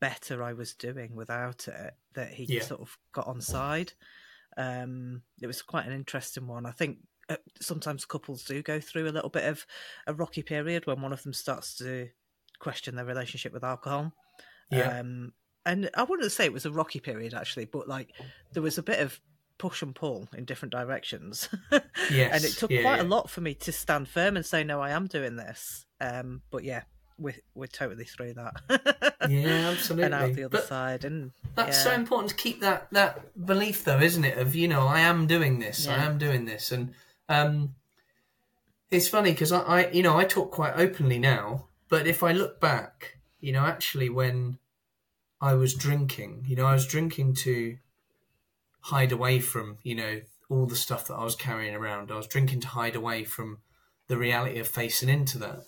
better 0.00 0.42
i 0.42 0.52
was 0.52 0.74
doing 0.74 1.14
without 1.14 1.68
it 1.68 1.94
that 2.14 2.32
he 2.32 2.44
yeah. 2.44 2.60
sort 2.60 2.80
of 2.80 2.98
got 3.12 3.28
on 3.28 3.40
side 3.40 3.92
um, 4.56 5.22
it 5.40 5.46
was 5.46 5.62
quite 5.62 5.86
an 5.86 5.92
interesting 5.92 6.46
one. 6.46 6.66
I 6.66 6.70
think 6.70 6.98
uh, 7.28 7.36
sometimes 7.60 8.04
couples 8.04 8.44
do 8.44 8.62
go 8.62 8.80
through 8.80 9.08
a 9.08 9.12
little 9.12 9.30
bit 9.30 9.44
of 9.44 9.66
a 10.06 10.14
rocky 10.14 10.42
period 10.42 10.86
when 10.86 11.00
one 11.00 11.12
of 11.12 11.22
them 11.22 11.32
starts 11.32 11.76
to 11.76 12.08
question 12.58 12.96
their 12.96 13.04
relationship 13.04 13.52
with 13.52 13.64
alcohol. 13.64 14.12
Yeah. 14.70 14.98
Um, 14.98 15.32
and 15.64 15.90
I 15.94 16.02
wouldn't 16.04 16.32
say 16.32 16.44
it 16.44 16.52
was 16.52 16.66
a 16.66 16.72
rocky 16.72 17.00
period 17.00 17.34
actually, 17.34 17.66
but 17.66 17.88
like 17.88 18.10
there 18.52 18.62
was 18.62 18.78
a 18.78 18.82
bit 18.82 19.00
of 19.00 19.20
push 19.58 19.82
and 19.82 19.94
pull 19.94 20.28
in 20.36 20.44
different 20.44 20.72
directions. 20.72 21.48
Yes, 22.10 22.34
and 22.34 22.44
it 22.44 22.58
took 22.58 22.70
yeah, 22.70 22.82
quite 22.82 22.96
yeah. 22.96 23.02
a 23.02 23.04
lot 23.04 23.30
for 23.30 23.42
me 23.42 23.54
to 23.54 23.70
stand 23.70 24.08
firm 24.08 24.36
and 24.36 24.44
say, 24.44 24.64
no, 24.64 24.80
I 24.80 24.90
am 24.90 25.06
doing 25.06 25.36
this. 25.36 25.86
Um, 26.00 26.42
but 26.50 26.64
yeah, 26.64 26.82
we're, 27.22 27.36
we're 27.54 27.66
totally 27.66 28.04
through 28.04 28.34
that. 28.34 29.12
Yeah, 29.28 29.70
absolutely. 29.70 30.04
and 30.04 30.14
out 30.14 30.34
the 30.34 30.44
other 30.44 30.58
But 30.58 30.64
side. 30.64 31.04
And 31.04 31.30
That's 31.54 31.78
yeah. 31.78 31.84
so 31.84 31.92
important 31.92 32.30
to 32.30 32.36
keep 32.36 32.60
that 32.60 32.88
that 32.92 33.46
belief, 33.46 33.84
though, 33.84 34.00
isn't 34.00 34.24
it? 34.24 34.38
Of 34.38 34.54
you 34.54 34.68
know, 34.68 34.86
I 34.86 35.00
am 35.00 35.26
doing 35.26 35.58
this, 35.58 35.86
I 35.86 35.96
am 35.96 36.18
doing 36.18 36.44
this, 36.44 36.72
and 36.72 36.94
um, 37.28 37.74
it's 38.90 39.08
funny 39.08 39.30
because 39.32 39.52
I, 39.52 39.60
I, 39.60 39.90
you 39.90 40.02
know, 40.02 40.18
I 40.18 40.24
talk 40.24 40.50
quite 40.50 40.74
openly 40.76 41.18
now, 41.18 41.66
but 41.88 42.06
if 42.06 42.22
I 42.22 42.32
look 42.32 42.60
back, 42.60 43.18
you 43.40 43.52
know, 43.52 43.64
actually 43.64 44.10
when 44.10 44.58
I 45.40 45.54
was 45.54 45.74
drinking, 45.74 46.44
you 46.46 46.56
know, 46.56 46.66
I 46.66 46.74
was 46.74 46.86
drinking 46.86 47.34
to 47.36 47.78
hide 48.82 49.12
away 49.12 49.40
from, 49.40 49.78
you 49.82 49.94
know, 49.94 50.20
all 50.50 50.66
the 50.66 50.76
stuff 50.76 51.06
that 51.08 51.14
I 51.14 51.24
was 51.24 51.34
carrying 51.34 51.74
around. 51.74 52.10
I 52.10 52.16
was 52.16 52.26
drinking 52.26 52.60
to 52.60 52.68
hide 52.68 52.94
away 52.94 53.24
from 53.24 53.58
the 54.08 54.18
reality 54.18 54.58
of 54.58 54.68
facing 54.68 55.08
into 55.08 55.38
that. 55.38 55.64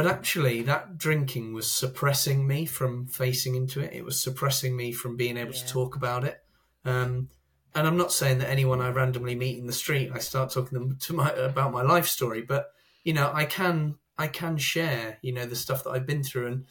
But 0.00 0.08
actually, 0.10 0.62
that 0.62 0.96
drinking 0.96 1.52
was 1.52 1.70
suppressing 1.70 2.46
me 2.46 2.64
from 2.64 3.06
facing 3.06 3.54
into 3.54 3.80
it. 3.80 3.92
It 3.92 4.02
was 4.02 4.18
suppressing 4.18 4.74
me 4.74 4.92
from 4.92 5.18
being 5.18 5.36
able 5.36 5.52
to 5.52 5.66
talk 5.66 5.94
about 5.94 6.24
it. 6.24 6.42
Um, 6.86 7.28
and 7.74 7.86
I'm 7.86 7.98
not 7.98 8.10
saying 8.10 8.38
that 8.38 8.48
anyone 8.48 8.80
I 8.80 8.88
randomly 8.88 9.34
meet 9.34 9.58
in 9.58 9.66
the 9.66 9.74
street, 9.74 10.10
I 10.14 10.18
start 10.18 10.52
talking 10.52 10.78
them 10.78 10.96
to 10.98 11.12
my 11.12 11.28
about 11.32 11.72
my 11.72 11.82
life 11.82 12.06
story. 12.06 12.40
But 12.40 12.68
you 13.04 13.12
know, 13.12 13.30
I 13.30 13.44
can 13.44 13.96
I 14.16 14.28
can 14.28 14.56
share 14.56 15.18
you 15.20 15.34
know 15.34 15.44
the 15.44 15.54
stuff 15.54 15.84
that 15.84 15.90
I've 15.90 16.06
been 16.06 16.24
through, 16.24 16.46
and 16.46 16.64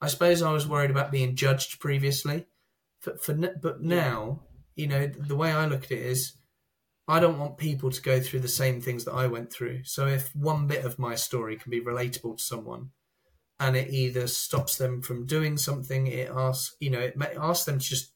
I 0.00 0.06
suppose 0.06 0.40
I 0.40 0.52
was 0.52 0.66
worried 0.66 0.90
about 0.90 1.12
being 1.12 1.36
judged 1.36 1.80
previously. 1.80 2.46
For, 3.00 3.14
for 3.18 3.34
but 3.34 3.82
now, 3.82 4.40
you 4.74 4.86
know, 4.86 5.06
the 5.06 5.36
way 5.36 5.52
I 5.52 5.66
look 5.66 5.84
at 5.84 5.90
it 5.90 6.00
is, 6.00 6.32
I 7.12 7.20
don't 7.20 7.38
want 7.38 7.58
people 7.58 7.90
to 7.90 8.00
go 8.00 8.20
through 8.20 8.40
the 8.40 8.48
same 8.48 8.80
things 8.80 9.04
that 9.04 9.12
I 9.12 9.26
went 9.26 9.52
through. 9.52 9.84
So 9.84 10.06
if 10.06 10.34
one 10.34 10.66
bit 10.66 10.82
of 10.86 10.98
my 10.98 11.14
story 11.14 11.56
can 11.56 11.70
be 11.70 11.80
relatable 11.80 12.38
to 12.38 12.42
someone, 12.42 12.90
and 13.60 13.76
it 13.76 13.90
either 13.92 14.26
stops 14.26 14.78
them 14.78 15.02
from 15.02 15.26
doing 15.26 15.58
something, 15.58 16.06
it 16.06 16.30
asks, 16.34 16.74
you 16.80 16.88
know, 16.90 17.00
it 17.00 17.16
may 17.16 17.34
ask 17.38 17.66
them 17.66 17.78
to 17.78 17.84
just 17.84 18.12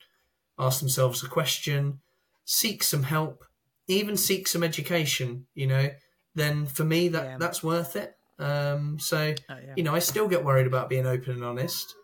ask 0.58 0.80
themselves 0.80 1.22
a 1.22 1.28
question, 1.28 2.00
seek 2.46 2.82
some 2.82 3.02
help, 3.02 3.44
even 3.86 4.16
seek 4.16 4.48
some 4.48 4.62
education, 4.62 5.46
you 5.54 5.66
know, 5.66 5.90
then 6.34 6.64
for 6.64 6.84
me 6.84 7.08
that 7.08 7.24
Yeah. 7.24 7.36
that's 7.38 7.62
worth 7.62 7.96
it. 7.96 8.14
Um, 8.38 8.98
so 8.98 9.34
Oh, 9.50 9.58
yeah. 9.58 9.74
you 9.76 9.82
know, 9.82 9.94
I 9.94 9.98
still 10.00 10.26
get 10.26 10.42
worried 10.42 10.66
about 10.66 10.88
being 10.88 11.06
open 11.06 11.32
and 11.34 11.44
honest, 11.44 11.94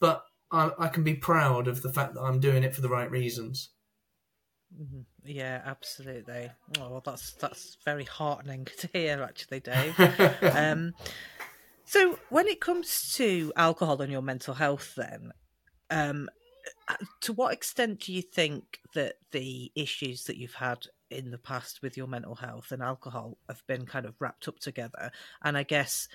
but 0.00 0.24
I, 0.50 0.70
I 0.78 0.88
can 0.88 1.04
be 1.04 1.14
proud 1.14 1.68
of 1.68 1.82
the 1.82 1.92
fact 1.92 2.14
that 2.14 2.22
I'm 2.22 2.40
doing 2.40 2.64
it 2.64 2.74
for 2.74 2.80
the 2.80 2.88
right 2.88 3.10
reasons. 3.10 3.70
Mhm. 4.76 5.04
Yeah, 5.24 5.62
absolutely. 5.64 6.50
Oh, 6.78 6.90
well, 6.90 7.02
that's 7.04 7.32
that's 7.34 7.76
very 7.84 8.04
heartening 8.04 8.66
to 8.78 8.88
hear, 8.92 9.22
actually, 9.22 9.60
Dave. 9.60 9.98
um, 10.54 10.94
so, 11.84 12.18
when 12.28 12.46
it 12.46 12.60
comes 12.60 13.14
to 13.14 13.52
alcohol 13.56 14.02
and 14.02 14.12
your 14.12 14.22
mental 14.22 14.54
health, 14.54 14.94
then, 14.96 15.32
um, 15.90 16.28
uh, 16.88 16.96
to 17.22 17.32
what 17.32 17.54
extent 17.54 18.00
do 18.00 18.12
you 18.12 18.22
think 18.22 18.80
that 18.94 19.16
the 19.32 19.72
issues 19.74 20.24
that 20.24 20.36
you've 20.36 20.54
had 20.54 20.86
in 21.10 21.30
the 21.30 21.38
past 21.38 21.80
with 21.82 21.96
your 21.96 22.06
mental 22.06 22.34
health 22.34 22.70
and 22.70 22.82
alcohol 22.82 23.38
have 23.48 23.66
been 23.66 23.86
kind 23.86 24.04
of 24.04 24.20
wrapped 24.20 24.48
up 24.48 24.58
together? 24.58 25.10
And 25.42 25.56
I 25.56 25.62
guess 25.62 26.08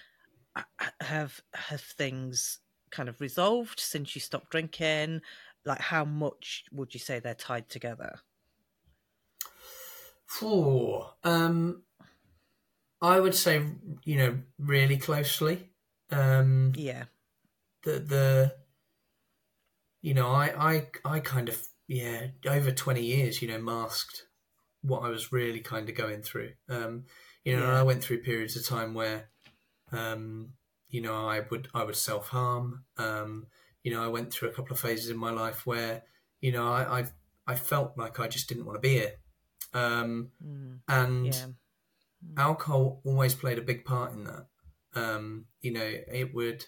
uh, 0.56 0.62
have 1.02 1.42
have 1.56 1.82
things 1.82 2.60
kind 2.92 3.10
of 3.10 3.20
resolved 3.20 3.80
since 3.80 4.16
you 4.16 4.22
stopped 4.22 4.52
drinking? 4.52 5.22
Like, 5.66 5.80
how 5.82 6.06
much 6.06 6.66
would 6.72 6.94
you 6.94 7.00
say 7.00 7.20
they're 7.20 7.34
tied 7.34 7.70
together? 7.70 8.20
Phew, 10.28 11.06
um, 11.24 11.84
I 13.02 13.20
would 13.20 13.36
say, 13.36 13.66
you 14.04 14.18
know, 14.18 14.40
really 14.58 14.98
closely. 14.98 15.70
Um, 16.12 16.74
Yeah, 16.76 17.06
the 17.84 18.00
the 18.00 18.56
you 20.02 20.14
know 20.14 20.28
I 20.30 20.74
I 20.74 20.88
I 21.06 21.20
kind 21.20 21.50
of 21.50 21.68
yeah 21.88 22.28
over 22.48 22.72
20 22.72 23.02
years 23.04 23.42
you 23.42 23.48
know 23.48 23.60
masked 23.60 24.28
what 24.82 25.04
I 25.04 25.10
was 25.10 25.32
really 25.32 25.60
kind 25.60 25.90
of 25.90 25.96
going 25.96 26.22
through 26.22 26.54
um 26.70 27.06
you 27.44 27.54
know 27.56 27.64
and 27.64 27.72
Yeah. 27.72 27.80
I 27.80 27.84
went 27.84 28.04
through 28.04 28.24
periods 28.24 28.56
of 28.56 28.66
time 28.66 28.94
where 28.94 29.30
um 29.92 30.54
you 30.90 31.02
know 31.02 31.28
I 31.28 31.42
would 31.42 31.70
I 31.74 31.84
would 31.84 31.96
self 31.96 32.30
harm 32.30 32.86
um 32.98 33.48
you 33.84 33.94
know 33.94 34.04
I 34.04 34.08
went 34.08 34.32
through 34.32 34.50
a 34.50 34.54
couple 34.54 34.74
of 34.74 34.80
phases 34.80 35.10
in 35.10 35.18
my 35.18 35.32
life 35.32 35.66
where 35.66 36.04
you 36.42 36.52
know 36.52 36.68
I 36.72 37.02
I, 37.02 37.06
I 37.48 37.56
felt 37.56 37.98
like 37.98 38.20
I 38.20 38.28
just 38.28 38.48
didn't 38.50 38.66
want 38.66 38.78
to 38.78 38.82
be 38.82 38.96
here 38.96 39.14
um 39.74 40.32
Mm, 40.46 40.80
and 40.88 41.26
yeah, 41.28 41.48
alcohol 42.38 43.02
always 43.04 43.36
played 43.36 43.58
a 43.58 43.62
big 43.64 43.86
part 43.86 44.14
in 44.14 44.24
that. 44.26 44.48
Um, 44.96 45.46
you 45.62 45.72
know, 45.72 45.92
it 46.12 46.34
would, 46.34 46.66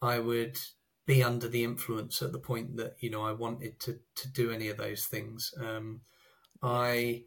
I 0.00 0.18
would 0.18 0.58
be 1.06 1.22
under 1.22 1.48
the 1.48 1.64
influence 1.64 2.22
at 2.22 2.32
the 2.32 2.38
point 2.38 2.76
that 2.76 2.96
you 3.00 3.10
know 3.10 3.22
I 3.24 3.32
wanted 3.32 3.78
to 3.80 4.00
to 4.16 4.28
do 4.28 4.50
any 4.50 4.68
of 4.68 4.76
those 4.76 5.06
things. 5.06 5.52
Um, 5.60 6.02
I, 6.62 7.24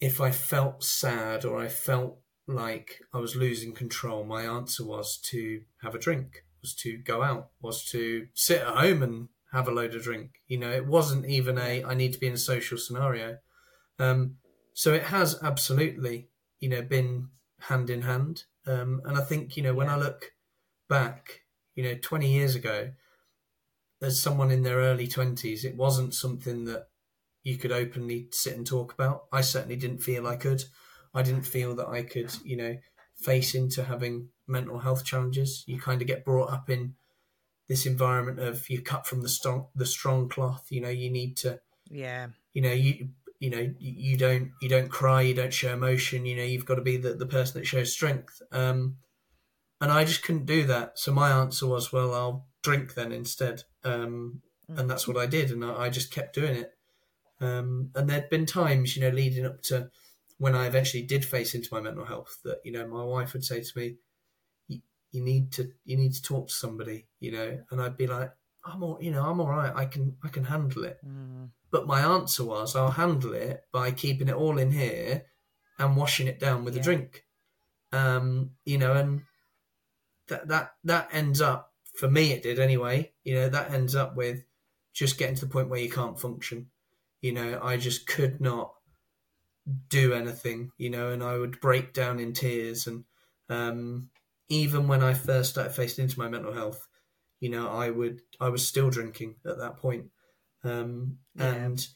if 0.00 0.20
I 0.20 0.30
felt 0.30 0.84
sad 0.84 1.44
or 1.44 1.58
I 1.58 1.68
felt 1.68 2.18
like 2.46 3.00
I 3.12 3.18
was 3.18 3.34
losing 3.34 3.72
control, 3.72 4.24
my 4.24 4.42
answer 4.42 4.84
was 4.84 5.18
to 5.30 5.62
have 5.82 5.94
a 5.94 5.98
drink, 5.98 6.44
was 6.60 6.74
to 6.76 6.98
go 6.98 7.22
out, 7.22 7.50
was 7.60 7.84
to 7.86 8.28
sit 8.34 8.60
at 8.60 8.68
home 8.68 9.02
and 9.02 9.28
have 9.52 9.68
a 9.68 9.72
load 9.72 9.94
of 9.94 10.02
drink. 10.02 10.42
You 10.46 10.58
know, 10.58 10.70
it 10.70 10.86
wasn't 10.86 11.26
even 11.26 11.58
a 11.58 11.82
I 11.84 11.94
need 11.94 12.12
to 12.12 12.20
be 12.20 12.26
in 12.26 12.34
a 12.34 12.38
social 12.38 12.78
scenario. 12.78 13.38
Um, 13.98 14.36
so 14.72 14.92
it 14.92 15.04
has 15.04 15.38
absolutely, 15.42 16.28
you 16.60 16.68
know, 16.68 16.82
been 16.82 17.28
hand 17.60 17.90
in 17.90 18.02
hand. 18.02 18.44
Um, 18.66 19.00
and 19.04 19.16
I 19.16 19.22
think, 19.22 19.56
you 19.56 19.62
know, 19.62 19.74
when 19.74 19.88
I 19.88 19.96
look 19.96 20.32
back, 20.88 21.42
you 21.74 21.82
know, 21.82 21.94
20 22.00 22.30
years 22.30 22.54
ago, 22.54 22.90
as 24.02 24.20
someone 24.20 24.50
in 24.50 24.62
their 24.62 24.76
early 24.76 25.08
20s, 25.08 25.64
it 25.64 25.76
wasn't 25.76 26.14
something 26.14 26.64
that 26.64 26.88
you 27.42 27.56
could 27.56 27.72
openly 27.72 28.28
sit 28.32 28.56
and 28.56 28.66
talk 28.66 28.92
about. 28.92 29.24
I 29.32 29.40
certainly 29.40 29.76
didn't 29.76 30.02
feel 30.02 30.26
I 30.26 30.36
could. 30.36 30.64
I 31.14 31.22
didn't 31.22 31.42
feel 31.42 31.74
that 31.76 31.88
I 31.88 32.02
could, 32.02 32.34
you 32.44 32.56
know, 32.56 32.76
face 33.16 33.54
into 33.54 33.84
having 33.84 34.28
mental 34.46 34.80
health 34.80 35.04
challenges. 35.04 35.64
You 35.66 35.80
kind 35.80 36.02
of 36.02 36.08
get 36.08 36.24
brought 36.24 36.52
up 36.52 36.68
in 36.68 36.94
this 37.68 37.86
environment 37.86 38.38
of 38.40 38.68
you 38.68 38.82
cut 38.82 39.06
from 39.06 39.22
the 39.22 39.28
strong, 39.28 39.68
the 39.74 39.86
strong 39.86 40.28
cloth. 40.28 40.66
You 40.70 40.82
know, 40.82 40.90
you 40.90 41.10
need 41.10 41.36
to 41.38 41.60
yeah, 41.88 42.28
you 42.52 42.62
know 42.62 42.72
you 42.72 43.08
you 43.38 43.50
know 43.50 43.74
you, 43.78 44.16
don't 44.16 44.52
you 44.60 44.68
don't 44.68 44.88
cry 44.88 45.20
you 45.20 45.34
don't 45.34 45.52
show 45.52 45.72
emotion 45.72 46.24
you 46.26 46.36
know 46.36 46.42
you've 46.42 46.64
got 46.64 46.76
to 46.76 46.82
be 46.82 46.96
the, 46.96 47.14
the 47.14 47.26
person 47.26 47.60
that 47.60 47.66
shows 47.66 47.92
strength. 47.92 48.40
Um 48.52 48.96
and 49.80 49.92
i 49.92 50.04
just 50.04 50.22
couldn't 50.22 50.46
do 50.46 50.64
that. 50.64 50.98
So 50.98 51.12
my 51.12 51.30
answer 51.30 51.66
was 51.66 51.92
well 51.92 52.14
i'll 52.14 52.46
drink 52.62 52.94
then 52.94 53.12
instead. 53.12 53.64
Um 53.84 54.42
and 54.68 54.90
that's 54.90 55.06
what 55.06 55.16
i 55.16 55.26
did 55.26 55.50
and 55.50 55.64
i, 55.64 55.82
I 55.84 55.88
just 55.90 56.12
kept 56.12 56.34
doing 56.34 56.56
it. 56.56 56.72
Um 57.40 57.90
and 57.94 58.08
there'd 58.08 58.30
been 58.30 58.46
times 58.46 58.96
you 58.96 59.02
know 59.02 59.10
leading 59.10 59.46
up 59.46 59.62
to 59.64 59.90
when 60.38 60.54
i 60.54 60.66
eventually 60.66 61.02
did 61.02 61.24
face 61.24 61.54
into 61.54 61.72
my 61.72 61.80
mental 61.80 62.04
health 62.04 62.38
that 62.44 62.58
you 62.64 62.72
know 62.72 62.86
my 62.86 63.02
wife 63.02 63.32
would 63.32 63.44
say 63.44 63.60
to 63.60 63.78
me 63.78 63.96
you, 64.68 64.80
you 65.10 65.22
need 65.22 65.52
to 65.52 65.70
you 65.84 65.96
need 65.96 66.12
to 66.14 66.22
talk 66.22 66.48
to 66.48 66.54
somebody 66.54 67.06
you 67.20 67.32
know? 67.32 67.58
And 67.70 67.80
i'd 67.80 67.96
be 67.96 68.06
like 68.06 68.32
i'm 68.64 68.82
all 68.82 68.98
you 69.00 69.10
know 69.10 69.22
i'm 69.22 69.40
all 69.40 69.48
right. 69.48 69.72
I 69.74 69.86
can 69.86 70.16
i 70.24 70.28
can 70.28 70.44
handle 70.44 70.84
it. 70.84 70.98
Mm, 71.06 71.50
but 71.70 71.86
my 71.86 72.00
answer 72.00 72.44
was, 72.44 72.76
I'll 72.76 72.90
handle 72.90 73.32
it 73.34 73.62
by 73.72 73.90
keeping 73.90 74.28
it 74.28 74.34
all 74.34 74.58
in 74.58 74.70
here 74.70 75.24
and 75.78 75.96
washing 75.96 76.26
it 76.26 76.40
down 76.40 76.64
with 76.64 76.76
a 76.76 76.80
drink. 76.80 77.24
Um, 77.92 78.52
you 78.64 78.78
know, 78.78 78.92
and 78.92 79.22
that 80.28 80.48
that 80.48 80.72
that 80.84 81.08
ends 81.12 81.40
up 81.40 81.72
for 81.94 82.08
me 82.08 82.32
it 82.32 82.42
did 82.42 82.58
anyway. 82.58 83.12
You 83.24 83.34
know, 83.34 83.48
that 83.48 83.72
ends 83.72 83.94
up 83.94 84.16
with 84.16 84.44
just 84.92 85.18
getting 85.18 85.34
to 85.36 85.46
the 85.46 85.52
point 85.52 85.68
where 85.68 85.80
you 85.80 85.90
can't 85.90 86.20
function. 86.20 86.70
You 87.20 87.32
know, 87.32 87.60
I 87.62 87.76
just 87.76 88.06
could 88.06 88.40
not 88.40 88.72
do 89.88 90.12
anything. 90.12 90.70
You 90.78 90.90
know, 90.90 91.10
and 91.10 91.22
I 91.22 91.38
would 91.38 91.60
break 91.60 91.92
down 91.92 92.20
in 92.20 92.32
tears. 92.32 92.86
And 92.86 93.04
um, 93.48 94.10
even 94.48 94.88
when 94.88 95.02
I 95.02 95.14
first 95.14 95.50
started 95.50 95.72
facing 95.74 96.04
into 96.04 96.18
my 96.18 96.28
mental 96.28 96.52
health, 96.52 96.86
you 97.40 97.50
know, 97.50 97.68
I 97.68 97.90
would 97.90 98.20
I 98.40 98.48
was 98.48 98.66
still 98.66 98.90
drinking 98.90 99.36
at 99.44 99.58
that 99.58 99.76
point. 99.78 100.06
Um, 100.66 101.18
Yeah. 101.34 101.54
and 101.54 101.88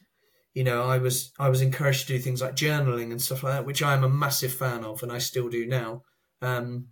you 0.54 0.64
know, 0.64 0.82
I 0.84 0.98
was 0.98 1.32
I 1.38 1.48
was 1.48 1.62
encouraged 1.62 2.06
to 2.08 2.14
do 2.16 2.18
things 2.18 2.42
like 2.42 2.56
journaling 2.56 3.10
and 3.12 3.22
stuff 3.22 3.42
like 3.42 3.54
that, 3.54 3.66
which 3.66 3.82
I 3.82 3.94
am 3.94 4.04
a 4.04 4.08
massive 4.08 4.52
fan 4.52 4.84
of, 4.84 5.02
and 5.02 5.12
I 5.12 5.18
still 5.18 5.48
do 5.48 5.66
now. 5.66 6.02
Um, 6.42 6.88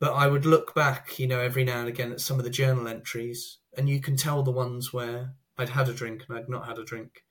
but 0.00 0.12
I 0.14 0.26
would 0.26 0.46
look 0.46 0.74
back, 0.74 1.18
you 1.18 1.26
know, 1.28 1.40
every 1.40 1.64
now 1.64 1.80
and 1.80 1.88
again 1.88 2.12
at 2.12 2.20
some 2.20 2.38
of 2.38 2.44
the 2.44 2.50
journal 2.50 2.88
entries, 2.88 3.58
and 3.76 3.88
you 3.88 4.00
can 4.00 4.16
tell 4.16 4.42
the 4.42 4.50
ones 4.50 4.92
where 4.92 5.34
I'd 5.58 5.68
had 5.70 5.88
a 5.88 5.94
drink 5.94 6.24
and 6.28 6.38
I'd 6.38 6.48
not 6.48 6.66
had 6.66 6.78
a 6.78 6.84
drink. 6.84 7.22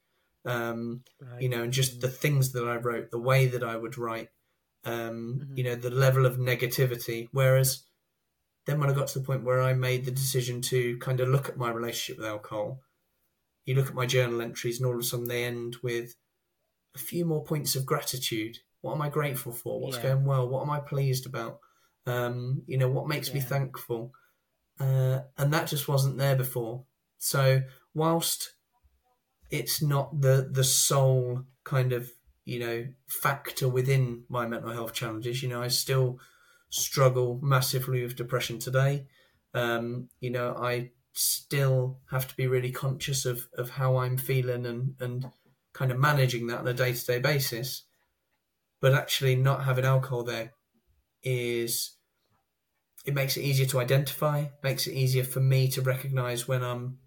Um, 0.46 1.04
right. 1.20 1.42
you 1.42 1.50
know, 1.50 1.64
and 1.64 1.74
just 1.74 2.02
the 2.02 2.10
things 2.10 2.54
that 2.54 2.66
I 2.68 2.78
wrote, 2.78 3.12
the 3.12 3.20
way 3.20 3.48
that 3.48 3.64
I 3.64 3.76
would 3.76 3.98
write, 3.98 4.30
um, 4.86 5.42
Mhm. 5.42 5.58
you 5.58 5.64
know, 5.66 5.76
the 5.76 5.92
level 5.92 6.26
of 6.26 6.38
negativity. 6.38 7.28
Whereas 7.32 7.84
then 8.66 8.80
when 8.80 8.90
I 8.90 8.94
got 8.94 9.08
to 9.10 9.20
the 9.20 9.26
point 9.26 9.44
where 9.44 9.62
I 9.62 9.74
made 9.74 10.06
the 10.06 10.12
decision 10.12 10.62
to 10.64 10.98
kind 11.00 11.20
of 11.20 11.30
look 11.30 11.50
at 11.50 11.58
my 11.58 11.70
relationship 11.72 12.18
with 12.20 12.28
alcohol, 12.28 12.82
you 13.72 13.78
look 13.78 13.88
at 13.88 13.96
my 13.96 14.06
journal 14.06 14.42
entries, 14.42 14.80
and 14.80 14.86
all 14.86 14.94
of 14.94 15.00
a 15.00 15.04
sudden 15.04 15.28
they 15.28 15.46
end 15.46 15.78
with 15.82 16.16
a 16.96 17.00
few 17.00 17.26
more 17.26 17.44
points 17.44 17.76
of 17.76 17.86
gratitude. 17.86 18.58
What 18.82 18.96
am 18.96 19.02
I 19.02 19.10
grateful 19.10 19.54
for? 19.54 19.80
What's 19.80 19.98
Yeah. 19.98 20.14
going 20.14 20.26
well? 20.26 20.48
What 20.50 20.64
am 20.64 20.70
I 20.70 20.80
pleased 20.80 21.26
about? 21.26 21.60
Um, 22.06 22.64
you 22.68 22.78
know, 22.78 22.90
what 22.90 23.08
makes 23.08 23.34
me 23.34 23.40
thankful? 23.40 24.14
Uh, 24.80 25.22
and 25.38 25.54
that 25.54 25.68
just 25.68 25.88
wasn't 25.88 26.18
there 26.18 26.36
before. 26.36 26.86
So 27.20 27.62
whilst 27.94 28.54
it's 29.52 29.82
not 29.82 30.22
the 30.22 30.50
the 30.52 30.64
sole 30.64 31.44
kind 31.64 31.94
of 31.94 32.10
you 32.46 32.60
know 32.60 32.88
factor 33.08 33.68
within 33.70 34.24
my 34.30 34.48
mental 34.48 34.72
health 34.72 34.94
challenges, 34.94 35.44
you 35.44 35.50
know, 35.50 35.62
I 35.62 35.68
still 35.68 36.20
struggle 36.70 37.40
massively 37.44 38.02
with 38.02 38.16
depression 38.16 38.60
today. 38.60 39.08
Um, 39.54 40.10
you 40.20 40.32
know, 40.32 40.56
I 40.58 40.92
still 41.14 42.00
have 42.10 42.28
to 42.28 42.36
be 42.36 42.48
really 42.48 42.72
conscious 42.72 43.26
of, 43.26 43.48
of 43.58 43.72
how 43.72 43.98
I'm 43.98 44.18
feeling 44.18 44.66
and, 44.66 44.96
and 45.00 45.32
kind 45.74 45.92
of 45.92 46.00
managing 46.00 46.48
that 46.48 46.60
on 46.60 46.68
a 46.68 46.74
day 46.74 46.94
to 46.94 47.06
day 47.06 47.20
basis. 47.20 47.84
But 48.80 48.94
actually, 48.94 49.36
not 49.36 49.66
having 49.66 49.86
alcohol 49.86 50.24
there 50.24 50.54
is 51.24 51.96
it 53.06 53.14
makes 53.14 53.38
it 53.38 53.42
easier 53.42 53.66
to 53.68 53.80
identify, 53.80 54.46
makes 54.64 54.88
it 54.88 54.94
easier 54.94 55.24
for 55.24 55.40
me 55.40 55.68
to 55.70 55.82
recognize 55.82 56.48
when 56.48 56.64
I'm 56.64 57.00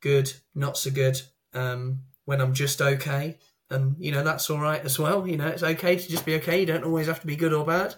good, 0.00 0.32
not 0.54 0.76
so 0.76 0.90
good, 0.90 1.20
um, 1.52 2.02
when 2.24 2.40
I'm 2.40 2.54
just 2.54 2.80
okay. 2.80 3.38
And, 3.70 3.96
you 3.98 4.12
know, 4.12 4.22
that's 4.22 4.48
all 4.50 4.60
right 4.60 4.84
as 4.84 4.98
well. 4.98 5.26
You 5.26 5.36
know, 5.36 5.48
it's 5.48 5.62
okay 5.62 5.96
to 5.96 6.08
just 6.08 6.24
be 6.24 6.36
okay. 6.36 6.60
You 6.60 6.66
don't 6.66 6.84
always 6.84 7.08
have 7.08 7.20
to 7.20 7.26
be 7.26 7.36
good 7.36 7.52
or 7.52 7.64
bad. 7.64 7.96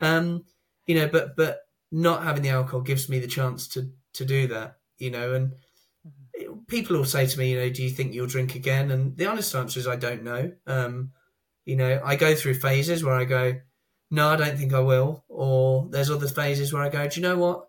Um, 0.00 0.44
you 0.86 0.96
know, 0.96 1.06
but, 1.06 1.36
but 1.36 1.60
not 1.92 2.24
having 2.24 2.42
the 2.42 2.48
alcohol 2.48 2.80
gives 2.80 3.08
me 3.08 3.20
the 3.20 3.28
chance 3.28 3.68
to, 3.68 3.92
to 4.14 4.24
do 4.24 4.46
that, 4.48 4.78
you 4.98 5.10
know, 5.10 5.34
and 5.34 5.52
it- 6.34 6.66
people 6.68 6.96
will 6.96 7.04
say 7.04 7.26
to 7.26 7.38
me, 7.38 7.52
you 7.52 7.58
know, 7.58 7.70
do 7.70 7.82
you 7.82 7.90
think 7.90 8.14
you'll 8.14 8.26
drink 8.26 8.54
again? 8.54 8.90
And 8.90 9.16
the 9.16 9.26
honest 9.26 9.54
answer 9.54 9.80
is 9.80 9.86
I 9.86 9.96
don't 9.96 10.22
know. 10.22 10.52
Um, 10.66 11.12
you 11.64 11.76
know, 11.76 12.00
I 12.04 12.16
go 12.16 12.34
through 12.34 12.54
phases 12.54 13.04
where 13.04 13.14
I 13.14 13.24
go, 13.24 13.60
no, 14.10 14.28
I 14.28 14.36
don't 14.36 14.58
think 14.58 14.72
I 14.72 14.80
will. 14.80 15.24
Or 15.28 15.88
there's 15.90 16.10
other 16.10 16.28
phases 16.28 16.72
where 16.72 16.82
I 16.82 16.88
go, 16.88 17.08
do 17.08 17.20
you 17.20 17.26
know 17.26 17.38
what? 17.38 17.68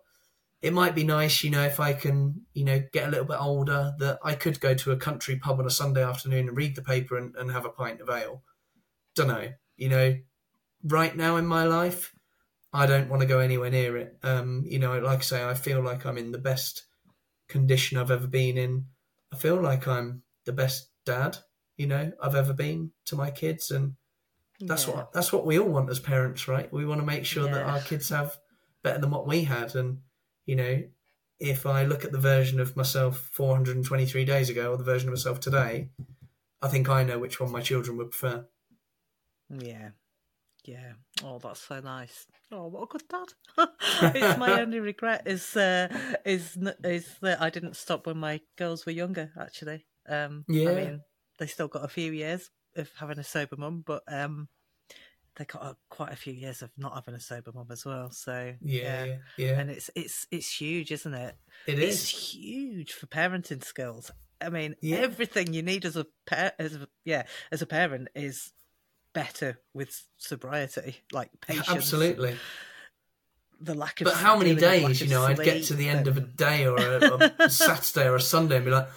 It 0.60 0.72
might 0.72 0.94
be 0.94 1.04
nice, 1.04 1.44
you 1.44 1.50
know, 1.50 1.62
if 1.62 1.78
I 1.78 1.92
can, 1.92 2.46
you 2.54 2.64
know, 2.64 2.82
get 2.92 3.06
a 3.06 3.10
little 3.10 3.26
bit 3.26 3.40
older, 3.40 3.94
that 3.98 4.18
I 4.24 4.34
could 4.34 4.60
go 4.60 4.74
to 4.74 4.92
a 4.92 4.96
country 4.96 5.36
pub 5.36 5.60
on 5.60 5.66
a 5.66 5.70
Sunday 5.70 6.02
afternoon 6.02 6.48
and 6.48 6.56
read 6.56 6.74
the 6.74 6.82
paper 6.82 7.18
and, 7.18 7.36
and 7.36 7.50
have 7.50 7.66
a 7.66 7.70
pint 7.70 8.00
of 8.00 8.08
ale. 8.08 8.42
Don't 9.14 9.28
know. 9.28 9.52
You 9.76 9.88
know, 9.90 10.16
right 10.82 11.14
now 11.14 11.36
in 11.36 11.46
my 11.46 11.64
life, 11.64 12.13
I 12.74 12.86
don't 12.86 13.08
want 13.08 13.20
to 13.22 13.26
go 13.26 13.38
anywhere 13.38 13.70
near 13.70 13.96
it. 13.96 14.18
Um, 14.22 14.64
you 14.66 14.78
know, 14.80 14.98
like 14.98 15.20
I 15.20 15.22
say, 15.22 15.44
I 15.44 15.54
feel 15.54 15.80
like 15.80 16.04
I'm 16.04 16.18
in 16.18 16.32
the 16.32 16.38
best 16.38 16.84
condition 17.48 17.96
I've 17.96 18.10
ever 18.10 18.26
been 18.26 18.58
in. 18.58 18.86
I 19.32 19.36
feel 19.36 19.60
like 19.60 19.86
I'm 19.86 20.22
the 20.44 20.52
best 20.52 20.90
dad, 21.06 21.38
you 21.76 21.86
know, 21.86 22.12
I've 22.20 22.34
ever 22.34 22.52
been 22.52 22.90
to 23.06 23.16
my 23.16 23.30
kids 23.30 23.70
and 23.70 23.94
that's 24.60 24.86
Yeah. 24.86 24.94
what 24.96 25.12
that's 25.12 25.32
what 25.32 25.46
we 25.46 25.58
all 25.58 25.68
want 25.68 25.88
as 25.90 26.00
parents, 26.00 26.48
right? 26.48 26.72
We 26.72 26.84
want 26.84 27.00
to 27.00 27.06
make 27.06 27.24
sure 27.24 27.44
that 27.48 27.62
our 27.62 27.80
kids 27.80 28.08
have 28.10 28.38
better 28.82 29.00
than 29.00 29.10
what 29.10 29.26
we 29.26 29.44
had. 29.44 29.74
And 29.74 30.02
you 30.46 30.56
know, 30.56 30.82
if 31.38 31.66
I 31.66 31.84
look 31.84 32.04
at 32.04 32.12
the 32.12 32.18
version 32.18 32.60
of 32.60 32.76
myself 32.76 33.28
423 33.32 34.24
days 34.24 34.50
ago 34.50 34.72
or 34.72 34.76
the 34.76 34.84
version 34.84 35.08
of 35.08 35.12
myself 35.14 35.40
today, 35.40 35.90
I 36.62 36.68
think 36.68 36.88
I 36.88 37.04
know 37.04 37.18
which 37.18 37.38
one 37.40 37.52
my 37.52 37.60
children 37.60 37.96
would 37.98 38.10
prefer. 38.10 38.46
Yeah. 39.50 39.90
Yeah. 40.64 40.92
Oh, 41.22 41.38
that's 41.38 41.60
so 41.60 41.80
nice. 41.80 42.26
Oh, 42.50 42.66
what 42.68 42.84
a 42.84 42.86
good 42.86 43.08
dad. 43.08 43.68
it's 44.14 44.38
my 44.38 44.60
only 44.60 44.80
regret 44.80 45.22
is 45.26 45.56
uh, 45.56 45.88
is 46.24 46.56
is 46.82 47.14
that 47.20 47.40
I 47.40 47.50
didn't 47.50 47.76
stop 47.76 48.06
when 48.06 48.16
my 48.16 48.40
girls 48.56 48.86
were 48.86 48.92
younger. 48.92 49.30
Actually, 49.38 49.86
um, 50.08 50.44
Yeah. 50.48 50.70
I 50.70 50.74
mean, 50.74 51.00
they 51.38 51.46
still 51.46 51.68
got 51.68 51.84
a 51.84 51.88
few 51.88 52.12
years 52.12 52.50
of 52.76 52.90
having 52.98 53.18
a 53.18 53.24
sober 53.24 53.56
mum, 53.56 53.82
but 53.86 54.02
um, 54.08 54.48
they 55.36 55.44
got 55.44 55.62
a, 55.62 55.76
quite 55.90 56.12
a 56.12 56.16
few 56.16 56.32
years 56.32 56.62
of 56.62 56.70
not 56.76 56.94
having 56.94 57.14
a 57.14 57.20
sober 57.20 57.52
mum 57.54 57.68
as 57.70 57.84
well. 57.84 58.10
So 58.10 58.54
Yeah, 58.60 59.04
yeah, 59.04 59.16
yeah. 59.36 59.60
and 59.60 59.70
it's 59.70 59.90
it's 59.94 60.26
it's 60.30 60.60
huge, 60.60 60.92
isn't 60.92 61.14
it? 61.14 61.34
it 61.66 61.78
It's 61.78 62.02
is. 62.02 62.08
huge 62.34 62.92
for 62.92 63.06
parenting 63.06 63.64
skills. 63.64 64.10
I 64.40 64.48
mean, 64.48 64.76
Yeah. 64.80 64.96
everything 64.98 65.52
you 65.52 65.62
need 65.62 65.84
as 65.84 65.96
a 65.96 66.06
pa- 66.26 66.52
as 66.58 66.74
a, 66.74 66.88
yeah 67.04 67.24
as 67.52 67.62
a 67.62 67.66
parent 67.66 68.08
is 68.14 68.52
better 69.14 69.58
with 69.72 70.04
sobriety, 70.18 70.96
like 71.12 71.30
patience. 71.40 71.70
Absolutely. 71.70 72.36
The 73.60 73.74
lack 73.74 74.00
of 74.00 74.06
But 74.06 74.14
how 74.14 74.36
many 74.36 74.54
dealing 74.54 74.82
with 74.82 74.82
lack 74.82 74.88
days, 74.90 75.00
you 75.02 75.08
know, 75.08 75.24
I'd 75.24 75.38
get 75.42 75.64
to 75.64 75.74
the 75.74 75.88
end 75.88 76.06
of 76.08 76.18
a 76.18 76.20
day 76.20 76.66
or 76.66 76.76
a, 76.76 77.32
a 77.38 77.48
Saturday 77.48 78.06
or 78.08 78.16
a 78.16 78.20
Sunday 78.20 78.56
and 78.56 78.64
be 78.64 78.70
like, 78.70 78.88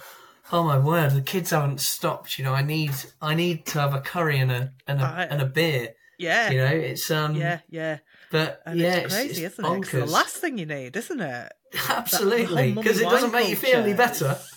"Oh 0.52 0.62
my 0.64 0.78
word, 0.78 1.12
the 1.12 1.22
kids 1.22 1.50
haven't 1.50 1.80
stopped." 1.80 2.38
You 2.38 2.44
know, 2.44 2.52
I 2.52 2.62
need, 2.62 2.90
I 3.22 3.34
need 3.34 3.64
to 3.66 3.80
have 3.80 3.94
a 3.94 4.00
curry 4.00 4.38
and 4.38 4.50
a 4.52 4.72
and 4.86 5.00
a, 5.00 5.04
I- 5.04 5.22
and 5.30 5.40
a 5.40 5.46
beer. 5.46 5.94
yeah, 6.18 6.50
You 6.50 6.58
know, 6.58 6.66
it's 6.74 7.10
um, 7.10 7.36
yeah, 7.36 7.60
yeah, 7.70 7.98
but 8.30 8.60
and 8.66 8.78
yeah, 8.78 8.96
it's 8.96 9.14
crazy, 9.14 9.44
it's, 9.44 9.54
isn't 9.58 9.64
it? 9.72 9.78
It's 9.78 9.92
the 9.92 10.06
last 10.06 10.36
thing 10.36 10.58
you 10.58 10.66
need, 10.66 10.96
isn't 10.96 11.20
it? 11.20 11.52
Absolutely, 11.88 12.72
because 12.72 13.00
it 13.00 13.04
doesn't 13.04 13.32
make 13.32 13.48
you 13.48 13.56
feel 13.56 13.78
any 13.80 13.94
better. 13.94 14.32
is- 14.32 14.54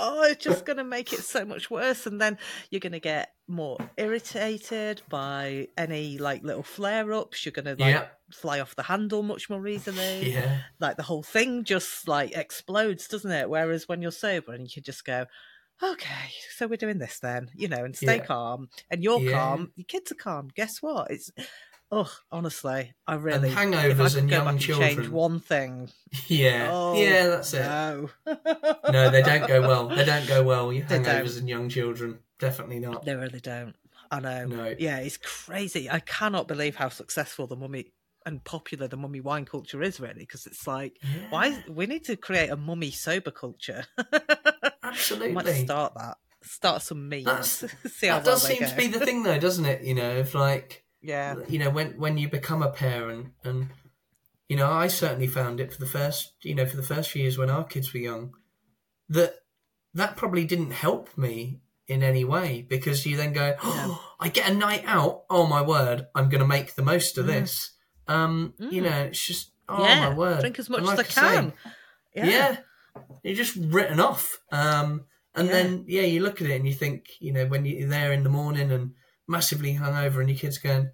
Oh, 0.00 0.22
it's 0.22 0.44
just 0.44 0.64
going 0.64 0.76
to 0.76 0.84
make 0.84 1.12
it 1.12 1.24
so 1.24 1.44
much 1.44 1.70
worse, 1.72 2.06
and 2.06 2.20
then 2.20 2.38
you're 2.70 2.78
going 2.78 2.92
to 2.92 3.00
get 3.00 3.32
more 3.48 3.80
irritated 3.96 5.02
by 5.08 5.68
any 5.76 6.18
like 6.18 6.42
little 6.42 6.62
flare-ups. 6.62 7.44
You're 7.44 7.52
going 7.52 7.64
to 7.66 7.76
like 7.76 8.00
Yeah. 8.00 8.08
fly 8.32 8.60
off 8.60 8.76
the 8.76 8.82
handle 8.84 9.22
much 9.22 9.48
more 9.50 9.66
easily. 9.66 10.30
Yeah, 10.38 10.62
Like 10.80 10.96
the 10.96 11.02
whole 11.02 11.22
thing 11.22 11.64
just 11.64 12.06
like 12.08 12.36
explodes, 12.36 13.08
doesn't 13.08 13.30
it? 13.30 13.50
Whereas 13.50 13.88
when 13.88 14.02
you're 14.02 14.10
sober 14.12 14.52
and 14.52 14.62
you 14.64 14.70
can 14.72 14.82
just 14.84 15.04
go, 15.04 15.26
okay, 15.82 16.30
so 16.56 16.66
we're 16.66 16.76
doing 16.76 16.98
this 16.98 17.20
then, 17.20 17.50
you 17.54 17.68
know, 17.68 17.84
and 17.84 17.96
stay 17.96 18.18
Yeah. 18.18 18.20
calm, 18.20 18.68
and 18.90 19.02
you're 19.02 19.20
Yeah. 19.20 19.22
calm, 19.22 19.72
your 19.76 19.84
kids 19.86 20.10
are 20.12 20.16
calm. 20.16 20.48
Guess 20.54 20.82
what? 20.82 21.10
It's 21.10 21.30
oh, 21.90 22.10
honestly, 22.30 22.94
I 23.06 23.14
really 23.14 23.50
I 23.50 23.52
hangovers 23.54 24.16
and 24.16 24.28
go 24.28 24.36
young 24.36 24.44
back 24.44 24.52
and 24.54 24.60
change 24.60 25.08
one 25.08 25.40
thing. 25.40 25.88
yeah, 26.26 26.68
Oh, 26.70 26.94
yeah. 27.00 27.26
That's 27.28 27.54
it. 27.54 27.60
No, 27.62 28.08
No, 28.92 29.10
they 29.10 29.22
don't 29.22 29.46
go 29.48 29.60
well. 29.62 29.88
They 29.88 30.04
don't 30.04 30.26
go 30.28 30.42
well. 30.42 30.68
Hangovers 30.68 31.38
and 31.38 31.48
young 31.48 31.68
children, 31.68 32.18
definitely 32.38 32.78
not. 32.80 33.04
They 33.04 33.14
really 33.14 33.40
don't. 33.40 33.74
I 34.10 34.20
know. 34.20 34.46
No. 34.46 34.74
Yeah, 34.78 34.98
it's 34.98 35.18
crazy. 35.18 35.90
I 35.90 36.00
cannot 36.00 36.48
believe 36.48 36.76
how 36.76 36.88
successful 36.88 37.46
the 37.46 37.56
mummy 37.56 37.92
and 38.26 38.42
popular 38.44 38.88
the 38.88 38.96
mummy 38.96 39.20
wine 39.20 39.44
culture 39.44 39.82
is, 39.82 40.00
really, 40.00 40.20
because 40.20 40.46
it's 40.46 40.66
like, 40.66 40.98
Yeah, 41.02 41.08
why 41.30 41.64
we 41.68 41.86
need 41.86 42.04
to 42.04 42.16
create 42.16 42.50
a 42.50 42.56
mummy 42.56 42.90
sober 42.90 43.30
culture. 43.30 43.84
Absolutely. 44.82 45.32
Might 45.32 45.46
start 45.48 45.94
that. 45.94 46.16
Start 46.42 46.82
some 46.82 47.08
memes. 47.08 47.24
That's- 47.24 47.64
See 47.92 48.06
how 48.06 48.16
That 48.16 48.24
does 48.24 48.42
well 48.42 48.48
they 48.50 48.56
seem 48.58 48.64
go. 48.64 48.70
to 48.70 48.76
be 48.76 48.86
the 48.98 49.04
thing, 49.04 49.22
though, 49.22 49.38
doesn't 49.38 49.64
it? 49.66 49.82
You 49.82 49.94
know, 49.94 50.10
if 50.16 50.34
like 50.34 50.84
Yeah. 51.02 51.36
you 51.48 51.58
know 51.58 51.70
when 51.70 51.98
when 51.98 52.18
you 52.18 52.28
become 52.28 52.62
a 52.62 52.70
parent 52.70 53.28
and 53.44 53.68
you 54.48 54.56
know 54.56 54.70
i 54.70 54.88
certainly 54.88 55.28
found 55.28 55.60
it 55.60 55.72
for 55.72 55.78
the 55.78 55.86
first 55.86 56.32
you 56.42 56.54
know 56.54 56.66
for 56.66 56.76
the 56.76 56.82
first 56.82 57.10
few 57.10 57.22
years 57.22 57.38
when 57.38 57.50
our 57.50 57.64
kids 57.64 57.92
were 57.92 58.00
young 58.00 58.34
that 59.08 59.36
that 59.94 60.16
probably 60.16 60.44
didn't 60.44 60.72
help 60.72 61.16
me 61.16 61.60
in 61.86 62.02
any 62.02 62.24
way 62.24 62.66
because 62.68 63.06
you 63.06 63.16
then 63.16 63.32
go 63.32 63.54
oh, 63.62 64.04
i 64.18 64.28
get 64.28 64.50
a 64.50 64.54
night 64.54 64.82
out 64.86 65.22
oh 65.30 65.46
my 65.46 65.62
word 65.62 66.06
i'm 66.16 66.28
going 66.28 66.40
to 66.40 66.46
make 66.46 66.74
the 66.74 66.82
most 66.82 67.16
of 67.16 67.26
Mm. 67.26 67.28
this 67.28 67.70
um 68.08 68.54
you 68.58 68.82
Mm. 68.82 68.90
know 68.90 69.02
it's 69.04 69.24
just 69.24 69.52
oh 69.68 69.84
yeah. 69.84 70.08
my 70.08 70.14
word 70.16 70.40
Drink 70.40 70.58
as 70.58 70.68
much 70.68 70.80
And 70.80 70.88
as 70.90 70.96
like 70.98 71.06
I 71.06 71.10
say, 71.10 71.36
can. 71.36 71.52
yeah. 72.14 72.56
you're 73.22 73.36
just 73.36 73.54
written 73.56 74.00
off 74.00 74.38
um 74.50 75.04
and 75.34 75.46
Yeah. 75.46 75.52
then 75.54 75.84
yeah 75.86 76.02
you 76.02 76.20
look 76.22 76.40
at 76.42 76.48
it 76.50 76.56
and 76.56 76.66
you 76.66 76.74
think 76.74 77.06
you 77.20 77.32
know 77.32 77.46
when 77.46 77.64
you're 77.64 77.88
there 77.88 78.12
in 78.12 78.24
the 78.24 78.30
morning 78.30 78.72
and 78.72 78.94
massively 79.28 79.74
hungover 79.76 80.18
and 80.20 80.28
your 80.28 80.38
kids 80.38 80.58
going 80.58 80.90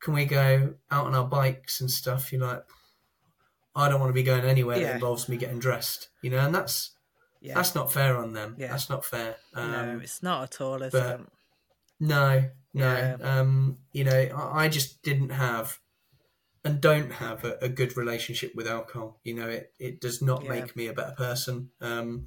can 0.00 0.14
we 0.14 0.24
go 0.24 0.74
out 0.90 1.06
on 1.06 1.14
our 1.14 1.26
bikes 1.26 1.80
and 1.80 1.90
stuff 1.90 2.32
you're 2.32 2.40
like 2.40 2.62
i 3.74 3.88
don't 3.88 4.00
want 4.00 4.08
to 4.10 4.14
be 4.14 4.22
going 4.22 4.44
anywhere 4.44 4.76
Yeah. 4.78 4.86
that 4.88 4.94
involves 4.94 5.28
me 5.28 5.36
getting 5.36 5.58
dressed 5.58 6.08
you 6.22 6.30
know 6.30 6.38
and 6.38 6.54
that's 6.54 6.92
Yeah. 7.40 7.54
that's 7.54 7.74
not 7.74 7.92
fair 7.92 8.16
on 8.16 8.32
them 8.32 8.54
Yeah. 8.58 8.68
that's 8.68 8.88
not 8.88 9.04
fair 9.04 9.36
um, 9.54 9.72
no, 9.72 10.00
it's 10.02 10.22
not 10.22 10.42
at 10.44 10.60
all, 10.60 10.82
is 10.82 10.94
it? 10.94 11.20
no, 12.00 12.44
no. 12.74 12.94
Yeah. 12.94 13.16
Um, 13.22 13.78
you 13.92 14.04
know, 14.04 14.20
I, 14.36 14.64
I 14.64 14.68
just 14.68 15.02
didn't 15.02 15.30
have 15.30 15.78
and 16.62 16.78
don't 16.80 17.10
have 17.12 17.42
a, 17.44 17.56
a 17.62 17.68
good 17.70 17.96
relationship 17.96 18.52
with 18.54 18.66
alcohol. 18.66 19.18
You 19.24 19.34
know, 19.34 19.48
it, 19.48 19.72
it 19.78 20.00
does 20.00 20.20
not 20.20 20.42
Yeah. 20.44 20.50
make 20.50 20.76
me 20.76 20.88
a 20.88 20.92
better 20.92 21.14
person. 21.16 21.70
Um, 21.80 22.26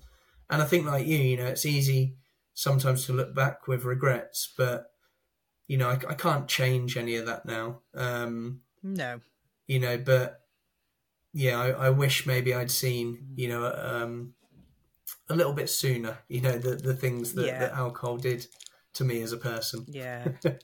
and 0.50 0.62
I 0.64 0.66
think, 0.66 0.88
like 0.88 1.06
you, 1.06 1.18
you 1.18 1.38
know, 1.38 1.46
it's 1.46 1.66
easy 1.68 2.16
sometimes 2.56 3.06
to 3.06 3.14
look 3.14 3.36
back 3.36 3.68
with 3.68 3.84
regrets, 3.84 4.52
but 4.58 4.88
you 5.70 5.78
know, 5.78 5.88
I, 5.89 5.93
I 6.09 6.15
can't 6.15 6.49
change 6.49 6.97
any 6.97 7.15
of 7.15 7.28
that 7.28 7.45
now. 7.45 7.80
Um, 7.93 8.61
No. 8.84 9.22
you 9.67 9.80
know, 9.80 9.97
but 9.97 10.41
yeah, 11.32 11.57
I, 11.57 11.70
I 11.70 11.89
wish 11.91 12.26
maybe 12.26 12.53
I'd 12.53 12.72
seen, 12.72 13.30
you 13.36 13.47
know, 13.47 13.72
um, 13.74 14.34
a 15.30 15.36
little 15.36 15.53
bit 15.53 15.70
sooner, 15.70 16.17
you 16.28 16.41
know, 16.41 16.57
the 16.57 16.76
the 16.76 16.95
things 16.95 17.34
that, 17.36 17.45
Yeah. 17.45 17.59
that 17.59 17.74
alcohol 17.74 18.17
did 18.17 18.47
to 18.95 19.05
me 19.05 19.22
as 19.22 19.32
a 19.32 19.38
person. 19.38 19.86
Yeah. 19.88 20.28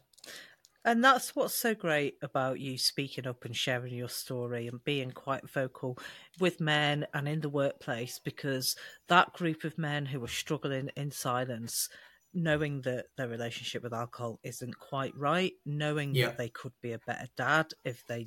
And 0.87 1.03
that's 1.03 1.35
what's 1.35 1.55
so 1.55 1.73
great 1.73 2.17
about 2.21 2.59
you 2.59 2.77
speaking 2.77 3.25
up 3.25 3.43
and 3.43 3.55
sharing 3.55 3.95
your 3.95 4.07
story 4.07 4.67
and 4.67 4.83
being 4.83 5.09
quite 5.09 5.49
vocal 5.49 5.97
with 6.39 6.61
men 6.61 7.07
and 7.11 7.27
in 7.27 7.41
the 7.41 7.49
workplace 7.49 8.19
because 8.19 8.75
that 9.07 9.33
group 9.33 9.63
of 9.63 9.79
men 9.79 10.05
who 10.05 10.23
are 10.23 10.27
struggling 10.27 10.91
in 10.95 11.09
silence, 11.09 11.89
knowing 12.36 12.81
that 12.81 13.07
their 13.17 13.27
relationship 13.27 13.81
with 13.81 13.93
alcohol 13.93 14.39
isn't 14.43 14.77
quite 14.77 15.15
right, 15.15 15.53
knowing 15.65 16.13
Yeah. 16.13 16.27
that 16.27 16.38
they 16.38 16.49
could 16.49 16.73
be 16.81 16.91
a 16.91 16.99
better 16.99 17.27
dad 17.36 17.71
if 17.83 18.05
they 18.07 18.25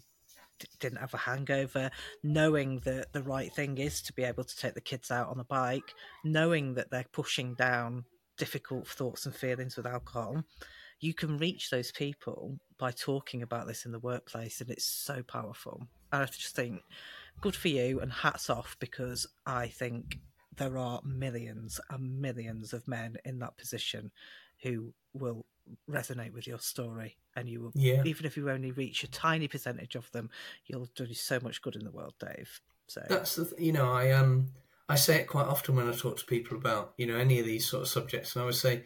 d- 0.59 0.67
didn't 0.81 0.99
have 0.99 1.15
a 1.15 1.19
hangover, 1.19 1.91
knowing 2.23 2.81
that 2.81 3.13
the 3.13 3.23
right 3.23 3.53
thing 3.55 3.79
is 3.79 4.03
to 4.03 4.13
be 4.13 4.25
able 4.25 4.45
to 4.45 4.57
take 4.57 4.75
the 4.75 4.81
kids 4.81 5.11
out 5.11 5.29
on 5.29 5.39
a 5.39 5.45
bike, 5.45 5.95
knowing 6.25 6.75
that 6.75 6.91
they're 6.91 7.07
pushing 7.13 7.55
down 7.55 8.05
difficult 8.39 8.89
thoughts 8.89 9.27
and 9.27 9.35
feelings 9.35 9.77
with 9.77 9.87
alcohol 9.87 10.43
you 11.01 11.15
can 11.15 11.39
reach 11.39 11.71
those 11.71 11.93
people 11.93 12.59
by 12.77 12.91
talking 12.91 13.43
about 13.43 13.67
this 13.69 13.85
in 13.85 13.93
the 13.93 13.99
workplace 14.01 14.61
and 14.61 14.71
it's 14.71 14.85
so 14.85 15.23
powerful 15.23 15.87
and 16.13 16.23
i 16.23 16.27
just 16.27 16.55
think 16.57 16.81
good 17.41 17.55
for 17.55 17.69
you 17.69 18.01
and 18.01 18.13
hats 18.13 18.49
off 18.51 18.77
because 18.81 19.27
i 19.47 19.67
think 19.69 20.19
there 20.59 20.77
are 20.79 21.01
millions 21.05 21.81
and 21.91 22.21
millions 22.21 22.73
of 22.73 22.87
men 22.87 23.17
in 23.25 23.39
that 23.39 23.57
position 23.57 24.11
who 24.63 24.93
will 25.13 25.47
resonate 25.91 26.33
with 26.33 26.47
your 26.47 26.59
story 26.59 27.17
and 27.37 27.49
you 27.49 27.61
will 27.61 27.73
Yeah. 27.75 28.03
even 28.05 28.25
if 28.27 28.37
you 28.37 28.51
only 28.51 28.73
reach 28.73 29.05
a 29.05 29.11
tiny 29.11 29.49
percentage 29.49 29.95
of 29.97 30.11
them 30.13 30.31
you'll 30.67 30.89
do 30.95 31.13
so 31.15 31.39
much 31.41 31.61
good 31.63 31.77
in 31.77 31.85
the 31.85 31.91
world 31.91 32.15
dave 32.19 32.61
so 32.87 33.03
That's 33.09 33.37
the 33.37 33.45
th- 33.45 33.61
you 33.61 33.73
know 33.73 33.93
I 33.93 34.11
um 34.13 34.49
I 34.89 34.95
say 34.97 35.17
it 35.21 35.27
quite 35.29 35.47
often 35.47 35.77
when 35.77 35.89
I 35.89 35.93
talk 35.93 36.17
to 36.19 36.25
people 36.25 36.57
about 36.57 36.95
you 36.97 37.07
know 37.07 37.17
any 37.17 37.39
of 37.39 37.45
these 37.47 37.69
sort 37.69 37.83
of 37.83 37.89
subjects, 37.89 38.35
and 38.35 38.43
I 38.43 38.47
would 38.47 38.55
say 38.55 38.85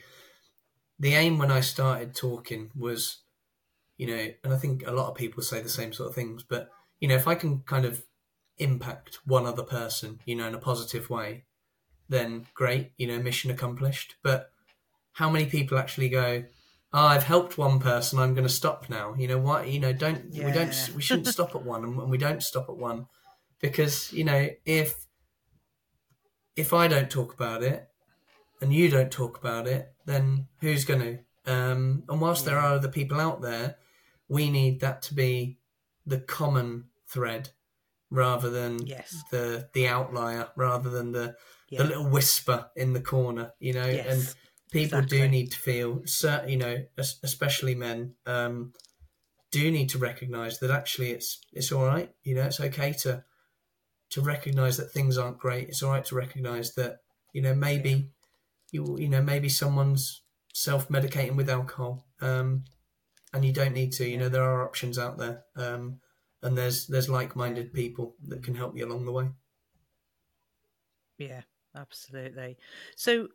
the 0.99 1.15
aim 1.15 1.39
when 1.39 1.51
I 1.51 1.61
started 1.61 2.15
talking 2.15 2.71
was, 2.77 3.23
you 3.97 4.07
know, 4.07 4.29
and 4.45 4.53
I 4.53 4.57
think 4.59 4.87
a 4.87 4.93
lot 4.93 5.09
of 5.11 5.15
people 5.17 5.43
say 5.43 5.61
the 5.63 5.69
same 5.69 5.93
sort 5.93 6.09
of 6.09 6.15
things, 6.15 6.43
but 6.43 6.71
you 7.01 7.09
know 7.09 7.15
if 7.15 7.29
I 7.29 7.37
can 7.37 7.61
kind 7.61 7.85
of 7.85 8.05
impact 8.59 9.21
one 9.25 9.47
other 9.47 9.63
person, 9.63 10.21
you 10.27 10.35
know, 10.37 10.47
in 10.47 10.55
a 10.55 10.59
positive 10.59 11.09
way, 11.11 11.45
then 12.13 12.47
great, 12.55 12.93
you 12.97 13.07
know, 13.07 13.19
mission 13.19 13.51
accomplished. 13.51 14.17
But 14.23 14.53
how 15.13 15.31
many 15.31 15.47
people 15.47 15.79
actually 15.79 16.09
go? 16.09 16.45
Oh, 16.93 17.07
I've 17.07 17.23
helped 17.25 17.57
one 17.57 17.81
person. 17.81 18.19
I'm 18.19 18.35
going 18.35 18.47
to 18.47 18.53
stop 18.53 18.91
now. 18.91 19.15
You 19.15 19.27
know 19.29 19.39
what? 19.39 19.69
You 19.69 19.81
know, 19.81 19.93
don't 19.93 20.31
we 20.31 20.53
don't 20.53 20.91
we 20.95 21.03
shouldn't 21.03 21.29
stop 21.29 21.55
at 21.55 21.65
one, 21.65 21.85
and 21.85 22.11
we 22.11 22.19
don't 22.19 22.43
stop 22.43 22.69
at 22.69 22.77
one 22.77 23.07
because 23.61 24.13
you 24.13 24.25
know 24.25 24.51
if 24.67 25.07
if 26.55 26.75
I 26.75 26.89
don't 26.89 27.11
talk 27.11 27.33
about 27.33 27.63
it 27.63 27.89
and 28.61 28.73
you 28.73 28.91
don't 28.91 29.11
talk 29.11 29.39
about 29.39 29.67
it, 29.67 29.95
then 30.05 30.49
who's 30.61 30.85
going 30.85 31.01
to? 31.01 31.19
Um, 31.53 32.05
and 32.09 32.21
whilst 32.21 32.45
there 32.45 32.59
are 32.59 32.75
other 32.75 32.89
people 32.89 33.21
out 33.21 33.41
there, 33.41 33.77
we 34.29 34.51
need 34.51 34.81
that 34.81 35.03
to 35.03 35.15
be 35.15 35.59
the 36.07 36.19
common 36.19 36.85
thread 37.07 37.51
rather 38.11 38.51
than 38.51 38.87
yes 38.87 39.23
the 39.31 39.69
the 39.73 39.89
outlier, 39.89 40.49
rather 40.57 40.91
than 40.91 41.13
the 41.13 41.37
yeah 41.73 41.83
the 41.83 41.89
little 41.89 42.09
whisper 42.09 42.71
in 42.77 42.93
the 42.93 43.01
corner. 43.01 43.53
You 43.59 43.73
know, 43.73 43.87
yes 43.87 44.07
and 44.07 44.35
people 44.73 45.03
do 45.03 45.29
need 45.29 45.53
to 45.53 45.59
feel, 45.59 46.03
you 46.47 46.57
know, 46.57 46.85
especially 46.99 47.75
men, 47.75 48.15
um, 48.27 48.73
do 49.51 49.71
need 49.71 49.91
to 49.91 49.99
recognise 49.99 50.59
that 50.59 50.71
actually 50.71 51.11
it's 51.11 51.41
it's 51.53 51.71
all 51.71 51.85
right. 51.85 52.11
You 52.25 52.35
know, 52.35 52.45
it's 52.45 52.61
okay 52.61 52.93
to 53.03 53.23
to 54.11 54.21
recognise 54.21 54.79
that 54.79 54.91
things 54.91 55.19
aren't 55.19 55.39
great. 55.39 55.69
It's 55.69 55.83
all 55.83 55.91
right 55.91 56.05
to 56.07 56.15
recognise 56.15 56.75
that 56.75 56.99
you 57.33 57.43
know 57.43 57.55
maybe 57.55 58.11
you 58.71 58.99
you 58.99 59.09
know 59.09 59.23
maybe 59.23 59.49
someone's 59.49 60.23
self 60.55 60.89
medicating 60.89 61.37
with 61.37 61.51
alcohol, 61.51 62.07
um, 62.21 62.65
and 63.33 63.45
you 63.45 63.53
don't 63.53 63.75
need 63.75 63.93
to. 63.93 64.09
You 64.09 64.19
know, 64.19 64.29
there 64.31 64.45
are 64.45 64.65
options 64.65 64.99
out 64.99 65.19
there, 65.19 65.43
um, 65.57 66.01
and 66.43 66.57
there's 66.57 66.87
there's 66.87 67.11
like 67.11 67.37
minded 67.37 67.75
people 67.75 68.17
that 68.29 68.43
can 68.43 68.55
help 68.55 68.77
you 68.77 68.87
along 68.87 69.05
the 69.05 69.13
way. 69.13 69.29
Yeah, 71.19 71.43
absolutely. 71.77 72.59
So, 72.97 73.29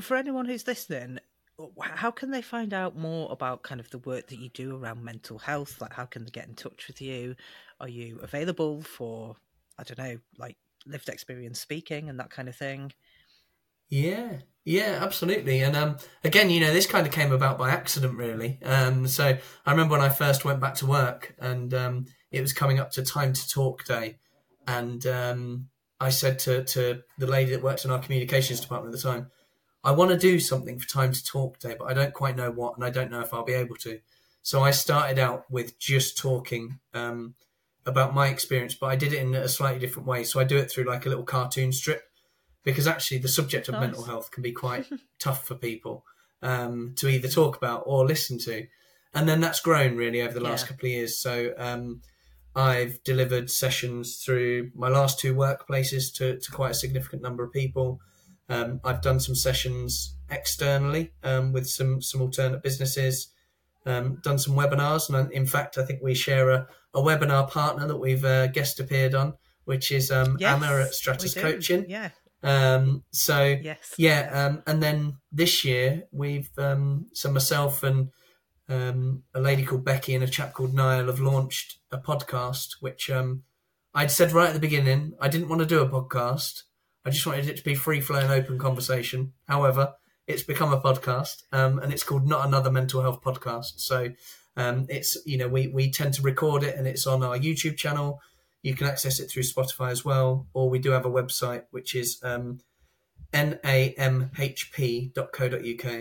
for 0.00 0.16
anyone 0.16 0.46
who's 0.46 0.66
listening, 0.66 1.18
how 1.80 2.10
can 2.10 2.30
they 2.30 2.42
find 2.42 2.72
out 2.72 2.96
more 2.96 3.30
about 3.30 3.62
kind 3.62 3.80
of 3.80 3.90
the 3.90 3.98
work 3.98 4.28
that 4.28 4.38
you 4.38 4.48
do 4.50 4.76
around 4.76 5.04
mental 5.04 5.38
health? 5.38 5.80
Like, 5.80 5.92
how 5.92 6.06
can 6.06 6.24
they 6.24 6.30
get 6.30 6.48
in 6.48 6.54
touch 6.54 6.86
with 6.86 7.00
you? 7.02 7.36
Are 7.80 7.88
you 7.88 8.18
available 8.22 8.82
for, 8.82 9.36
I 9.78 9.82
don't 9.82 9.98
know, 9.98 10.18
like 10.38 10.56
lived 10.86 11.08
experience 11.08 11.60
speaking 11.60 12.08
and 12.08 12.18
that 12.20 12.30
kind 12.30 12.48
of 12.48 12.56
thing? 12.56 12.92
Yeah, 13.88 14.38
yeah, 14.64 14.98
absolutely. 15.02 15.60
And 15.60 15.76
um, 15.76 15.96
again, 16.22 16.48
you 16.48 16.60
know, 16.60 16.72
this 16.72 16.86
kind 16.86 17.06
of 17.06 17.12
came 17.12 17.32
about 17.32 17.58
by 17.58 17.70
accident, 17.70 18.16
really. 18.16 18.60
Um, 18.62 19.06
so 19.08 19.36
I 19.66 19.70
remember 19.70 19.92
when 19.92 20.00
I 20.00 20.10
first 20.10 20.44
went 20.44 20.60
back 20.60 20.74
to 20.76 20.86
work, 20.86 21.34
and 21.38 21.74
um, 21.74 22.06
it 22.30 22.40
was 22.40 22.52
coming 22.52 22.78
up 22.78 22.92
to 22.92 23.02
time 23.02 23.32
to 23.32 23.48
talk 23.48 23.84
day, 23.84 24.18
and 24.66 25.04
um, 25.06 25.69
I 26.00 26.08
said 26.10 26.38
to 26.40 26.64
to 26.64 27.02
the 27.18 27.26
lady 27.26 27.50
that 27.52 27.62
worked 27.62 27.84
in 27.84 27.90
our 27.90 27.98
communications 27.98 28.60
department 28.60 28.94
at 28.94 29.00
the 29.00 29.08
time, 29.08 29.30
I 29.84 29.92
want 29.92 30.10
to 30.10 30.16
do 30.18 30.40
something 30.40 30.78
for 30.78 30.88
time 30.88 31.12
to 31.12 31.24
talk 31.24 31.58
day, 31.58 31.76
but 31.78 31.86
I 31.90 31.94
don't 31.94 32.14
quite 32.14 32.36
know 32.36 32.50
what, 32.50 32.76
and 32.76 32.84
I 32.84 32.90
don't 32.90 33.10
know 33.10 33.20
if 33.20 33.32
I'll 33.34 33.44
be 33.44 33.52
able 33.54 33.76
to. 33.76 34.00
So 34.42 34.62
I 34.62 34.70
started 34.70 35.18
out 35.18 35.50
with 35.50 35.78
just 35.78 36.16
talking 36.18 36.80
um, 36.94 37.34
about 37.84 38.14
my 38.14 38.28
experience, 38.28 38.74
but 38.74 38.86
I 38.86 38.96
did 38.96 39.12
it 39.12 39.18
in 39.20 39.34
a 39.34 39.48
slightly 39.48 39.78
different 39.78 40.08
way. 40.08 40.24
So 40.24 40.40
I 40.40 40.44
do 40.44 40.56
it 40.56 40.70
through 40.70 40.84
like 40.84 41.04
a 41.06 41.08
little 41.10 41.24
cartoon 41.24 41.72
strip 41.72 42.02
because 42.62 42.86
actually 42.86 43.18
the 43.18 43.28
subject 43.28 43.68
of 43.68 43.74
Nice. 43.74 43.80
mental 43.82 44.04
health 44.04 44.30
can 44.30 44.42
be 44.42 44.52
quite 44.52 44.86
tough 45.18 45.46
for 45.46 45.54
people 45.54 46.04
um, 46.42 46.94
to 46.96 47.08
either 47.08 47.28
talk 47.28 47.56
about 47.56 47.82
or 47.86 48.06
listen 48.06 48.38
to. 48.40 48.66
And 49.12 49.28
then 49.28 49.40
that's 49.40 49.60
grown 49.60 49.96
really 49.96 50.22
over 50.22 50.32
the 50.34 50.40
last 50.40 50.62
Yeah. 50.64 50.68
couple 50.68 50.86
of 50.86 50.92
years. 50.92 51.18
So 51.18 51.52
um, 51.58 52.00
I've 52.54 53.02
delivered 53.04 53.50
sessions 53.50 54.22
through 54.24 54.70
my 54.74 54.88
last 54.88 55.18
two 55.18 55.34
workplaces 55.34 56.12
to, 56.16 56.38
to 56.38 56.52
quite 56.52 56.72
a 56.72 56.74
significant 56.74 57.22
number 57.22 57.44
of 57.44 57.52
people. 57.52 58.00
Um, 58.48 58.80
I've 58.84 59.00
done 59.02 59.20
some 59.20 59.36
sessions 59.36 60.16
externally 60.28 61.12
um, 61.22 61.52
with 61.52 61.68
some 61.68 62.02
some 62.02 62.20
alternate 62.20 62.62
businesses. 62.62 63.32
Um, 63.86 64.20
done 64.22 64.38
some 64.38 64.54
webinars, 64.56 65.08
and 65.08 65.32
in 65.32 65.46
fact, 65.46 65.78
I 65.78 65.84
think 65.84 66.00
we 66.02 66.14
share 66.14 66.50
a, 66.50 66.66
a 66.92 67.00
webinar 67.00 67.48
partner 67.48 67.86
that 67.86 67.96
we've 67.96 68.24
uh, 68.24 68.48
guest 68.48 68.78
appeared 68.78 69.14
on, 69.14 69.34
which 69.64 69.90
is 69.90 70.10
um, 70.10 70.36
Anna 70.42 70.82
at 70.82 70.92
Stratus. 70.92 71.34
Coaching. 71.34 71.86
Yeah, 71.88 72.10
Um, 72.42 73.04
so 73.12 73.56
yes. 73.62 73.94
yeah, 73.96 74.28
um, 74.32 74.62
and 74.66 74.82
then 74.82 75.18
this 75.32 75.64
year 75.64 76.04
we've 76.12 76.50
um, 76.58 77.06
so 77.14 77.30
myself 77.30 77.82
and 77.82 78.10
um, 78.70 79.24
a 79.34 79.40
lady 79.40 79.64
called 79.64 79.84
Becky 79.84 80.14
and 80.14 80.22
a 80.24 80.28
chap 80.28 80.52
called 80.54 80.72
Niall 80.72 81.06
have 81.06 81.20
launched 81.20 81.78
a 81.90 81.98
podcast, 81.98 82.76
which 82.80 83.10
um, 83.10 83.42
I'd 83.94 84.10
said 84.10 84.32
right 84.32 84.48
at 84.48 84.54
the 84.54 84.60
beginning 84.60 85.14
I 85.20 85.28
didn't 85.28 85.48
want 85.48 85.60
to 85.60 85.66
do 85.66 85.80
a 85.80 85.88
podcast. 85.88 86.62
I 87.04 87.10
just 87.10 87.26
wanted 87.26 87.48
it 87.48 87.56
to 87.56 87.64
be 87.64 87.74
free 87.74 88.00
flowing, 88.00 88.30
open 88.30 88.58
conversation. 88.58 89.32
However, 89.48 89.94
it's 90.26 90.42
become 90.42 90.72
a 90.72 90.80
podcast, 90.80 91.42
um, 91.52 91.78
and 91.80 91.92
it's 91.92 92.04
called 92.04 92.28
Not 92.28 92.46
Another 92.46 92.70
Mental 92.70 93.02
Health 93.02 93.20
Podcast. 93.22 93.80
So 93.80 94.10
um, 94.56 94.86
it's 94.88 95.16
you 95.26 95.36
know 95.36 95.48
we 95.48 95.66
we 95.68 95.90
tend 95.90 96.14
to 96.14 96.22
record 96.22 96.62
it, 96.62 96.76
and 96.76 96.86
it's 96.86 97.06
on 97.06 97.24
our 97.24 97.36
YouTube 97.36 97.76
channel. 97.76 98.20
You 98.62 98.76
can 98.76 98.86
access 98.86 99.18
it 99.18 99.30
through 99.30 99.42
Spotify 99.42 99.90
as 99.90 100.04
well, 100.04 100.46
or 100.52 100.70
we 100.70 100.78
do 100.78 100.90
have 100.90 101.06
a 101.06 101.10
website 101.10 101.64
which 101.70 101.94
is 101.94 102.20
um, 102.22 102.60
namhp.co.uk. 103.32 104.30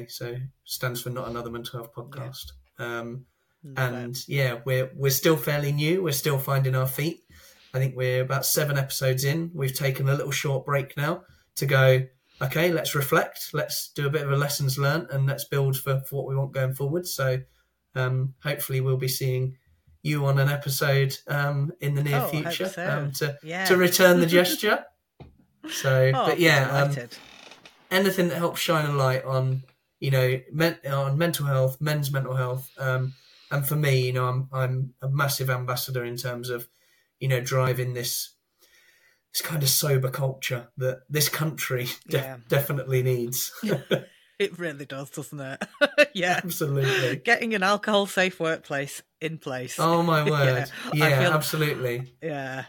So 0.09 0.35
stands 0.65 1.01
for 1.01 1.09
Not 1.09 1.29
Another 1.29 1.49
Mental 1.49 1.79
Health 1.79 1.93
Podcast. 1.95 2.51
Um, 2.79 3.25
it. 3.63 3.77
and 3.77 4.17
yeah, 4.27 4.59
we're 4.65 4.89
we're 4.95 5.11
still 5.11 5.37
fairly 5.37 5.71
new. 5.71 6.01
We're 6.03 6.13
still 6.13 6.37
finding 6.37 6.75
our 6.75 6.87
feet. 6.87 7.23
I 7.73 7.77
think 7.77 7.95
we're 7.95 8.21
about 8.21 8.45
seven 8.45 8.77
episodes 8.77 9.23
in. 9.23 9.51
We've 9.53 9.73
taken 9.75 10.09
a 10.09 10.13
little 10.15 10.31
short 10.31 10.65
break 10.65 10.97
now 10.97 11.23
to 11.55 11.65
go. 11.65 12.03
Okay, 12.41 12.71
let's 12.71 12.95
reflect. 12.95 13.49
Let's 13.53 13.91
do 13.93 14.07
a 14.07 14.09
bit 14.09 14.21
of 14.23 14.31
a 14.31 14.37
lessons 14.37 14.77
learned, 14.79 15.07
and 15.11 15.25
let's 15.27 15.43
build 15.43 15.77
for, 15.77 15.99
for 16.07 16.15
what 16.15 16.27
we 16.29 16.35
want 16.35 16.53
going 16.53 16.73
forward. 16.73 17.05
So, 17.05 17.39
um, 17.95 18.33
hopefully, 18.41 18.79
we'll 18.81 18.97
be 18.97 19.09
seeing 19.09 19.57
you 20.01 20.25
on 20.25 20.39
an 20.39 20.47
episode 20.47 21.17
um, 21.27 21.73
in 21.81 21.93
the 21.95 22.03
near 22.03 22.21
Oh, 22.21 22.27
future 22.29 22.69
so. 22.69 22.89
um, 22.89 23.11
to 23.11 23.37
yeah. 23.43 23.65
to 23.65 23.75
return 23.75 24.21
the 24.21 24.25
gesture. 24.39 24.85
So, 25.69 26.11
Oh, 26.15 26.27
but 26.27 26.39
yeah, 26.39 26.69
um, 26.71 26.95
anything 27.91 28.29
that 28.29 28.37
helps 28.37 28.61
shine 28.61 28.85
a 28.85 28.93
light 28.93 29.25
on 29.25 29.63
you 29.99 30.11
know 30.11 30.39
men, 30.51 30.77
on 30.89 31.17
mental 31.17 31.45
health, 31.45 31.79
men's 31.79 32.11
mental 32.11 32.35
health, 32.35 32.69
um, 32.77 33.13
and 33.51 33.65
for 33.67 33.75
me, 33.75 34.01
you 34.07 34.13
know, 34.13 34.25
I'm 34.27 34.49
I'm 34.51 34.93
a 35.01 35.09
massive 35.09 35.49
ambassador 35.49 36.03
in 36.03 36.17
terms 36.17 36.49
of 36.49 36.67
you 37.19 37.27
know 37.27 37.41
driving 37.41 37.93
this 37.93 38.33
this 39.33 39.41
kind 39.41 39.61
of 39.61 39.69
sober 39.69 40.09
culture 40.09 40.69
that 40.77 41.01
this 41.09 41.29
country 41.29 41.87
de- 42.07 42.17
Yeah. 42.17 42.37
definitely 42.47 43.03
needs. 43.03 43.51
It 44.39 44.57
really 44.57 44.85
does, 44.85 45.09
doesn't 45.09 45.37
it? 45.41 45.61
yeah. 46.13 46.39
Absolutely. 46.41 47.17
Getting 47.17 47.53
an 47.55 47.61
alcohol 47.61 48.05
safe 48.05 48.39
workplace 48.39 49.03
in 49.19 49.37
place. 49.37 49.75
Oh 49.77 50.01
my 50.01 50.23
word! 50.23 50.69
Yeah, 50.93 51.09
Yeah, 51.09 51.19
feel- 51.23 51.31
absolutely. 51.33 52.13
Yeah. 52.23 52.63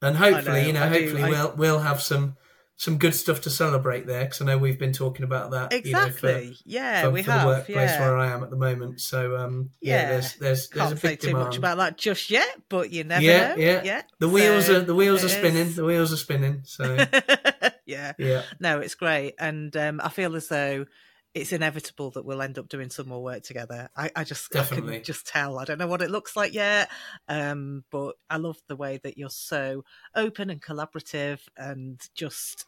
And 0.00 0.16
hopefully, 0.16 0.62
know, 0.62 0.66
you 0.66 0.72
know, 0.72 0.82
I 0.82 0.88
do, 0.88 1.00
hopefully 1.00 1.22
I- 1.24 1.28
we'll 1.28 1.54
we'll 1.56 1.78
have 1.80 2.00
some 2.00 2.38
some 2.80 2.96
good 2.96 3.14
stuff 3.14 3.42
to 3.42 3.50
celebrate 3.50 4.06
there 4.06 4.24
because 4.24 4.40
I 4.40 4.46
know 4.46 4.56
we've 4.56 4.78
been 4.78 4.94
talking 4.94 5.22
about 5.22 5.50
that. 5.50 5.70
Exactly. 5.70 6.30
You 6.30 6.48
know, 6.48 6.52
for, 6.54 6.62
yeah, 6.64 7.02
for, 7.02 7.10
we 7.10 7.22
for 7.22 7.32
have. 7.32 7.42
the 7.42 7.46
workplace 7.46 7.90
yeah. 7.90 8.00
where 8.00 8.16
I 8.16 8.28
am 8.28 8.42
at 8.42 8.48
the 8.48 8.56
moment. 8.56 9.02
So 9.02 9.36
um, 9.36 9.68
yeah, 9.82 9.96
Yeah. 9.96 10.08
there's 10.08 10.34
there's 10.36 10.68
there's 10.70 10.88
Can't 10.88 10.94
a 10.94 10.96
say 10.96 11.08
big 11.10 11.20
too 11.20 11.32
much 11.34 11.58
about 11.58 11.76
that 11.76 11.98
just 11.98 12.30
yet, 12.30 12.48
but 12.70 12.90
you 12.90 13.04
never 13.04 13.22
yeah, 13.22 13.48
know. 13.48 13.56
yeah, 13.56 13.82
yeah. 13.84 14.02
The 14.18 14.30
wheels 14.30 14.70
are 14.70 14.80
the 14.80 14.94
wheels 14.94 15.22
are 15.22 15.28
spinning. 15.28 15.66
is. 15.66 15.76
The 15.76 15.84
wheels 15.84 16.10
are 16.10 16.16
spinning. 16.16 16.62
So 16.64 16.96
yeah. 17.84 18.14
yeah, 18.16 18.42
No, 18.60 18.80
it's 18.80 18.94
great, 18.94 19.34
and 19.38 19.76
um, 19.76 20.00
I 20.02 20.08
feel 20.08 20.34
as 20.34 20.48
though 20.48 20.86
it's 21.34 21.52
inevitable 21.52 22.10
that 22.10 22.24
we'll 22.24 22.42
end 22.42 22.58
up 22.58 22.68
doing 22.68 22.90
some 22.90 23.08
more 23.08 23.22
work 23.22 23.42
together. 23.42 23.88
I, 23.96 24.10
I 24.16 24.24
just 24.24 24.54
I 24.54 24.58
Definitely. 24.60 24.94
can 24.96 25.04
just 25.04 25.26
tell. 25.26 25.58
I 25.58 25.64
don't 25.64 25.78
know 25.78 25.86
what 25.86 26.02
it 26.02 26.10
looks 26.10 26.34
like 26.36 26.52
yet, 26.52 26.90
um, 27.28 27.84
but 27.90 28.16
I 28.28 28.36
love 28.38 28.58
the 28.66 28.76
way 28.76 28.98
that 29.04 29.16
you're 29.16 29.30
so 29.30 29.84
open 30.14 30.50
and 30.50 30.60
collaborative, 30.60 31.40
and 31.56 32.00
just 32.14 32.64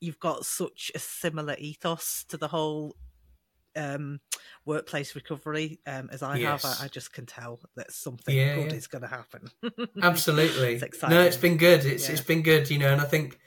you've 0.00 0.20
got 0.20 0.44
such 0.46 0.92
a 0.94 0.98
similar 0.98 1.56
ethos 1.58 2.24
to 2.28 2.36
the 2.36 2.48
whole 2.48 2.94
um, 3.74 4.20
workplace 4.64 5.14
recovery 5.14 5.80
um, 5.86 6.08
as 6.12 6.22
I 6.22 6.38
have. 6.38 6.64
I, 6.64 6.84
I 6.84 6.88
just 6.88 7.12
can 7.12 7.26
tell 7.26 7.60
that 7.76 7.92
something 7.92 8.36
Yeah, 8.36 8.54
good 8.54 8.70
yeah. 8.72 8.78
is 8.78 8.86
going 8.86 9.02
to 9.02 9.08
happen. 9.08 9.50
absolutely. 10.02 10.74
It's 10.74 10.82
exciting. 10.82 11.16
no, 11.16 11.22
it's 11.24 11.36
been 11.36 11.56
good. 11.56 11.84
It's 11.84 12.06
Yeah. 12.06 12.12
it's 12.12 12.20
been 12.24 12.42
good. 12.42 12.70
You 12.70 12.78
know, 12.78 12.92
and 12.92 13.00
I 13.00 13.04
think 13.04 13.38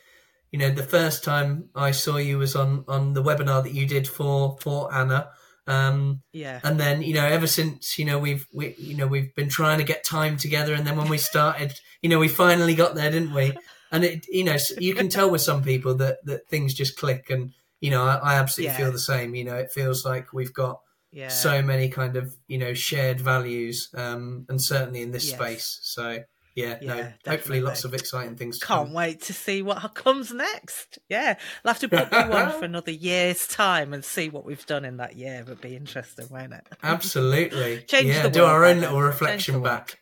you 0.51 0.59
know 0.59 0.69
the 0.69 0.83
first 0.83 1.23
time 1.23 1.69
I 1.75 1.91
saw 1.91 2.17
you 2.17 2.37
was 2.37 2.55
on 2.55 2.83
on 2.87 3.13
the 3.13 3.23
webinar 3.23 3.63
that 3.63 3.73
you 3.73 3.85
did 3.87 4.07
for 4.07 4.57
for 4.61 4.93
Anna. 4.93 5.29
Um, 5.67 6.21
yeah, 6.33 6.59
and 6.63 6.79
then 6.79 7.03
you 7.03 7.13
know 7.13 7.25
ever 7.25 7.45
since 7.45 7.99
you 7.99 8.05
know 8.05 8.17
we've 8.17 8.47
we 8.53 8.73
you 8.79 8.95
know 8.95 9.05
we've 9.05 9.33
been 9.35 9.49
trying 9.49 9.77
to 9.77 9.83
get 9.83 10.03
time 10.03 10.35
together 10.37 10.73
and 10.73 10.85
then 10.87 10.97
when 10.97 11.09
we 11.09 11.19
started 11.19 11.73
you 12.01 12.09
know 12.09 12.17
we 12.17 12.27
finally 12.27 12.73
got 12.73 12.95
there 12.95 13.11
didn't 13.11 13.33
we 13.35 13.55
and 13.91 14.03
it 14.03 14.25
you 14.29 14.43
know 14.43 14.57
you 14.79 14.95
can 14.95 15.09
tell 15.09 15.29
with 15.29 15.41
some 15.41 15.61
people 15.63 15.93
that 15.95 16.25
that 16.25 16.47
things 16.47 16.73
just 16.73 16.97
click 16.97 17.29
and 17.29 17.51
you 17.81 17.91
know 17.91 18.03
i, 18.03 18.15
I 18.15 18.35
absolutely 18.35 18.71
Yeah. 18.71 18.77
feel 18.77 18.91
the 18.91 18.97
same 18.97 19.35
you 19.35 19.43
know 19.43 19.57
it 19.57 19.71
feels 19.71 20.03
like 20.03 20.33
we've 20.33 20.53
got 20.53 20.81
yeah. 21.11 21.27
so 21.27 21.61
many 21.61 21.89
kind 21.89 22.15
of 22.15 22.33
you 22.47 22.57
know 22.57 22.73
shared 22.73 23.21
values 23.21 23.89
um 23.93 24.47
and 24.49 24.59
certainly 24.59 25.03
in 25.03 25.11
this 25.11 25.27
Yes. 25.27 25.35
space 25.37 25.79
so 25.83 26.23
yeah, 26.59 26.77
no 26.81 26.95
Yeah, 26.95 27.11
hopefully 27.27 27.61
lots 27.61 27.83
of 27.85 27.93
exciting 27.93 28.35
things 28.35 28.59
to 28.59 28.65
Can't 28.65 28.87
come. 28.87 28.93
wait 28.93 29.21
to 29.23 29.33
see 29.33 29.61
what 29.61 29.93
comes 29.95 30.31
next. 30.33 30.99
Yeah, 31.09 31.35
we'll 31.63 31.73
have 31.73 31.79
to 31.81 31.89
put 31.89 32.11
you 32.11 32.17
on 32.33 32.51
for 32.59 32.65
another 32.71 32.91
year's 32.91 33.47
time 33.47 33.93
and 33.93 34.03
see 34.03 34.29
what 34.29 34.45
we've 34.45 34.65
done 34.65 34.85
in 34.85 34.97
that 34.97 35.15
year. 35.15 35.41
It'd 35.41 35.61
be 35.61 35.75
interesting, 35.75 36.27
won't 36.29 36.53
it? 36.53 36.67
absolutely 36.83 37.81
Change 37.87 38.07
yeah 38.07 38.23
the 38.23 38.29
do 38.29 38.43
our 38.43 38.65
own 38.65 38.79
little 38.81 39.01
reflection 39.01 39.61
back 39.63 39.99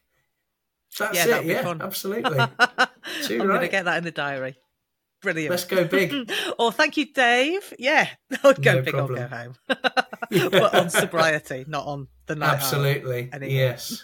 that's 0.98 1.16
Yeah, 1.16 1.38
it 1.38 1.46
yeah 1.46 1.62
fun. 1.64 1.82
absolutely 1.82 2.40
I'm 2.40 2.50
Too 3.24 3.38
going 3.38 3.62
to 3.62 3.68
get 3.68 3.86
that 3.86 3.98
in 4.00 4.04
the 4.04 4.12
diary. 4.12 4.56
Brilliant. 5.22 5.50
let's 5.50 5.66
go 5.66 5.84
big 5.86 6.32
oh, 6.60 6.70
thank 6.72 6.96
you, 6.98 7.12
Dave. 7.12 7.74
Yeah, 7.80 8.08
I'll 8.44 8.54
go 8.54 8.76
No 8.76 8.82
big 8.84 8.94
or 8.96 9.08
go 9.08 9.28
home. 9.28 9.56
but 9.70 10.76
on 10.76 10.90
sobriety, 10.92 11.66
not 11.68 11.88
on 11.88 12.08
the 12.28 12.36
night. 12.36 12.54
Absolutely. 12.54 13.30
Yes. 13.42 14.04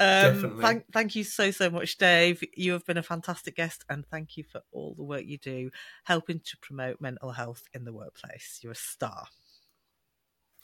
Um, 0.00 0.58
thank, 0.60 0.84
thank 0.92 1.16
you 1.16 1.24
so 1.24 1.50
so 1.50 1.70
much, 1.70 1.98
Dave. 1.98 2.42
You 2.54 2.72
have 2.72 2.86
been 2.86 2.98
a 2.98 3.02
fantastic 3.02 3.56
guest, 3.56 3.84
and 3.88 4.06
thank 4.06 4.36
you 4.36 4.44
for 4.44 4.62
all 4.70 4.94
the 4.94 5.04
work 5.04 5.24
you 5.24 5.38
do 5.38 5.70
helping 6.04 6.40
to 6.40 6.56
promote 6.58 7.00
mental 7.00 7.32
health 7.32 7.64
in 7.74 7.84
the 7.84 7.92
workplace. 7.92 8.60
You're 8.62 8.72
a 8.72 8.76
star. 8.76 9.26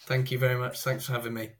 Thank 0.06 0.30
you 0.30 0.38
very 0.38 0.56
much. 0.56 0.80
Thanks 0.82 1.06
for 1.06 1.12
having 1.12 1.34
me. 1.34 1.50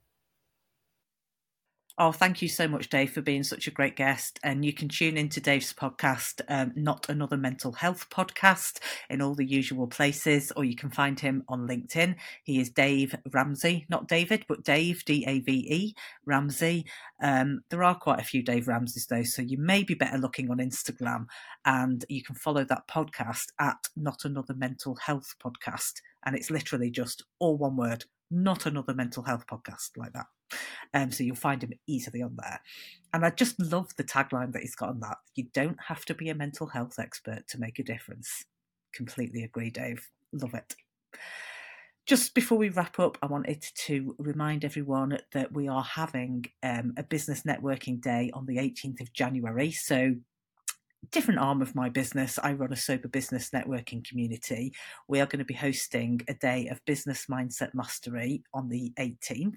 Oh, 1.97 2.11
thank 2.11 2.43
you 2.43 2.49
so 2.49 2.67
much, 2.67 2.89
Dave, 2.89 3.13
for 3.13 3.23
being 3.23 3.45
such 3.45 3.69
a 3.69 3.71
great 3.71 3.95
guest. 3.95 4.41
And 4.43 4.65
you 4.65 4.73
can 4.73 4.89
tune 4.89 5.17
into 5.17 5.41
Dave's 5.41 5.73
podcast, 5.73 6.41
um, 6.49 6.73
Not 6.75 7.09
Another 7.09 7.37
Mental 7.37 7.71
Health 7.71 8.11
Podcast, 8.11 8.81
in 9.09 9.23
all 9.23 9.37
the 9.37 9.47
usual 9.47 9.87
places, 9.87 10.51
or 10.57 10.65
you 10.65 10.75
can 10.75 10.91
find 10.91 11.21
him 11.21 11.45
on 11.47 11.69
LinkedIn. 11.69 12.17
He 12.43 12.59
is 12.59 12.69
Dave 12.71 13.15
Ramsay, 13.33 13.87
not 13.89 14.09
David, 14.09 14.45
but 14.49 14.65
Dave, 14.65 15.05
D 15.05 15.25
A 15.29 15.39
V 15.39 15.53
E, 15.53 15.95
Ramsay. 16.27 16.85
Um, 17.23 17.61
there 17.71 17.85
are 17.85 17.95
quite 17.95 18.19
a 18.19 18.25
few 18.25 18.43
Dave 18.43 18.67
Ramsays, 18.67 19.07
though, 19.07 19.23
so 19.23 19.43
you 19.43 19.59
may 19.59 19.85
be 19.85 19.95
better 19.95 20.19
looking 20.19 20.51
on 20.51 20.59
Instagram. 20.59 21.27
And 21.65 22.05
you 22.09 22.25
can 22.25 22.35
follow 22.35 22.65
that 22.65 22.89
podcast 22.89 23.53
at 23.61 23.87
Not 23.95 24.25
Another 24.25 24.55
Mental 24.55 24.97
Health 24.97 25.37
Podcast. 25.41 26.01
And 26.27 26.35
it's 26.35 26.51
literally 26.51 26.91
just 26.91 27.23
all 27.39 27.57
one 27.57 27.77
word, 27.77 28.05
Not 28.35 28.67
Another 28.67 28.95
Mental 28.95 29.23
Health 29.23 29.47
Podcast, 29.47 29.91
like 29.97 30.13
that. 30.13 30.27
Um, 30.93 31.13
so 31.13 31.25
you'll 31.25 31.37
find 31.37 31.63
him 31.63 31.73
easily 31.87 32.21
on 32.21 32.37
there. 32.37 32.61
And 33.13 33.25
I 33.25 33.31
just 33.31 33.59
love 33.61 33.95
the 33.97 34.05
tagline 34.05 34.53
that 34.53 34.63
he's 34.63 34.75
got 34.75 34.91
on 34.91 35.01
that. 35.01 35.19
You 35.37 35.47
don't 35.55 35.79
have 35.87 36.05
to 36.07 36.15
be 36.15 36.29
a 36.31 36.35
mental 36.35 36.67
health 36.67 36.99
expert 36.99 37.47
to 37.49 37.61
make 37.61 37.79
a 37.79 37.85
difference. 37.85 38.45
Completely 38.93 39.45
agree, 39.45 39.71
Dave. 39.71 40.11
Love 40.33 40.55
it. 40.55 40.75
Just 42.07 42.35
before 42.35 42.59
we 42.59 42.69
wrap 42.69 42.99
up, 42.99 43.17
I 43.23 43.27
wanted 43.27 43.65
to 43.87 44.15
remind 44.19 44.65
everyone 44.65 45.19
that 45.33 45.53
we 45.53 45.69
are 45.69 45.85
having 45.85 46.45
um, 46.63 46.93
a 46.99 47.03
business 47.03 47.43
networking 47.43 48.01
day 48.01 48.31
on 48.35 48.45
the 48.45 48.57
18th 48.57 49.01
of 49.01 49.13
January. 49.15 49.71
So 49.71 50.17
different 51.15 51.39
arm 51.39 51.63
of 51.63 51.77
my 51.77 51.89
business. 51.89 52.41
I 52.43 52.55
run 52.55 52.73
a 52.73 52.77
sober 52.77 53.07
business 53.07 53.51
networking 53.51 54.05
community. 54.05 54.75
We 55.07 55.21
are 55.21 55.27
going 55.27 55.39
to 55.39 55.45
be 55.45 55.55
hosting 55.55 56.21
a 56.27 56.35
day 56.35 56.67
of 56.67 56.85
business 56.87 57.27
mindset 57.31 57.73
mastery 57.73 58.43
on 58.53 58.69
the 58.69 58.93
18th. 58.99 59.55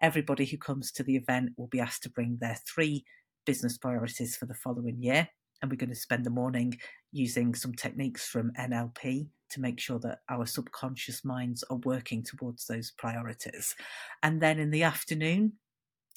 Everybody 0.00 0.46
who 0.46 0.56
comes 0.56 0.92
to 0.92 1.02
the 1.02 1.16
event 1.16 1.50
will 1.56 1.66
be 1.66 1.80
asked 1.80 2.04
to 2.04 2.10
bring 2.10 2.38
their 2.40 2.56
three 2.64 3.04
business 3.44 3.76
priorities 3.76 4.36
for 4.36 4.46
the 4.46 4.54
following 4.54 5.02
year. 5.02 5.26
And 5.60 5.68
we're 5.68 5.78
going 5.78 5.90
to 5.90 5.96
spend 5.96 6.24
the 6.24 6.30
morning 6.30 6.78
using 7.10 7.56
some 7.56 7.74
techniques 7.74 8.28
from 8.28 8.52
NLP 8.52 9.26
to 9.50 9.60
make 9.60 9.80
sure 9.80 9.98
that 9.98 10.20
our 10.28 10.46
subconscious 10.46 11.24
minds 11.24 11.64
are 11.70 11.78
working 11.78 12.22
towards 12.22 12.66
those 12.66 12.92
priorities. 12.92 13.74
And 14.22 14.40
then 14.40 14.60
in 14.60 14.70
the 14.70 14.84
afternoon, 14.84 15.54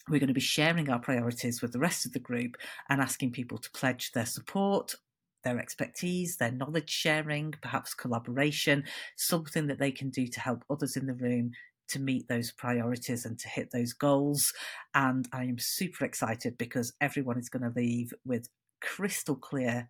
we're 0.09 0.19
going 0.19 0.27
to 0.27 0.33
be 0.33 0.41
sharing 0.41 0.89
our 0.89 0.99
priorities 0.99 1.61
with 1.61 1.71
the 1.71 1.79
rest 1.79 2.05
of 2.05 2.13
the 2.13 2.19
group 2.19 2.55
and 2.89 3.01
asking 3.01 3.31
people 3.31 3.57
to 3.57 3.71
pledge 3.71 4.11
their 4.11 4.25
support, 4.25 4.95
their 5.43 5.59
expertise, 5.59 6.37
their 6.37 6.51
knowledge 6.51 6.89
sharing, 6.89 7.53
perhaps 7.61 7.93
collaboration, 7.93 8.83
something 9.15 9.67
that 9.67 9.79
they 9.79 9.91
can 9.91 10.09
do 10.09 10.27
to 10.27 10.39
help 10.39 10.63
others 10.69 10.97
in 10.97 11.05
the 11.05 11.13
room 11.13 11.51
to 11.89 11.99
meet 11.99 12.27
those 12.27 12.51
priorities 12.51 13.25
and 13.25 13.37
to 13.39 13.49
hit 13.49 13.69
those 13.71 13.93
goals. 13.93 14.53
And 14.93 15.27
I 15.33 15.43
am 15.43 15.57
super 15.59 16.05
excited 16.05 16.57
because 16.57 16.93
everyone 17.01 17.37
is 17.37 17.49
going 17.49 17.63
to 17.63 17.79
leave 17.79 18.13
with 18.25 18.47
crystal 18.81 19.35
clear 19.35 19.89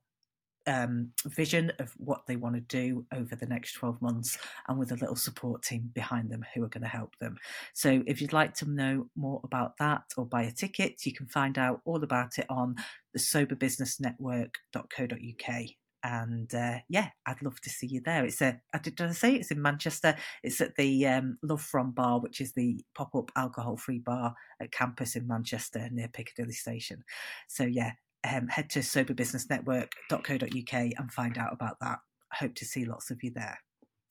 um, 0.68 1.12
vision 1.26 1.72
of 1.80 1.92
what 1.98 2.22
they 2.28 2.36
want 2.36 2.54
to 2.56 2.62
do 2.62 3.06
over 3.14 3.36
the 3.36 3.46
next 3.46 3.74
12 3.74 4.02
months 4.02 4.38
and 4.68 4.80
with 4.80 4.92
a 4.92 4.96
little 4.96 5.16
support 5.16 5.62
team 5.64 5.92
behind 5.94 6.32
them 6.32 6.44
who 6.54 6.64
are 6.64 6.70
going 6.70 6.84
to 6.84 6.88
help 6.88 7.18
them. 7.20 7.38
So 7.74 8.04
if 8.08 8.22
you'd 8.22 8.34
like 8.34 8.54
to 8.56 8.70
know 8.70 9.08
more 9.16 9.40
about 9.44 9.78
that 9.78 10.04
or 10.18 10.26
buy 10.26 10.42
a 10.44 10.52
ticket, 10.52 11.06
you 11.06 11.14
can 11.14 11.28
find 11.28 11.58
out 11.58 11.80
all 11.86 12.04
about 12.04 12.38
it 12.38 12.46
on 12.50 12.76
the 13.14 13.20
soberbusinessnetwork.co.uk. 13.20 15.66
And 16.06 16.54
uh, 16.54 16.80
yeah, 16.90 17.12
I'd 17.26 17.42
love 17.42 17.62
to 17.62 17.70
see 17.70 17.88
you 17.88 18.02
there. 18.02 18.26
It's 18.26 18.42
a, 18.42 18.60
did 18.82 19.00
I 19.00 19.12
say 19.12 19.36
it's 19.36 19.52
in 19.52 19.62
Manchester? 19.62 20.18
It's 20.44 20.60
at 20.60 20.76
the 20.76 21.08
um, 21.08 21.38
Love 21.42 21.62
From 21.62 21.92
Bar, 21.92 22.20
which 22.20 22.42
is 22.42 22.52
the 22.52 22.84
pop 22.94 23.16
up 23.16 23.32
alcohol 23.38 23.78
free 23.78 24.00
bar 24.00 24.36
at 24.60 24.74
campus 24.74 25.16
in 25.16 25.26
Manchester 25.28 25.88
near 25.92 26.10
Piccadilly 26.10 26.52
Station. 26.52 27.06
So 27.48 27.64
yeah, 27.64 27.94
um, 28.30 28.48
head 28.48 28.70
to 28.72 28.80
soberbusinessnetwork.co.uk 28.80 30.74
and 30.74 31.12
find 31.12 31.38
out 31.38 31.54
about 31.54 31.80
that. 31.82 32.00
I 32.32 32.36
hope 32.38 32.56
to 32.56 32.66
see 32.66 32.86
lots 32.86 33.12
of 33.12 33.22
you 33.24 33.32
there. 33.32 33.60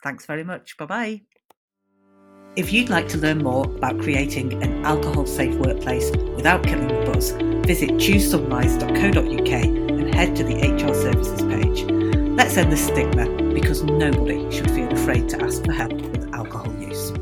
Thanks 0.02 0.26
very 0.26 0.44
much. 0.44 0.76
Bye 0.76 0.86
bye. 0.86 1.22
If 2.54 2.70
you'd 2.70 2.90
like 2.90 3.08
to 3.08 3.18
learn 3.18 3.38
more 3.38 3.64
about 3.64 3.98
creating 4.00 4.62
an 4.62 4.84
alcohol 4.84 5.24
safe 5.24 5.54
workplace 5.54 6.10
without 6.36 6.62
killing 6.64 6.88
the 6.88 7.10
buzz, 7.10 7.30
visit 7.66 7.92
choosesunrise.co.uk 7.92 9.64
and 9.64 10.14
head 10.14 10.36
to 10.36 10.44
the 10.44 10.56
HR 10.56 10.92
services 10.92 11.40
page. 11.40 11.84
Let's 12.36 12.56
end 12.58 12.70
the 12.70 12.76
stigma 12.76 13.54
because 13.54 13.82
nobody 13.82 14.50
should 14.50 14.70
feel 14.70 14.92
afraid 14.92 15.30
to 15.30 15.42
ask 15.42 15.64
for 15.64 15.72
help 15.72 15.94
with 15.94 16.34
alcohol 16.34 16.74
use. 16.78 17.12